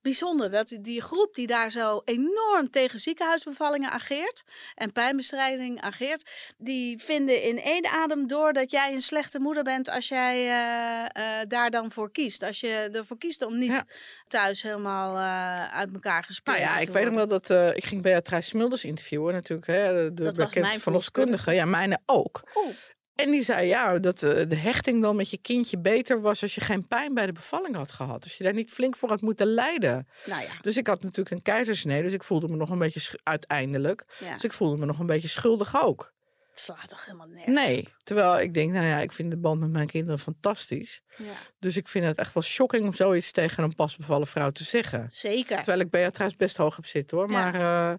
bijzonder 0.02 0.50
dat 0.50 0.76
die- 0.80 1.02
groep 1.02 1.34
die 1.34 1.46
daar 1.46 1.70
zo 1.70 2.02
enorm 2.04 2.70
tegen 2.70 2.98
ziekenhuisbevallingen 2.98 3.90
ageert 3.90 4.42
en 4.74 4.92
pijnbestrijding 4.92 5.80
ageert, 5.80 6.30
die 6.58 7.02
vinden 7.02 7.42
in 7.42 7.60
één 7.62 7.86
adem 7.90 8.26
door 8.26 8.52
dat 8.52 8.70
jij 8.70 8.92
een 8.92 9.00
slechte 9.00 9.38
moeder 9.38 9.62
bent 9.62 9.90
als 9.90 10.08
jij 10.08 10.36
eh, 10.48 11.40
eh, 11.40 11.46
daar 11.48 11.70
dan 11.70 11.92
voor 11.92 12.10
kiest. 12.12 12.42
Als 12.42 12.60
je 12.60 12.88
ervoor 12.92 13.18
kiest 13.18 13.44
om 13.44 13.58
niet 13.58 13.70
Ja. 13.70 13.84
thuis 14.28 14.62
helemaal 14.62 15.16
eh, 15.16 15.72
uit 15.78 15.88
elkaar 15.92 16.24
gespeeld 16.24 16.56
Nou 16.58 16.68
ja, 16.68 16.78
ik 16.78 16.88
weet 16.90 17.04
nog 17.04 17.14
wel 17.14 17.28
dat 17.28 17.50
ik 17.76 17.84
ging 17.84 18.02
Beatrice 18.02 18.48
Smulders 18.48 18.84
interviewen 18.84 19.34
natuurlijk, 19.34 19.66
hè, 19.66 20.14
de, 20.14 20.22
Dat 20.22 20.34
bekendste 20.36 20.80
verloskundige. 20.80 21.52
Ja, 21.52 21.64
mijne 21.64 21.98
ook. 22.06 22.42
Oeh, 22.54 22.74
En 23.20 23.30
die 23.30 23.42
zei 23.42 23.66
ja, 23.66 23.98
dat 23.98 24.22
eh, 24.22 24.48
de 24.48 24.56
hechting 24.56 25.02
dan 25.02 25.16
met 25.16 25.30
je 25.30 25.38
kindje 25.38 25.78
beter 25.78 26.20
was 26.20 26.42
als 26.42 26.54
je 26.54 26.60
geen 26.60 26.86
pijn 26.86 27.14
bij 27.14 27.26
de 27.26 27.32
bevalling 27.32 27.74
had 27.74 27.92
gehad. 27.92 28.22
Als 28.22 28.34
je 28.36 28.44
daar 28.44 28.54
niet 28.54 28.70
flink 28.70 28.96
voor 28.96 29.08
had 29.08 29.20
moeten 29.20 29.46
lijden. 29.46 30.08
nou 30.26 30.42
ja, 30.42 30.50
Dus 30.60 30.76
ik 30.76 30.86
had 30.86 31.02
natuurlijk 31.02 31.30
een 31.36 31.42
keizersnee, 31.42 32.02
dus 32.02 32.12
ik 32.12 32.24
voelde 32.24 32.48
me 32.48 32.56
nog 32.56 32.70
een 32.70 32.78
beetje 32.78 33.18
uiteindelijk. 33.22 34.04
ja. 34.18 34.34
Dus 34.34 34.44
ik 34.44 34.52
voelde 34.52 34.76
me 34.76 34.86
nog 34.86 34.98
een 34.98 35.06
beetje 35.06 35.28
schuldig 35.28 35.82
ook. 35.82 36.12
het 36.50 36.58
slaat 36.60 36.88
toch 36.88 37.04
helemaal 37.04 37.26
nergens. 37.26 37.54
Nee, 37.54 37.88
terwijl 38.02 38.40
ik 38.40 38.54
denk, 38.54 38.72
nou 38.72 38.86
ja, 38.86 38.98
ik 38.98 39.12
vind 39.12 39.30
de 39.30 39.36
band 39.38 39.60
met 39.60 39.70
mijn 39.70 39.86
kinderen 39.86 40.18
fantastisch. 40.18 41.02
Ja, 41.16 41.24
Dus 41.58 41.76
ik 41.76 41.88
vind 41.88 42.04
het 42.04 42.18
echt 42.18 42.34
wel 42.34 42.42
shocking 42.42 42.84
om 42.86 42.94
zoiets 42.94 43.32
tegen 43.32 43.62
een 43.64 43.74
pasbevallen 43.74 44.26
vrouw 44.26 44.50
te 44.50 44.64
zeggen. 44.64 45.08
zeker. 45.10 45.56
Terwijl 45.56 45.80
ik 45.80 45.90
Beatrice 45.90 46.36
best 46.36 46.56
hoog 46.56 46.76
heb 46.76 46.86
zitten 46.86 47.16
hoor. 47.16 47.30
Maar 47.30 47.54
eh, 47.54 47.98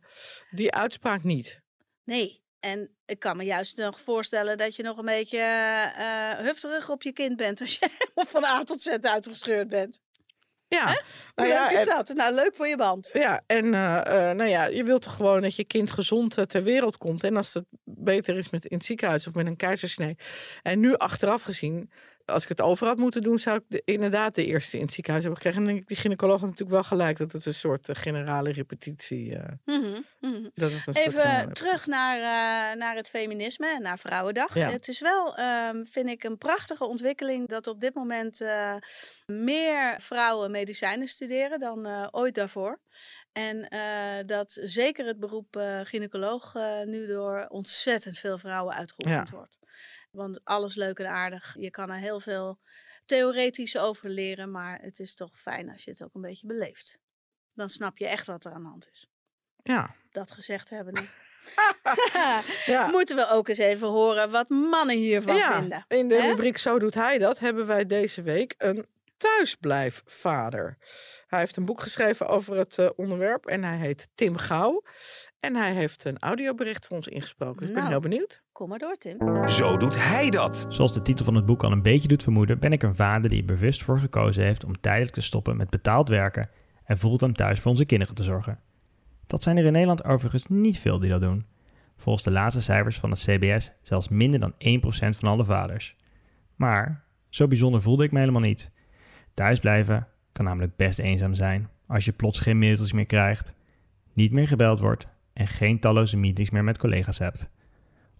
die 0.50 0.72
uitspraak 0.74 1.24
niet. 1.24 1.60
Nee. 2.04 2.40
En 2.62 2.90
ik 3.06 3.20
kan 3.20 3.38
me 3.38 3.44
juist 3.44 3.78
nog 3.78 4.02
voorstellen 4.02 4.58
dat 4.58 4.76
je 4.76 4.84
nog 4.84 4.98
een 4.98 5.06
beetje 5.06 5.38
eh 5.38 6.38
hufterig 6.38 6.90
op 6.90 7.04
je 7.04 7.12
kind 7.12 7.36
bent 7.36 7.62
als 7.62 7.78
je 7.80 7.90
van 8.34 8.44
A 8.44 8.64
tot 8.64 8.82
Z 8.82 8.88
uitgescheurd 8.88 9.68
bent. 9.68 10.02
Ja, 10.68 11.02
nou 11.36 11.50
ja, 11.50 11.68
leuk 11.68 11.72
is 11.72 11.80
en, 11.80 11.86
dat? 11.86 12.14
Nou, 12.14 12.34
leuk 12.34 12.56
voor 12.56 12.68
je 12.68 12.78
band. 12.78 13.10
ja, 13.14 13.42
en 13.48 13.74
eh, 13.74 14.30
eh, 14.30 14.36
nou 14.36 14.50
ja, 14.50 14.66
je 14.66 14.84
wilt 14.84 15.02
toch 15.02 15.16
gewoon 15.16 15.42
dat 15.42 15.56
je 15.56 15.64
kind 15.64 15.92
gezond 15.92 16.50
ter 16.50 16.64
wereld 16.64 16.98
komt. 16.98 17.24
En 17.24 17.38
als 17.38 17.54
het 17.54 17.66
beter 17.84 18.38
is 18.38 18.50
met 18.50 18.66
in 18.66 18.78
het 18.78 18.86
ziekenhuis 18.86 19.28
of 19.28 19.34
met 19.34 19.46
een 19.46 19.56
keizersnee. 19.56 20.16
En 20.62 20.80
nu 20.80 20.96
achteraf 20.96 21.44
gezien, 21.44 21.92
als 22.26 22.44
ik 22.44 22.50
het 22.50 22.62
over 22.62 22.88
had 22.88 22.98
moeten 22.98 23.22
doen, 23.22 23.40
zou 23.40 23.58
ik 23.58 23.64
de- 23.68 23.82
inderdaad 23.86 24.36
de 24.36 24.46
eerste 24.46 24.78
in 24.78 24.84
het 24.84 24.94
ziekenhuis 24.94 25.24
hebben 25.26 25.42
gekregen. 25.42 25.62
En 25.62 25.66
dan 25.68 25.76
denk 25.78 25.90
ik 25.90 25.96
die 25.96 26.04
gynaecoloog 26.04 26.40
had 26.40 26.50
natuurlijk 26.50 26.72
wel 26.72 26.84
gelijk 26.84 27.18
dat 27.18 27.32
het 27.32 27.46
een 27.46 27.54
soort 27.54 27.90
eh, 27.90 27.96
generale 27.96 28.52
repetitie. 28.52 29.36
eh, 29.36 29.44
Mhm, 29.66 30.00
mhm. 30.20 30.48
dat 30.54 30.72
het 30.72 30.88
een 30.88 30.94
soort 30.94 30.98
Even 30.98 31.22
generale 31.22 31.52
terug 31.54 31.88
naar, 31.88 32.16
eh, 32.18 32.78
naar 32.80 32.96
het 32.96 33.10
feminisme 33.10 33.68
en 33.68 33.82
naar 33.82 34.00
Vrouwendag. 34.00 34.56
Ja. 34.56 34.70
Het 34.70 34.88
is 34.88 35.00
wel, 35.00 35.36
ehm, 35.38 35.84
vind 35.86 36.10
ik, 36.10 36.24
een 36.24 36.38
prachtige 36.38 36.86
ontwikkeling 36.86 37.48
dat 37.48 37.68
op 37.68 37.80
dit 37.82 37.94
moment 37.94 38.42
eh, 38.42 38.76
meer 39.26 39.96
vrouwen 40.02 40.52
medicijnen 40.52 41.08
studeren 41.08 41.60
dan 41.60 41.86
eh, 41.86 42.08
ooit 42.12 42.36
daarvoor. 42.36 42.80
En 43.32 43.68
eh, 43.70 44.26
dat 44.26 44.58
zeker 44.62 45.06
het 45.06 45.20
beroep 45.20 45.56
eh, 45.56 45.80
gynaecoloog 45.84 46.56
eh, 46.56 46.82
nu 46.86 47.08
door 47.08 47.46
ontzettend 47.50 48.18
veel 48.18 48.38
vrouwen 48.38 48.76
uitgeoefend 48.76 49.30
wordt. 49.30 49.60
Want 50.12 50.40
alles 50.44 50.76
leuk 50.76 51.00
en 51.00 51.10
aardig. 51.10 51.56
Je 51.60 51.70
kan 51.70 51.90
er 51.90 52.00
heel 52.00 52.20
veel 52.20 52.60
theoretisch 53.06 53.78
over 53.78 54.10
leren, 54.10 54.52
maar 54.52 54.80
het 54.82 55.00
is 55.00 55.16
toch 55.16 55.40
fijn 55.40 55.70
als 55.70 55.84
je 55.84 55.92
het 55.92 56.04
ook 56.04 56.14
een 56.14 56.22
beetje 56.22 56.48
beleeft. 56.48 57.00
Dan 57.54 57.70
snap 57.70 57.98
je 57.98 58.08
echt 58.08 58.28
wat 58.28 58.46
er 58.46 58.52
aan 58.52 58.64
de 58.64 58.70
hand 58.70 58.90
is. 58.92 59.08
Ja, 59.64 59.96
Dat 60.12 60.32
gezegd 60.32 60.70
hebben 60.70 60.94
nu. 60.94 61.02
ja. 62.74 62.88
Moeten 62.92 63.16
we 63.16 63.30
ook 63.30 63.48
eens 63.48 63.58
even 63.58 63.88
horen 63.88 64.32
wat 64.32 64.50
mannen 64.50 64.96
hiervan 64.98 65.36
ja, 65.36 65.60
vinden. 65.60 65.86
in 65.88 66.08
de 66.08 66.22
rubriek 66.22 66.58
Zo 66.58 66.80
doet 66.80 66.94
hij 66.94 67.18
dat 67.18 67.40
hebben 67.40 67.66
wij 67.66 67.86
deze 67.86 68.22
week 68.22 68.54
een 68.58 68.86
thuisblijfvader. 69.18 70.78
Hij 71.28 71.40
heeft 71.40 71.58
een 71.58 71.66
boek 71.66 71.82
geschreven 71.82 72.28
over 72.28 72.58
het 72.58 72.78
eh, 72.78 72.90
onderwerp 72.96 73.46
en 73.46 73.64
hij 73.64 73.78
heet 73.78 74.08
Tim 74.16 74.38
Gauw. 74.38 74.84
En 75.42 75.56
hij 75.56 75.74
heeft 75.74 76.06
een 76.06 76.20
audiobericht 76.20 76.88
voor 76.88 76.98
ons 76.98 77.08
ingesproken. 77.08 77.60
Dus 77.60 77.68
ik 77.68 77.74
ben 77.74 77.84
Nou. 77.84 77.94
heel 77.94 78.10
benieuwd. 78.10 78.42
Kom 78.52 78.70
maar 78.70 78.80
door, 78.80 78.96
Tim. 78.96 79.50
Zo 79.50 79.78
doet 79.78 80.04
hij 80.04 80.30
dat. 80.30 80.66
Zoals 80.70 80.94
de 80.94 81.02
titel 81.02 81.26
van 81.26 81.36
het 81.36 81.46
boek 81.46 81.64
al 81.64 81.72
een 81.72 81.82
beetje 81.82 82.08
doet 82.08 82.24
vermoeden, 82.24 82.60
ben 82.60 82.72
ik 82.72 82.84
een 82.84 82.96
vader 82.96 83.30
die 83.30 83.40
er 83.40 83.46
bewust 83.46 83.84
voor 83.84 84.00
gekozen 84.00 84.44
heeft 84.44 84.64
om 84.64 84.80
tijdelijk 84.80 85.14
te 85.14 85.22
stoppen 85.22 85.58
met 85.58 85.70
betaald 85.70 86.10
werken 86.10 86.50
en 86.84 86.98
fulltime 86.98 87.34
thuis 87.34 87.60
voor 87.60 87.72
onze 87.72 87.86
kinderen 87.86 88.16
te 88.16 88.24
zorgen. 88.24 88.60
Dat 89.28 89.44
zijn 89.44 89.58
er 89.58 89.66
in 89.66 89.72
Nederland 89.72 90.04
overigens 90.04 90.48
niet 90.48 90.80
veel 90.80 91.00
die 91.00 91.10
dat 91.10 91.22
doen. 91.22 91.46
Volgens 91.98 92.24
de 92.24 92.32
laatste 92.32 92.62
cijfers 92.62 93.00
van 93.00 93.10
het 93.10 93.20
CBS 93.20 93.72
zelfs 93.82 94.08
minder 94.10 94.40
dan 94.40 94.54
1% 94.54 95.18
van 95.18 95.30
alle 95.30 95.46
vaders. 95.46 95.96
Maar 96.56 97.04
zo 97.30 97.48
bijzonder 97.48 97.82
voelde 97.82 98.04
ik 98.04 98.12
me 98.12 98.20
helemaal 98.20 98.42
niet. 98.42 98.72
Thuisblijven 99.34 100.08
kan 100.32 100.46
namelijk 100.46 100.76
best 100.76 101.00
eenzaam 101.00 101.34
zijn 101.34 101.70
als 101.88 102.06
je 102.06 102.12
plots 102.12 102.40
geen 102.40 102.60
mailtjes 102.60 102.92
meer 102.92 103.06
krijgt, 103.06 103.56
niet 104.14 104.32
meer 104.32 104.48
gebeld 104.48 104.80
wordt 104.80 105.08
en 105.34 105.48
geen 105.48 105.80
talloze 105.80 106.18
meetings 106.18 106.50
meer 106.50 106.64
met 106.64 106.78
collega's 106.78 107.18
hebt. 107.18 107.50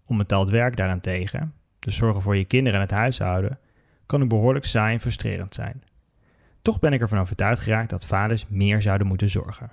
Onbetaald 0.06 0.50
werk 0.50 0.76
daarentegen, 0.76 1.54
dus 1.78 1.96
zorgen 1.96 2.22
voor 2.22 2.36
je 2.36 2.44
kinderen 2.44 2.74
en 2.74 2.86
het 2.86 2.94
huishouden, 2.94 3.58
kan 4.06 4.22
ook 4.22 4.28
behoorlijk 4.28 4.64
saai 4.64 4.94
en 4.94 5.00
frustrerend 5.00 5.54
zijn. 5.54 5.82
Toch 6.62 6.78
ben 6.78 6.92
ik 6.92 7.00
ervan 7.00 7.18
overtuigd 7.18 7.60
geraakt 7.60 7.90
dat 7.90 8.06
vaders 8.06 8.46
meer 8.48 8.82
zouden 8.82 9.06
moeten 9.06 9.28
zorgen. 9.28 9.70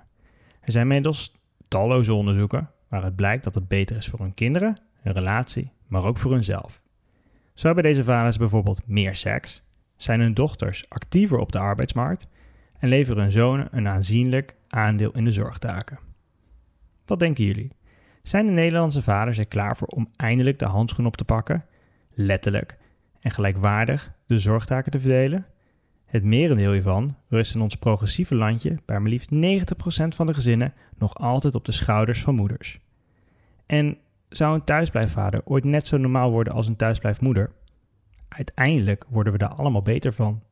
Er 0.62 0.72
zijn 0.72 0.84
inmiddels 0.84 1.36
talloze 1.68 2.14
onderzoeken 2.14 2.70
waaruit 2.88 3.16
blijkt 3.16 3.44
dat 3.44 3.56
het 3.56 3.68
beter 3.68 3.96
is 3.96 4.08
voor 4.08 4.20
hun 4.20 4.34
kinderen, 4.34 4.78
hun 5.02 5.14
relatie, 5.14 5.72
maar 5.88 6.04
ook 6.04 6.18
voor 6.18 6.32
hunzelf. 6.32 6.82
Zo 7.54 7.66
hebben 7.66 7.84
deze 7.84 8.04
vaders 8.04 8.38
bijvoorbeeld 8.38 8.82
meer 8.86 9.16
seks, 9.16 9.64
zijn 9.96 10.20
hun 10.20 10.34
dochters 10.34 10.90
actiever 10.90 11.38
op 11.38 11.52
de 11.52 11.60
arbeidsmarkt 11.60 12.28
en 12.80 12.90
leveren 12.90 13.22
hun 13.22 13.32
zonen 13.32 13.68
een 13.72 13.88
aanzienlijk 13.88 14.56
aandeel 14.68 15.12
in 15.12 15.26
de 15.26 15.32
zorgtaken. 15.32 16.09
Wat 17.10 17.20
denken 17.20 17.44
jullie? 17.44 17.72
Zijn 18.24 18.46
de 18.46 18.52
Nederlandse 18.52 19.02
vaders 19.02 19.38
er 19.38 19.48
klaar 19.48 19.78
voor 19.78 19.88
om 19.88 20.10
eindelijk 20.16 20.60
de 20.60 20.66
handschoen 20.66 21.06
op 21.06 21.18
te 21.18 21.26
pakken, 21.26 21.66
letterlijk, 22.14 22.78
en 23.22 23.32
gelijkwaardig 23.32 24.12
de 24.26 24.38
zorgtaken 24.40 24.92
te 24.92 25.00
verdelen? 25.00 25.46
Het 26.06 26.24
merendeel 26.24 26.72
hiervan 26.72 27.16
rust 27.28 27.56
in 27.56 27.62
ons 27.62 27.76
progressieve 27.76 28.36
landje 28.36 28.78
bij 28.86 29.00
maar 29.00 29.10
liefst 29.10 29.32
90% 29.32 29.36
van 30.16 30.28
de 30.28 30.34
gezinnen 30.34 30.74
nog 30.98 31.16
altijd 31.16 31.56
op 31.56 31.66
de 31.66 31.72
schouders 31.72 32.22
van 32.22 32.36
moeders. 32.36 32.80
En 33.66 33.98
zou 34.30 34.56
een 34.56 34.64
thuisblijfvader 34.64 35.42
ooit 35.46 35.64
net 35.64 35.88
zo 35.88 35.98
normaal 35.98 36.32
worden 36.32 36.54
als 36.54 36.68
een 36.68 36.76
thuisblijfmoeder? 36.76 37.52
Uiteindelijk 38.28 39.06
worden 39.10 39.34
we 39.34 39.40
daar 39.40 39.56
allemaal 39.56 39.82
beter 39.82 40.14
van. 40.14 40.44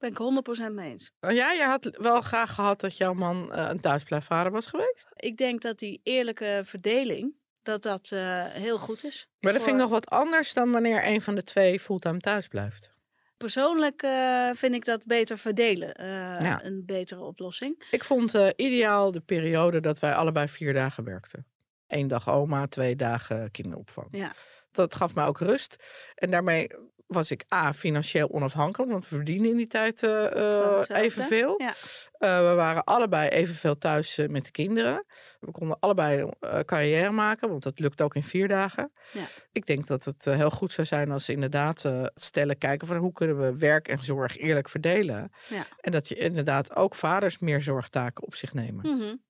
Ben 0.00 0.10
ik 0.10 0.70
100% 0.70 0.72
mee 0.72 0.90
eens. 0.90 1.12
Nou 1.20 1.34
ja, 1.34 1.52
je 1.52 1.62
had 1.62 1.96
wel 1.98 2.20
graag 2.20 2.54
gehad 2.54 2.80
dat 2.80 2.96
jouw 2.96 3.12
man 3.12 3.52
eh, 3.52 3.66
een 3.68 3.80
thuisblijfvader 3.80 4.52
was 4.52 4.66
geweest. 4.66 5.08
Ik 5.16 5.36
denk 5.36 5.62
dat 5.62 5.78
die 5.78 6.00
eerlijke 6.02 6.62
verdeling, 6.64 7.34
dat 7.62 7.82
dat 7.82 8.10
eh, 8.10 8.44
heel 8.46 8.78
goed 8.78 9.04
is. 9.04 9.28
Maar 9.40 9.52
dat 9.52 9.62
vind 9.62 9.74
ik 9.74 9.82
nog 9.82 9.90
wat 9.90 10.10
anders 10.10 10.52
dan 10.52 10.70
wanneer 10.70 11.06
een 11.06 11.22
van 11.22 11.34
de 11.34 11.42
twee 11.42 11.80
fulltime 11.80 12.18
thuis 12.18 12.48
blijft. 12.48 12.90
Persoonlijk 13.36 14.02
eh, 14.02 14.50
vind 14.54 14.74
ik 14.74 14.84
dat 14.84 15.06
beter 15.06 15.38
verdelen. 15.38 15.94
Ja. 16.42 16.64
Een 16.64 16.82
betere 16.86 17.20
oplossing. 17.20 17.88
Ik 17.90 18.04
vond 18.04 18.52
ideaal 18.56 19.10
de 19.10 19.20
periode 19.20 19.80
dat 19.80 19.98
wij 19.98 20.14
allebei 20.14 20.48
vier 20.48 20.72
dagen 20.74 21.04
werkten. 21.04 21.46
Eén 21.86 22.08
dag 22.08 22.30
oma, 22.30 22.66
twee 22.66 22.96
dagen 22.96 23.50
kinderopvang. 23.50 24.08
Ja. 24.10 24.32
Dat 24.72 24.94
gaf 24.94 25.14
mij 25.14 25.26
ook 25.26 25.38
rust. 25.40 25.84
En 26.14 26.30
daarmee 26.30 26.68
was 27.12 27.30
ik 27.30 27.44
A, 27.54 27.72
financieel 27.72 28.30
onafhankelijk, 28.30 28.90
want 28.90 29.08
we 29.08 29.16
verdienen 29.16 29.50
in 29.50 29.56
die 29.56 29.66
tijd 29.66 30.02
uh, 30.02 30.82
evenveel. 30.88 31.54
Ja. 31.56 31.74
Uh, 32.18 32.48
we 32.48 32.54
waren 32.54 32.84
allebei 32.84 33.28
evenveel 33.28 33.78
thuis 33.78 34.18
uh, 34.18 34.28
met 34.28 34.44
de 34.44 34.50
kinderen. 34.50 35.04
We 35.40 35.50
konden 35.50 35.78
allebei 35.80 36.30
carrière 36.64 37.10
maken, 37.10 37.48
want 37.48 37.62
dat 37.62 37.78
lukt 37.78 38.00
ook 38.00 38.14
in 38.14 38.22
vier 38.24 38.48
dagen. 38.48 38.92
Ja. 39.12 39.26
Ik 39.52 39.66
denk 39.66 39.86
dat 39.86 40.04
het 40.04 40.24
heel 40.24 40.50
goed 40.50 40.72
zou 40.72 40.86
zijn 40.86 41.10
als 41.10 41.28
inderdaad 41.28 41.84
stellen 42.14 42.58
kijken 42.58 42.86
van 42.86 42.96
hoe 42.96 43.12
kunnen 43.12 43.40
we 43.40 43.58
werk 43.58 43.88
en 43.88 44.04
zorg 44.04 44.36
eerlijk 44.36 44.68
verdelen. 44.68 45.32
Ja. 45.48 45.66
En 45.80 45.92
dat 45.92 46.08
je 46.08 46.14
inderdaad 46.14 46.76
ook 46.76 46.94
vaders 46.94 47.38
meer 47.38 47.62
zorgtaken 47.62 48.24
op 48.24 48.34
zich 48.34 48.54
nemen. 48.54 48.86
Mm 48.88 49.00
-hmm. 49.00 49.22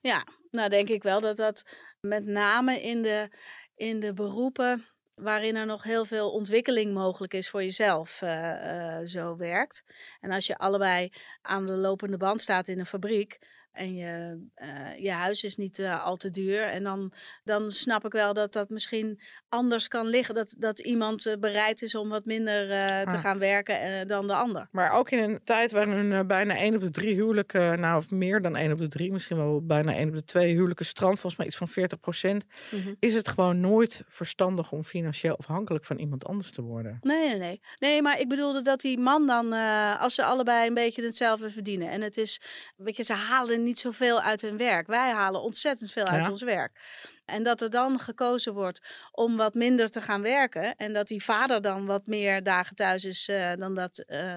Ja, 0.00 0.26
nou 0.50 0.68
denk 0.68 0.88
ik 0.88 1.02
wel 1.02 1.20
dat 1.20 1.36
dat 1.36 1.66
met 2.00 2.26
name 2.26 2.80
in 2.80 3.02
de, 3.02 3.28
in 3.74 4.00
de 4.00 4.12
beroepen 4.12 4.84
waarin 5.14 5.56
er 5.56 5.66
nog 5.66 5.82
heel 5.82 6.04
veel 6.04 6.30
ontwikkeling 6.30 6.94
mogelijk 6.94 7.34
is 7.34 7.50
voor 7.50 7.62
jezelf, 7.62 8.22
uh, 8.22 8.30
uh, 8.30 8.98
zo 9.04 9.36
werkt. 9.36 9.84
En 10.20 10.30
als 10.30 10.46
je 10.46 10.58
allebei 10.58 11.12
aan 11.42 11.66
de 11.66 11.72
lopende 11.72 12.16
band 12.16 12.40
staat 12.40 12.68
in 12.68 12.78
een 12.78 12.86
fabriek 12.86 13.38
en 13.74 13.94
je, 13.94 14.38
uh, 14.62 14.98
je 15.04 15.10
huis 15.10 15.42
is 15.42 15.56
niet 15.56 15.84
al 16.02 16.16
te 16.16 16.30
duur, 16.30 16.62
en 16.62 16.82
dan, 16.82 17.12
dan 17.44 17.70
snap 17.70 18.04
ik 18.04 18.12
wel 18.12 18.34
dat 18.34 18.52
dat 18.52 18.68
misschien 18.68 19.20
anders 19.48 19.88
kan 19.88 20.06
liggen. 20.06 20.34
Dat, 20.34 20.54
dat 20.58 20.78
iemand 20.78 21.36
bereid 21.40 21.82
is 21.82 21.94
om 21.94 22.08
wat 22.08 22.24
minder 22.24 22.68
te 22.68 23.16
Ah. 23.16 23.20
gaan 23.20 23.38
werken 23.38 24.08
dan 24.08 24.26
de 24.26 24.34
ander. 24.34 24.68
Maar 24.70 24.92
ook 24.92 25.10
in 25.10 25.18
een 25.18 25.40
tijd 25.44 25.72
waarin 25.72 26.26
bijna 26.26 26.56
1 26.56 26.74
op 26.74 26.80
de 26.80 26.90
3 26.90 27.14
huwelijken, 27.14 27.80
nou 27.80 27.96
of 27.96 28.10
meer 28.10 28.42
dan 28.42 28.56
1 28.56 28.72
op 28.72 28.78
de 28.78 28.88
3, 28.88 29.12
misschien 29.12 29.36
wel 29.36 29.66
bijna 29.66 29.94
1 29.94 30.08
op 30.08 30.14
de 30.14 30.24
2 30.24 30.52
huwelijken 30.54 30.86
strand, 30.86 31.12
volgens 31.12 31.36
mij 31.36 31.46
iets 31.46 31.56
van 31.56 31.68
40 31.68 32.00
procent, 32.00 32.44
Mm 32.70 32.80
-hmm. 32.82 32.96
is 32.98 33.14
het 33.14 33.28
gewoon 33.28 33.60
nooit 33.60 34.02
verstandig 34.08 34.72
om 34.72 34.84
financieel 34.84 35.36
afhankelijk 35.36 35.84
van 35.84 35.98
iemand 35.98 36.24
anders 36.24 36.52
te 36.52 36.62
worden. 36.62 36.98
Nee, 37.00 37.28
nee, 37.28 37.38
nee. 37.38 37.60
Nee, 37.78 38.02
maar 38.02 38.20
ik 38.20 38.28
bedoelde 38.28 38.62
dat 38.62 38.80
die 38.80 38.98
man 38.98 39.26
dan, 39.26 39.52
als 39.98 40.14
ze 40.14 40.24
allebei 40.24 40.66
een 40.66 40.74
beetje 40.74 41.02
hetzelfde 41.02 41.50
verdienen. 41.50 41.90
En 41.90 42.00
het 42.02 42.16
is, 42.16 42.40
weet 42.76 42.96
je, 42.96 43.02
ze 43.02 43.12
halen 43.12 43.62
niet 43.64 43.78
zoveel 43.78 44.20
uit 44.20 44.40
hun 44.40 44.56
werk. 44.56 44.86
Wij 44.86 45.10
halen 45.10 45.42
ontzettend 45.42 45.92
veel 45.92 46.04
uit 46.06 46.24
Ja. 46.24 46.30
ons 46.30 46.42
werk. 46.42 46.80
En 47.24 47.42
dat 47.42 47.60
er 47.60 47.70
dan 47.70 47.98
gekozen 47.98 48.54
wordt 48.54 48.80
om 49.12 49.36
wat 49.36 49.54
minder 49.54 49.90
te 49.90 50.00
gaan 50.00 50.22
werken. 50.22 50.76
En 50.76 50.92
dat 50.92 51.06
die 51.06 51.24
vader 51.24 51.62
dan 51.62 51.86
wat 51.86 52.06
meer 52.06 52.42
dagen 52.42 52.76
thuis 52.76 53.04
is 53.04 53.28
uh, 53.28 53.52
dan 53.54 53.74
dat 53.74 54.04
uh, 54.06 54.34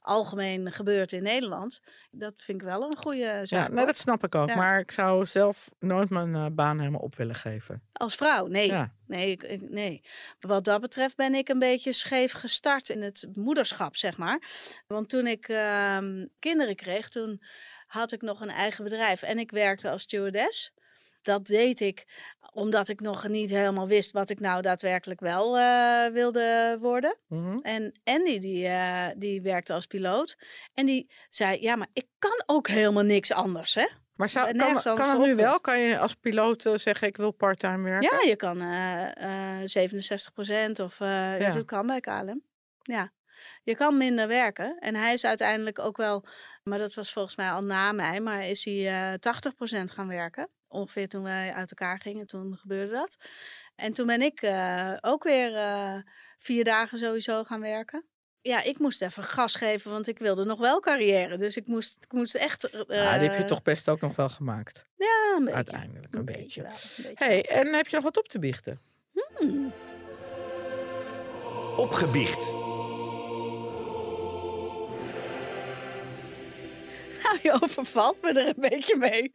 algemeen 0.00 0.72
gebeurt 0.72 1.12
in 1.12 1.22
Nederland. 1.22 1.80
Dat 2.10 2.34
vind 2.36 2.60
ik 2.60 2.66
wel 2.68 2.82
een 2.82 2.96
goede 2.96 3.40
zaak. 3.42 3.68
Ja, 3.68 3.74
nee, 3.74 3.86
dat 3.86 3.96
snap 3.98 4.24
ik 4.24 4.34
ook. 4.34 4.48
Ja. 4.48 4.56
Maar 4.56 4.78
ik 4.80 4.90
zou 4.90 5.26
zelf 5.26 5.70
nooit 5.78 6.10
mijn 6.10 6.34
uh, 6.34 6.46
baan 6.52 6.78
helemaal 6.78 7.00
op 7.00 7.16
willen 7.16 7.34
geven. 7.34 7.82
Als 7.92 8.14
vrouw, 8.14 8.46
nee. 8.46 8.66
Ja. 8.66 8.92
Nee, 9.06 9.30
ik, 9.30 9.42
ik- 9.42 9.70
nee. 9.70 10.02
Wat 10.40 10.64
dat 10.64 10.80
betreft 10.80 11.16
ben 11.16 11.34
ik 11.34 11.48
een 11.48 11.58
beetje 11.58 11.92
scheef 11.92 12.32
gestart 12.32 12.88
in 12.88 13.02
het 13.02 13.26
moederschap, 13.32 13.96
zeg 13.96 14.16
maar. 14.16 14.48
Want 14.86 15.08
toen 15.08 15.26
ik 15.26 15.48
ehm, 15.48 16.26
kinderen 16.38 16.76
kreeg, 16.76 17.08
toen 17.08 17.42
had 17.90 18.12
ik 18.12 18.22
nog 18.22 18.40
een 18.40 18.50
eigen 18.50 18.84
bedrijf. 18.84 19.22
En 19.22 19.38
ik 19.38 19.50
werkte 19.50 19.90
als 19.90 20.02
stewardess. 20.02 20.72
Dat 21.22 21.46
deed 21.46 21.80
ik 21.80 22.06
omdat 22.52 22.88
ik 22.88 23.00
nog 23.00 23.28
niet 23.28 23.50
helemaal 23.50 23.88
wist 23.88 24.12
wat 24.12 24.30
ik 24.30 24.40
nou 24.40 24.62
daadwerkelijk 24.62 25.20
wel 25.20 25.58
eh, 25.58 26.06
wilde 26.06 26.76
worden. 26.80 27.16
Mhm. 27.26 27.58
En 27.58 28.00
Andy, 28.04 28.38
die, 28.38 28.66
eh, 28.66 29.08
die 29.16 29.42
werkte 29.42 29.72
als 29.72 29.86
piloot. 29.86 30.36
En 30.74 30.86
die 30.86 31.10
zei, 31.28 31.60
ja, 31.60 31.76
maar 31.76 31.88
ik 31.92 32.06
kan 32.18 32.42
ook 32.46 32.68
helemaal 32.68 33.02
niks 33.02 33.32
anders, 33.32 33.74
hè? 33.74 33.86
Maar 34.20 34.28
zou, 34.28 34.46
ben 34.46 34.82
kan, 34.82 35.10
het 35.10 35.18
nu 35.18 35.34
wel? 35.34 35.60
Kan 35.60 35.78
je 35.78 35.98
als 35.98 36.14
piloot 36.14 36.66
eh, 36.66 36.74
zeggen 36.74 37.08
ik 37.08 37.16
wil 37.16 37.30
parttime 37.30 37.82
werken? 37.82 38.16
Ja, 38.16 38.28
je 38.28 38.36
kan 38.36 38.60
eh, 38.60 39.62
eh 39.62 39.88
67% 40.70 40.80
of 40.82 41.00
eh. 41.00 41.40
Ja. 41.40 41.52
dat 41.52 41.64
kan 41.64 41.86
bij 41.86 42.00
KLM. 42.00 42.42
Ja, 42.82 43.12
je 43.62 43.76
kan 43.76 43.96
minder 43.96 44.28
werken. 44.28 44.76
En 44.80 44.94
hij 44.94 45.12
is 45.12 45.24
uiteindelijk 45.24 45.78
ook 45.78 45.96
wel, 45.96 46.24
maar 46.62 46.78
dat 46.78 46.94
was 46.94 47.12
volgens 47.12 47.36
mij 47.36 47.50
al 47.50 47.62
na 47.62 47.92
mij, 47.92 48.20
maar 48.20 48.46
is 48.46 48.64
hij 48.64 49.12
eh 49.12 49.18
80% 49.80 49.82
gaan 49.84 50.08
werken. 50.08 50.48
Ongeveer 50.68 51.08
toen 51.08 51.22
wij 51.22 51.52
uit 51.52 51.70
elkaar 51.70 52.00
gingen, 52.00 52.26
toen 52.26 52.56
gebeurde 52.56 52.92
dat. 52.92 53.16
En 53.76 53.92
toen 53.92 54.06
ben 54.06 54.22
ik 54.22 54.42
eh, 54.42 54.92
ook 55.00 55.24
weer 55.24 55.56
eh, 55.56 55.94
vier 56.38 56.64
dagen 56.64 56.98
sowieso 56.98 57.44
gaan 57.44 57.60
werken. 57.60 58.04
Ja, 58.42 58.62
ik 58.62 58.78
moest 58.78 59.02
even 59.02 59.22
gas 59.24 59.54
geven, 59.54 59.90
want 59.90 60.08
ik 60.08 60.18
wilde 60.18 60.44
nog 60.44 60.58
wel 60.58 60.80
carrière. 60.80 61.36
Dus 61.36 61.56
ik 61.56 61.66
moest, 61.66 61.96
ik 62.00 62.12
moest 62.12 62.34
echt... 62.34 62.64
eh, 62.64 62.96
Ja, 62.96 63.18
die 63.18 63.28
heb 63.28 63.38
je 63.38 63.44
toch 63.44 63.62
best 63.62 63.88
ook 63.88 64.00
nog 64.00 64.16
wel 64.16 64.28
gemaakt. 64.28 64.86
Ja, 64.96 65.34
een 65.36 65.44
beetje. 65.44 65.54
Uiteindelijk, 65.56 66.14
een 66.14 66.24
beetje. 66.24 66.62
wel, 66.62 66.70
een 66.70 66.78
beetje. 66.96 67.24
hey, 67.24 67.44
en 67.48 67.74
heb 67.74 67.86
je 67.86 67.94
nog 67.96 68.04
wat 68.04 68.18
op 68.18 68.28
te 68.28 68.38
biechten? 68.38 68.80
Hmm. 69.36 69.72
Opgebiecht. 71.76 72.52
Nou, 77.24 77.38
je 77.42 77.52
overvalt 77.62 78.22
me 78.22 78.28
er 78.40 78.46
een 78.46 78.68
beetje 78.70 78.96
mee. 78.96 79.30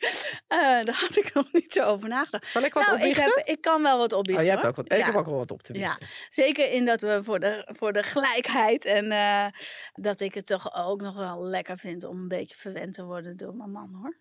Eh, 0.48 0.58
daar 0.60 0.96
had 0.96 1.18
ik 1.18 1.34
nog 1.34 1.52
niet 1.52 1.74
zo 1.74 1.84
over 1.84 2.10
nagedacht. 2.10 2.52
Zal 2.52 2.62
ik 2.64 2.74
wat 2.74 2.86
nou, 2.86 3.02
ik, 3.02 3.16
heb, 3.16 3.42
ik 3.46 3.62
kan 3.62 3.82
wel 3.84 3.98
wat 3.98 4.12
Oh, 4.14 4.18
opbiechten. 4.18 4.46
jij 4.46 4.54
hebt 4.54 4.68
ook 4.68 4.76
wat. 4.76 4.86
Ik 4.92 4.98
Ja. 4.98 5.06
heb 5.06 5.16
ook 5.16 5.26
wel 5.26 5.38
wat 5.38 5.52
op 5.52 5.64
te 5.64 5.74
Ja. 5.74 5.80
biechten. 5.98 6.08
Zeker 6.30 6.72
in 6.72 6.86
dat 6.86 7.02
we 7.02 7.20
voor 7.24 7.40
de, 7.40 7.68
voor 7.78 7.94
de 7.94 8.04
gelijkheid 8.04 8.86
en 8.86 9.12
eh, 9.12 9.46
dat 9.94 10.20
ik 10.20 10.34
het 10.34 10.46
toch 10.46 10.74
ook 10.76 11.02
nog 11.02 11.16
wel 11.16 11.44
lekker 11.46 11.78
vind 11.78 12.04
om 12.04 12.18
een 12.18 12.28
beetje 12.28 12.58
verwend 12.58 12.94
te 12.94 13.04
worden 13.04 13.38
door 13.38 13.56
mijn 13.56 13.72
man 13.72 13.94
hoor. 14.02 14.18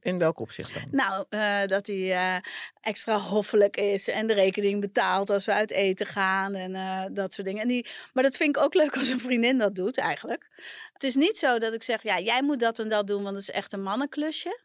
In 0.00 0.18
welk 0.18 0.38
opzicht 0.38 0.74
dan? 0.74 0.88
Nou, 0.90 1.24
eh, 1.28 1.66
dat 1.66 1.86
hij 1.86 2.12
eh, 2.12 2.36
extra 2.80 3.18
hoffelijk 3.18 3.76
is 3.76 4.08
en 4.08 4.26
de 4.26 4.34
rekening 4.34 4.80
betaalt 4.80 5.30
als 5.30 5.44
we 5.44 5.52
uit 5.52 5.70
eten 5.70 6.06
gaan 6.06 6.54
en 6.54 6.74
eh, 6.74 7.04
dat 7.10 7.32
soort 7.32 7.46
dingen. 7.46 7.62
En 7.62 7.68
die, 7.68 7.86
maar 8.12 8.22
dat 8.22 8.36
vind 8.36 8.56
ik 8.56 8.62
ook 8.62 8.74
leuk 8.74 8.96
als 8.96 9.08
een 9.08 9.20
vriendin 9.20 9.58
dat 9.58 9.74
doet 9.74 9.98
eigenlijk. 9.98 10.48
Het 10.92 11.04
is 11.04 11.14
niet 11.14 11.38
zo 11.38 11.58
dat 11.58 11.74
ik 11.74 11.82
zeg, 11.82 12.02
ja, 12.02 12.18
jij 12.18 12.42
moet 12.42 12.60
dat 12.60 12.78
en 12.78 12.88
dat 12.88 13.06
doen, 13.06 13.22
want 13.22 13.36
het 13.36 13.48
is 13.48 13.54
echt 13.54 13.72
een 13.72 13.82
mannenklusje. 13.82 14.62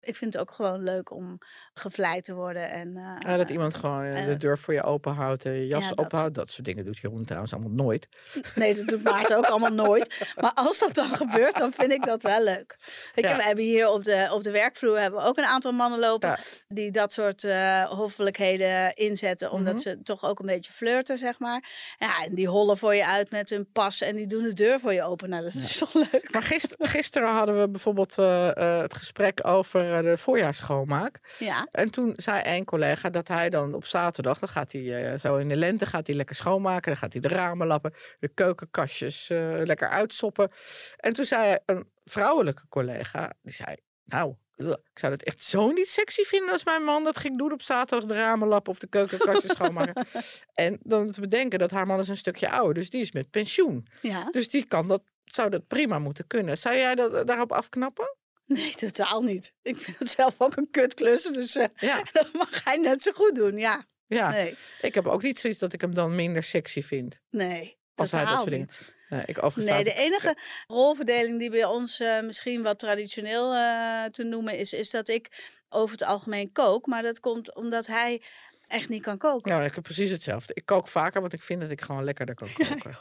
Ik 0.00 0.16
vind 0.16 0.32
het 0.32 0.42
ook 0.42 0.50
gewoon 0.50 0.82
leuk 0.82 1.10
om 1.10 1.38
gevleid 1.74 2.24
te 2.24 2.34
worden. 2.34 2.70
En, 2.70 2.96
eh, 2.96 3.16
Ja, 3.30 3.36
dat 3.36 3.50
iemand 3.50 3.74
gewoon 3.74 4.04
eh, 4.04 4.24
de 4.24 4.32
eh, 4.32 4.38
deur 4.38 4.58
voor 4.58 4.74
je 4.74 4.82
open 4.82 5.12
houdt, 5.14 5.44
eh, 5.44 5.58
je 5.58 5.66
jas 5.66 5.82
ja, 5.82 5.88
dat. 5.88 5.98
ophoudt. 5.98 6.34
Dat 6.34 6.50
soort 6.50 6.66
dingen 6.66 6.84
doet 6.84 6.98
Jeroen 6.98 7.24
trouwens 7.24 7.52
allemaal 7.52 7.70
nooit. 7.72 8.08
Nee, 8.54 8.74
dat 8.74 8.86
doet 8.86 9.02
Maarten 9.02 9.36
ook 9.36 9.44
allemaal 9.46 9.72
nooit. 9.86 10.24
Maar 10.40 10.52
als 10.54 10.78
dat 10.78 10.94
dan 10.94 11.14
gebeurt, 11.14 11.56
dan 11.56 11.72
vind 11.72 11.90
ik 11.92 12.04
dat 12.04 12.22
wel 12.22 12.42
leuk. 12.44 12.76
Ja. 13.14 13.36
we 13.36 13.42
hebben 13.42 13.64
hier 13.64 13.88
op 13.88 14.04
de, 14.04 14.28
op 14.32 14.42
de 14.42 14.50
werkvloer 14.50 14.98
hebben 15.00 15.20
we 15.20 15.26
ook 15.26 15.36
een 15.38 15.44
aantal 15.44 15.72
mannen 15.72 15.98
lopen 16.00 16.38
die 16.68 16.90
dat 16.90 17.12
soort 17.12 17.44
eh, 17.44 17.84
hoffelijkheden 17.84 18.94
inzetten, 18.96 19.50
omdat 19.50 19.72
Mhm. 19.74 19.82
ze 19.82 20.02
toch 20.02 20.24
ook 20.24 20.38
een 20.38 20.46
beetje 20.46 20.72
flirten, 20.72 21.18
zeg 21.18 21.38
maar. 21.38 21.64
Ja, 21.98 22.24
en 22.24 22.34
die 22.34 22.48
hollen 22.48 22.78
voor 22.78 22.94
je 22.94 23.06
uit 23.06 23.30
met 23.30 23.50
hun 23.50 23.68
pas 23.72 24.00
en 24.00 24.16
die 24.16 24.26
doen 24.26 24.42
de 24.42 24.52
deur 24.52 24.80
voor 24.80 24.92
je 24.92 25.02
open. 25.02 25.28
Nou, 25.30 25.42
dat 25.42 25.54
is 25.54 25.76
toch 25.78 25.94
leuk. 25.94 26.28
Maar 26.32 26.42
gister, 26.42 26.76
gisteren 26.80 27.28
hadden 27.28 27.60
we 27.60 27.68
bijvoorbeeld 27.68 28.18
eh, 28.18 28.56
eh, 28.56 28.82
het 28.82 28.94
gesprek 28.94 29.46
over 29.46 29.92
eh, 29.94 30.02
de 30.02 30.16
voorjaarsschoonmaak. 30.18 31.18
Ja, 31.38 31.63
En 31.70 31.90
toen 31.90 32.12
zei 32.16 32.56
een 32.56 32.64
collega 32.64 33.10
dat 33.10 33.28
hij 33.28 33.50
dan 33.50 33.74
op 33.74 33.86
zaterdag, 33.86 34.38
dan 34.38 34.48
gaat 34.48 34.72
hij 34.72 35.12
eh, 35.12 35.18
zo 35.18 35.36
in 35.36 35.48
de 35.48 35.56
lente, 35.56 35.86
gaat 35.86 36.06
hij 36.06 36.16
lekker 36.16 36.36
schoonmaken. 36.36 36.92
Dan 36.92 36.96
gaat 36.96 37.12
hij 37.12 37.22
de 37.22 37.28
ramen 37.28 37.66
lappen, 37.66 37.94
de 38.18 38.28
keukenkastjes 38.28 39.30
eh, 39.30 39.60
lekker 39.64 39.88
uitsoppen. 39.88 40.50
En 40.96 41.12
toen 41.12 41.24
zei 41.24 41.56
een 41.66 41.90
vrouwelijke 42.04 42.62
collega, 42.68 43.32
die 43.42 43.54
zei, 43.54 43.76
nou, 44.04 44.34
ik 44.56 44.98
zou 44.98 45.12
het 45.12 45.22
echt 45.22 45.44
zo 45.44 45.70
niet 45.70 45.88
sexy 45.88 46.22
vinden 46.22 46.52
als 46.52 46.64
mijn 46.64 46.82
man 46.82 47.04
dat 47.04 47.18
ging 47.18 47.38
doen 47.38 47.52
op 47.52 47.62
zaterdag, 47.62 48.08
de 48.08 48.14
ramen 48.14 48.48
lappen 48.48 48.72
of 48.72 48.78
de 48.78 48.86
keukenkastjes 48.86 49.52
schoonmaken. 49.56 50.06
En 50.54 50.78
dan 50.82 51.10
te 51.10 51.20
bedenken 51.20 51.58
dat 51.58 51.70
haar 51.70 51.86
man 51.86 52.00
is 52.00 52.08
een 52.08 52.16
stukje 52.16 52.50
ouder, 52.50 52.74
dus 52.74 52.90
die 52.90 53.00
is 53.00 53.12
met 53.12 53.30
pensioen. 53.30 53.86
ja. 54.02 54.28
Dus 54.30 54.48
die 54.50 54.64
kan 54.64 54.88
dat, 54.88 55.02
zou 55.24 55.50
dat 55.50 55.66
prima 55.66 55.98
moeten 55.98 56.26
kunnen. 56.26 56.58
Zou 56.58 56.76
jij 56.76 56.94
dat, 56.94 57.26
daarop 57.26 57.52
afknappen? 57.52 58.16
Nee, 58.46 58.74
totaal 58.74 59.22
niet. 59.22 59.52
Ik 59.62 59.80
vind 59.80 59.98
het 59.98 60.10
zelf 60.10 60.34
ook 60.38 60.56
een 60.56 60.70
kutklus, 60.70 61.22
dus 61.22 61.56
eh, 61.56 61.66
Ja, 61.76 62.02
dat 62.12 62.32
mag 62.32 62.64
hij 62.64 62.76
net 62.76 63.02
zo 63.02 63.12
goed 63.12 63.34
doen. 63.34 63.56
Ja, 63.56 63.84
ja. 64.06 64.30
nee, 64.30 64.56
Ik 64.80 64.94
heb 64.94 65.06
ook 65.06 65.22
niet 65.22 65.38
zoiets 65.38 65.58
dat 65.58 65.72
ik 65.72 65.80
hem 65.80 65.94
dan 65.94 66.14
minder 66.14 66.42
sexy 66.42 66.82
vind. 66.82 67.20
nee, 67.30 67.78
Als 67.94 68.10
hij 68.10 68.20
dat 68.20 68.28
totaal 68.28 68.46
soort 68.46 68.58
niet. 68.58 68.80
Nee, 69.08 69.22
ik 69.26 69.54
Nee, 69.54 69.84
de 69.84 69.94
enige 69.94 70.36
rolverdeling 70.66 71.38
die 71.38 71.50
bij 71.50 71.64
ons 71.64 72.00
eh, 72.00 72.20
misschien 72.20 72.62
wat 72.62 72.78
traditioneel 72.78 73.54
eh, 73.54 74.04
te 74.04 74.22
noemen 74.24 74.58
is, 74.58 74.72
is 74.72 74.90
dat 74.90 75.08
ik 75.08 75.52
over 75.68 75.92
het 75.98 76.06
algemeen 76.06 76.52
kook. 76.52 76.86
Maar 76.86 77.02
dat 77.02 77.20
komt 77.20 77.54
omdat 77.54 77.86
hij 77.86 78.22
echt 78.66 78.88
niet 78.88 79.02
kan 79.02 79.18
koken. 79.18 79.50
Nou, 79.50 79.64
ik 79.64 79.74
heb 79.74 79.84
precies 79.84 80.10
hetzelfde. 80.10 80.54
Ik 80.54 80.66
kook 80.66 80.88
vaker, 80.88 81.20
want 81.20 81.32
ik 81.32 81.42
vind 81.42 81.60
dat 81.60 81.70
ik 81.70 81.80
gewoon 81.80 82.04
lekkerder 82.04 82.34
kan 82.34 82.48
koken. 82.58 82.96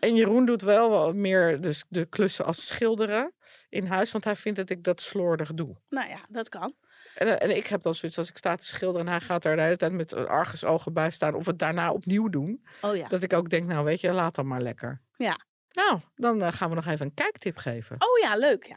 En 0.00 0.16
Jeroen 0.16 0.46
doet 0.46 0.62
wel 0.62 0.90
wat 0.90 1.14
meer 1.14 1.60
dus 1.60 1.84
de 1.88 2.04
klussen 2.04 2.44
als 2.44 2.66
schilderen 2.66 3.32
in 3.68 3.86
huis, 3.86 4.12
want 4.12 4.24
hij 4.24 4.36
vindt 4.36 4.58
dat 4.58 4.70
ik 4.70 4.84
dat 4.84 5.00
slordig 5.00 5.54
doe. 5.54 5.76
Nou 5.88 6.08
ja, 6.08 6.18
dat 6.28 6.48
kan. 6.48 6.74
En, 7.14 7.26
eh, 7.26 7.48
en 7.48 7.56
ik 7.56 7.66
heb 7.66 7.82
dan 7.82 7.94
zoiets 7.94 8.18
als 8.18 8.28
ik 8.28 8.36
sta 8.36 8.54
te 8.54 8.66
schilderen 8.66 9.06
en 9.06 9.12
hij 9.12 9.20
gaat 9.20 9.42
daar 9.42 9.56
de 9.56 9.62
hele 9.62 9.76
tijd 9.76 9.92
met 9.92 10.14
argusogen 10.14 10.92
bij 10.92 11.10
staan 11.10 11.34
of 11.34 11.46
het 11.46 11.58
daarna 11.58 11.92
opnieuw 11.92 12.28
doen. 12.28 12.64
Oh 12.80 12.96
ja. 12.96 13.08
Dat 13.08 13.22
ik 13.22 13.32
ook 13.32 13.50
denk, 13.50 13.66
nou 13.66 13.84
weet 13.84 14.00
je, 14.00 14.12
laat 14.12 14.34
dan 14.34 14.46
maar 14.46 14.62
lekker. 14.62 15.00
Ja. 15.16 15.38
Nou, 15.72 16.00
dan 16.14 16.42
eh, 16.42 16.52
gaan 16.52 16.68
we 16.68 16.74
nog 16.74 16.86
even 16.86 17.06
een 17.06 17.14
kijktip 17.14 17.56
geven. 17.56 17.96
Oh 17.98 18.18
ja, 18.22 18.36
leuk 18.36 18.64
ja. 18.66 18.76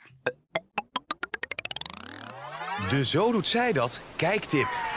De 2.89 3.05
Zo 3.05 3.31
doet 3.31 3.47
zij 3.47 3.73
dat 3.73 4.01
kijktip. 4.15 4.94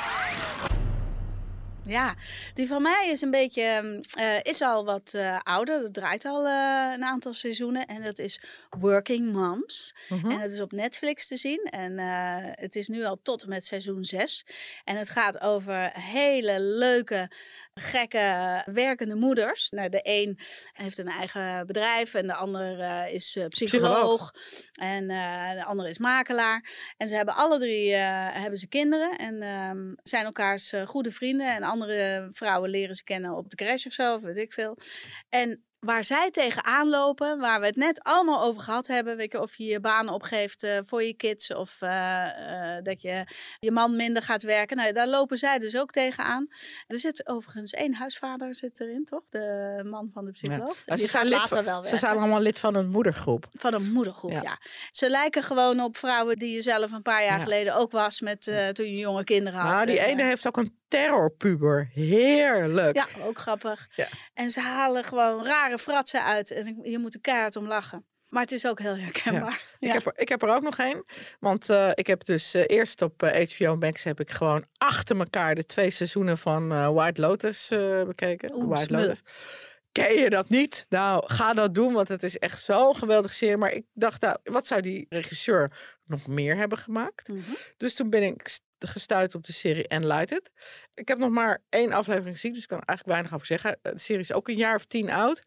Ja, 1.89 2.15
die 2.55 2.67
van 2.67 2.83
mij 2.83 3.09
is 3.11 3.21
een 3.21 3.31
beetje, 3.31 4.01
uh, 4.19 4.43
is 4.43 4.63
al 4.63 4.85
wat 4.85 5.13
uh, 5.15 5.39
ouder. 5.43 5.81
Dat 5.83 5.95
draait 5.95 6.25
al 6.25 6.47
uh, 6.47 6.93
een 6.95 7.05
aantal 7.05 7.35
seizoenen. 7.35 7.87
En 7.87 8.03
dat 8.03 8.19
is 8.19 8.41
Working 8.79 9.33
Moms. 9.33 9.95
Mm 10.09 10.19
-hmm. 10.19 10.31
En 10.31 10.41
het 10.41 10.51
is 10.51 10.61
op 10.61 10.73
Netflix 10.73 11.27
te 11.27 11.37
zien. 11.37 11.69
En 11.71 11.99
het 12.61 12.77
is 12.77 12.89
nu 12.89 13.05
al 13.05 13.19
tot 13.23 13.43
en 13.43 13.49
met 13.49 13.67
seizoen 13.67 14.05
6. 14.05 14.47
En 14.85 14.97
het 14.97 15.09
gaat 15.09 15.41
over 15.41 15.91
hele 15.93 16.61
leuke 16.61 17.31
gekke 17.81 18.63
werkende 18.65 19.15
moeders. 19.15 19.71
Nou, 19.71 19.89
de 19.89 20.01
een 20.03 20.39
heeft 20.73 20.99
een 20.99 21.09
eigen 21.09 21.67
bedrijf 21.67 22.15
en 22.15 22.27
de 22.27 22.35
ander 22.35 22.79
uh, 22.79 23.13
is 23.13 23.37
uh, 23.37 23.47
psycholoog, 23.47 23.89
psycholoog. 23.89 24.33
En 24.73 25.11
uh, 25.11 25.53
de 25.53 25.65
andere 25.65 25.89
is 25.89 25.99
makelaar. 25.99 26.93
En 26.97 27.09
ze 27.09 27.15
hebben 27.15 27.35
alle 27.35 27.59
drie 27.59 27.95
hebben 27.95 28.59
ze 28.59 28.69
kinderen 28.69 29.17
en 29.17 29.43
um, 29.43 29.95
zijn 30.03 30.25
elkaars 30.25 30.75
goede 30.85 31.13
vrienden. 31.13 31.55
En 31.55 31.63
andere 31.63 32.29
vrouwen 32.33 32.71
leren 32.71 32.95
ze 32.95 33.05
kennen 33.05 33.37
op 33.37 33.51
de 33.51 33.57
crash 33.57 33.87
of 33.87 33.93
zo, 33.93 34.21
weet 34.21 34.39
ik 34.39 34.53
veel. 34.53 34.77
En 35.29 35.68
waar 35.81 36.05
zij 36.05 36.31
tegenaan 36.31 36.89
lopen, 36.89 37.39
waar 37.39 37.61
we 37.61 37.67
het 37.67 37.77
net 37.77 38.03
allemaal 38.03 38.43
over 38.43 38.63
gehad 38.63 38.87
hebben. 38.87 39.17
Weet 39.17 39.33
je, 39.33 39.41
of 39.41 39.57
je 39.57 39.65
je 39.65 39.81
baan 39.81 40.09
opgeeft 40.09 40.65
uh, 40.65 40.79
voor 40.87 41.03
je 41.03 41.15
kids 41.15 41.55
of 41.55 41.77
uh, 41.81 41.89
uh, 41.91 42.77
dat 42.83 43.03
je 43.03 43.27
je 43.61 43.71
man 43.71 43.97
minder 43.97 44.23
gaat 44.23 44.43
werken. 44.43 44.77
Nou, 44.77 44.93
daar 44.93 45.09
lopen 45.09 45.39
zij 45.39 45.59
dus 45.59 45.77
ook 45.77 45.91
tegenaan. 45.91 46.49
Er 46.87 46.99
zit 46.99 47.29
overigens 47.29 47.73
één 47.73 47.95
huisvader 47.95 48.55
zit 48.55 48.81
erin, 48.81 49.05
toch? 49.05 49.23
De 49.31 49.81
man 49.85 50.11
van 50.13 50.25
de 50.25 50.31
psycholoog. 50.31 50.77
Ja. 50.87 50.97
ze, 50.97 51.07
zijn 51.07 51.29
later 51.29 51.57
van, 51.57 51.65
wel 51.65 51.85
ze 51.85 51.97
zijn 51.97 52.17
allemaal 52.17 52.41
lid 52.41 52.59
van 52.59 52.75
een 52.75 52.89
moedergroep. 52.89 53.49
Van 53.53 53.75
een 53.75 53.93
moedergroep, 53.93 54.31
ja. 54.31 54.43
ja. 54.43 54.59
Ze 54.91 55.11
lijken 55.11 55.43
gewoon 55.43 55.81
op 55.81 55.97
vrouwen 55.97 56.37
die 56.37 56.53
je 56.53 56.63
zelf 56.63 56.93
een 56.93 57.03
paar 57.03 57.25
jaar 57.25 57.39
ja. 57.39 57.45
geleden 57.45 57.75
ook 57.75 57.93
was 57.93 58.21
met 58.21 58.43
toen 58.73 58.87
je 58.87 58.97
jonge 58.97 59.25
kinderen 59.25 59.61
had. 59.61 59.71
Nou, 59.71 59.87
die 59.87 60.05
ene 60.05 60.23
heeft 60.23 60.47
ook 60.47 60.57
een 60.57 60.78
terrorpuber. 60.89 61.91
Heerlijk. 61.93 62.97
Ja, 62.97 63.07
ook 63.23 63.39
grappig. 63.39 63.89
Ja. 63.95 64.09
En 64.35 64.51
ze 64.51 64.61
halen 64.61 65.05
gewoon 65.05 65.45
rare 65.45 65.79
fratsen 65.79 66.25
uit. 66.25 66.51
En 66.51 66.79
je 66.83 66.99
moet 66.99 67.15
er 67.15 67.21
keihard 67.21 67.57
om 67.57 67.67
lachen. 67.67 68.07
Maar 68.29 68.43
het 68.43 68.53
is 68.53 68.67
ook 68.67 68.79
heel 68.79 68.97
herkenbaar. 68.97 69.77
Ja. 69.79 69.89
Ik, 69.89 69.93
heb 69.93 70.07
er, 70.07 70.13
ik 70.17 70.29
heb 70.29 70.43
er 70.43 70.49
ook 70.49 70.63
nog 70.63 70.79
één. 70.79 71.05
Want 71.41 71.71
uh, 71.71 71.91
ik 71.95 72.07
heb 72.07 72.25
dus 72.25 72.55
uh, 72.55 72.63
eerst 72.67 73.03
op 73.03 73.23
uh, 73.23 73.31
HBO 73.31 73.77
Max 73.77 74.05
heb 74.05 74.21
ik 74.21 74.31
gewoon 74.31 74.65
achter 74.79 75.19
elkaar 75.19 75.55
de 75.55 75.67
twee 75.67 75.91
seizoenen 75.91 76.39
van 76.39 76.93
White 76.95 77.21
Lotus 77.21 77.69
bekeken. 78.07 78.55
Oeh, 78.55 78.77
White. 78.77 78.93
Lotus. 78.93 79.23
Ken 79.93 80.15
je 80.15 80.31
dat 80.31 80.49
niet? 80.49 80.87
Nou, 80.89 81.23
ga 81.27 81.55
dat 81.55 81.75
doen, 81.75 81.93
want 81.93 82.09
het 82.09 82.23
is 82.23 82.39
echt 82.39 82.63
zo'n 82.63 82.97
geweldig 82.97 83.35
serie. 83.35 83.57
Maar 83.57 83.73
ik 83.73 83.85
dacht, 83.93 84.21
nou, 84.21 84.37
wat 84.43 84.67
zou 84.67 84.81
die 84.81 85.07
regisseur 85.09 85.97
nog 86.05 86.27
meer 86.27 86.57
hebben 86.57 86.79
gemaakt? 86.79 87.29
Mm 87.29 87.43
-hmm. 87.47 87.57
Dus 87.77 87.95
toen 87.95 88.11
ben 88.11 88.23
ik 88.23 88.59
gestuurd 88.87 89.35
op 89.35 89.45
de 89.45 89.53
serie 89.53 89.89
Enlightened. 89.89 90.51
Ik 90.95 91.09
heb 91.09 91.19
nog 91.19 91.31
maar 91.31 91.63
één 91.69 91.93
aflevering 91.93 92.35
gezien, 92.35 92.53
dus 92.53 92.63
ik 92.63 92.69
kan 92.69 92.79
er 92.79 92.87
eigenlijk 92.87 93.19
weinig 93.19 93.35
over 93.35 93.47
zeggen. 93.47 93.79
De 93.83 93.99
serie 93.99 94.23
is 94.23 94.33
ook 94.33 94.49
een 94.49 94.57
jaar 94.57 94.75
of 94.75 94.85
tien 94.85 95.11
oud. 95.11 95.43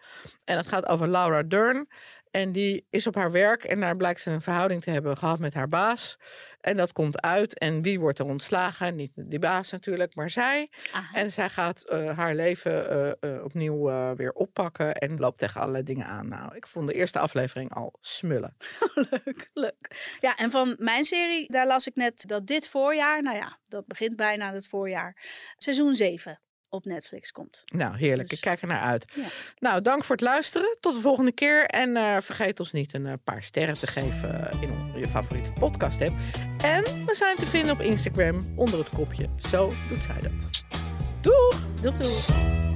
En 0.46 0.58
het 0.58 0.68
gaat 0.68 0.86
over 0.86 1.10
Laura 1.10 1.44
Dern. 1.44 1.88
En 2.32 2.52
die 2.52 2.86
is 2.90 3.08
op 3.08 3.16
haar 3.16 3.32
werk 3.32 3.64
en 3.64 3.80
daar 3.80 3.96
blijkt 3.96 4.22
ze 4.22 4.32
een 4.32 4.42
verhouding 4.42 4.84
te 4.84 4.92
hebben 4.92 5.18
gehad 5.18 5.40
met 5.40 5.54
haar 5.54 5.68
baas. 5.68 6.18
En 6.62 6.78
dat 6.78 6.92
komt 6.92 7.22
uit. 7.22 7.60
En 7.60 7.82
wie 7.82 8.00
wordt 8.00 8.20
er 8.20 8.26
ontslagen? 8.26 8.96
Niet 8.96 9.12
die 9.16 9.40
baas 9.40 9.72
natuurlijk, 9.72 10.16
maar 10.16 10.30
zij. 10.30 10.70
Aha. 10.92 11.18
En 11.18 11.32
zij 11.32 11.50
gaat 11.50 11.86
uh, 11.90 12.18
haar 12.18 12.36
leven 12.36 12.94
uh, 13.22 13.32
uh, 13.32 13.44
opnieuw 13.44 14.16
weer 14.16 14.32
oppakken 14.32 14.94
en 14.94 15.20
loopt 15.20 15.38
tegen 15.38 15.60
allerlei 15.62 15.84
dingen 15.84 16.06
aan. 16.06 16.28
Nou, 16.28 16.56
ik 16.56 16.68
vond 16.68 16.88
de 16.88 16.94
eerste 16.94 17.20
aflevering 17.20 17.74
al 17.74 17.94
smullen. 18.00 18.56
leuk, 19.12 19.50
leuk. 19.54 20.16
Ja, 20.20 20.38
en 20.38 20.50
van 20.50 20.76
mijn 20.78 21.04
serie, 21.04 21.52
daar 21.52 21.68
las 21.68 21.88
ik 21.88 21.96
net 21.96 22.24
dat 22.28 22.48
dit 22.48 22.68
voorjaar, 22.68 23.22
nou 23.22 23.38
ja, 23.38 23.60
dat 23.68 23.86
begint 23.86 24.16
bijna 24.16 24.54
het 24.54 24.68
voorjaar, 24.68 25.18
seizoen 25.58 25.96
7 25.96 26.40
op 26.72 26.86
Netflix 26.86 27.32
komt. 27.32 27.64
Nou, 27.74 27.98
heerlijk. 27.98 28.30
Dus- 28.30 28.38
Ik 28.38 28.44
kijk 28.44 28.62
er 28.62 28.68
naar 28.68 28.82
uit. 28.82 29.06
Ja. 29.14 29.26
Nou, 29.60 29.82
dank 29.82 30.04
voor 30.04 30.16
het 30.16 30.26
luisteren. 30.26 30.78
Tot 30.80 30.96
de 30.96 31.02
volgende 31.02 31.32
keer. 31.32 31.66
En 31.66 31.90
uh, 31.90 32.18
vergeet 32.22 32.60
ons 32.60 32.72
niet 32.72 32.94
een 32.94 33.06
uh, 33.06 33.14
paar 33.24 33.44
sterren 33.44 33.80
te 33.80 33.88
geven 33.88 34.52
in 34.62 34.92
je 35.00 35.08
favoriete 35.08 35.54
podcast 35.60 36.02
app. 36.02 36.14
En 36.64 36.84
we 37.06 37.16
zijn 37.16 37.38
te 37.38 37.46
vinden 37.46 37.74
op 37.74 37.82
Instagram 37.82 38.54
onder 38.56 38.80
het 38.80 38.90
kopje 38.90 39.30
Zo 39.38 39.74
doet 39.90 40.04
zij 40.04 40.22
dat. 40.22 40.64
Doeg! 41.22 41.60
Doeg, 41.82 41.98
doeg! 41.98 42.71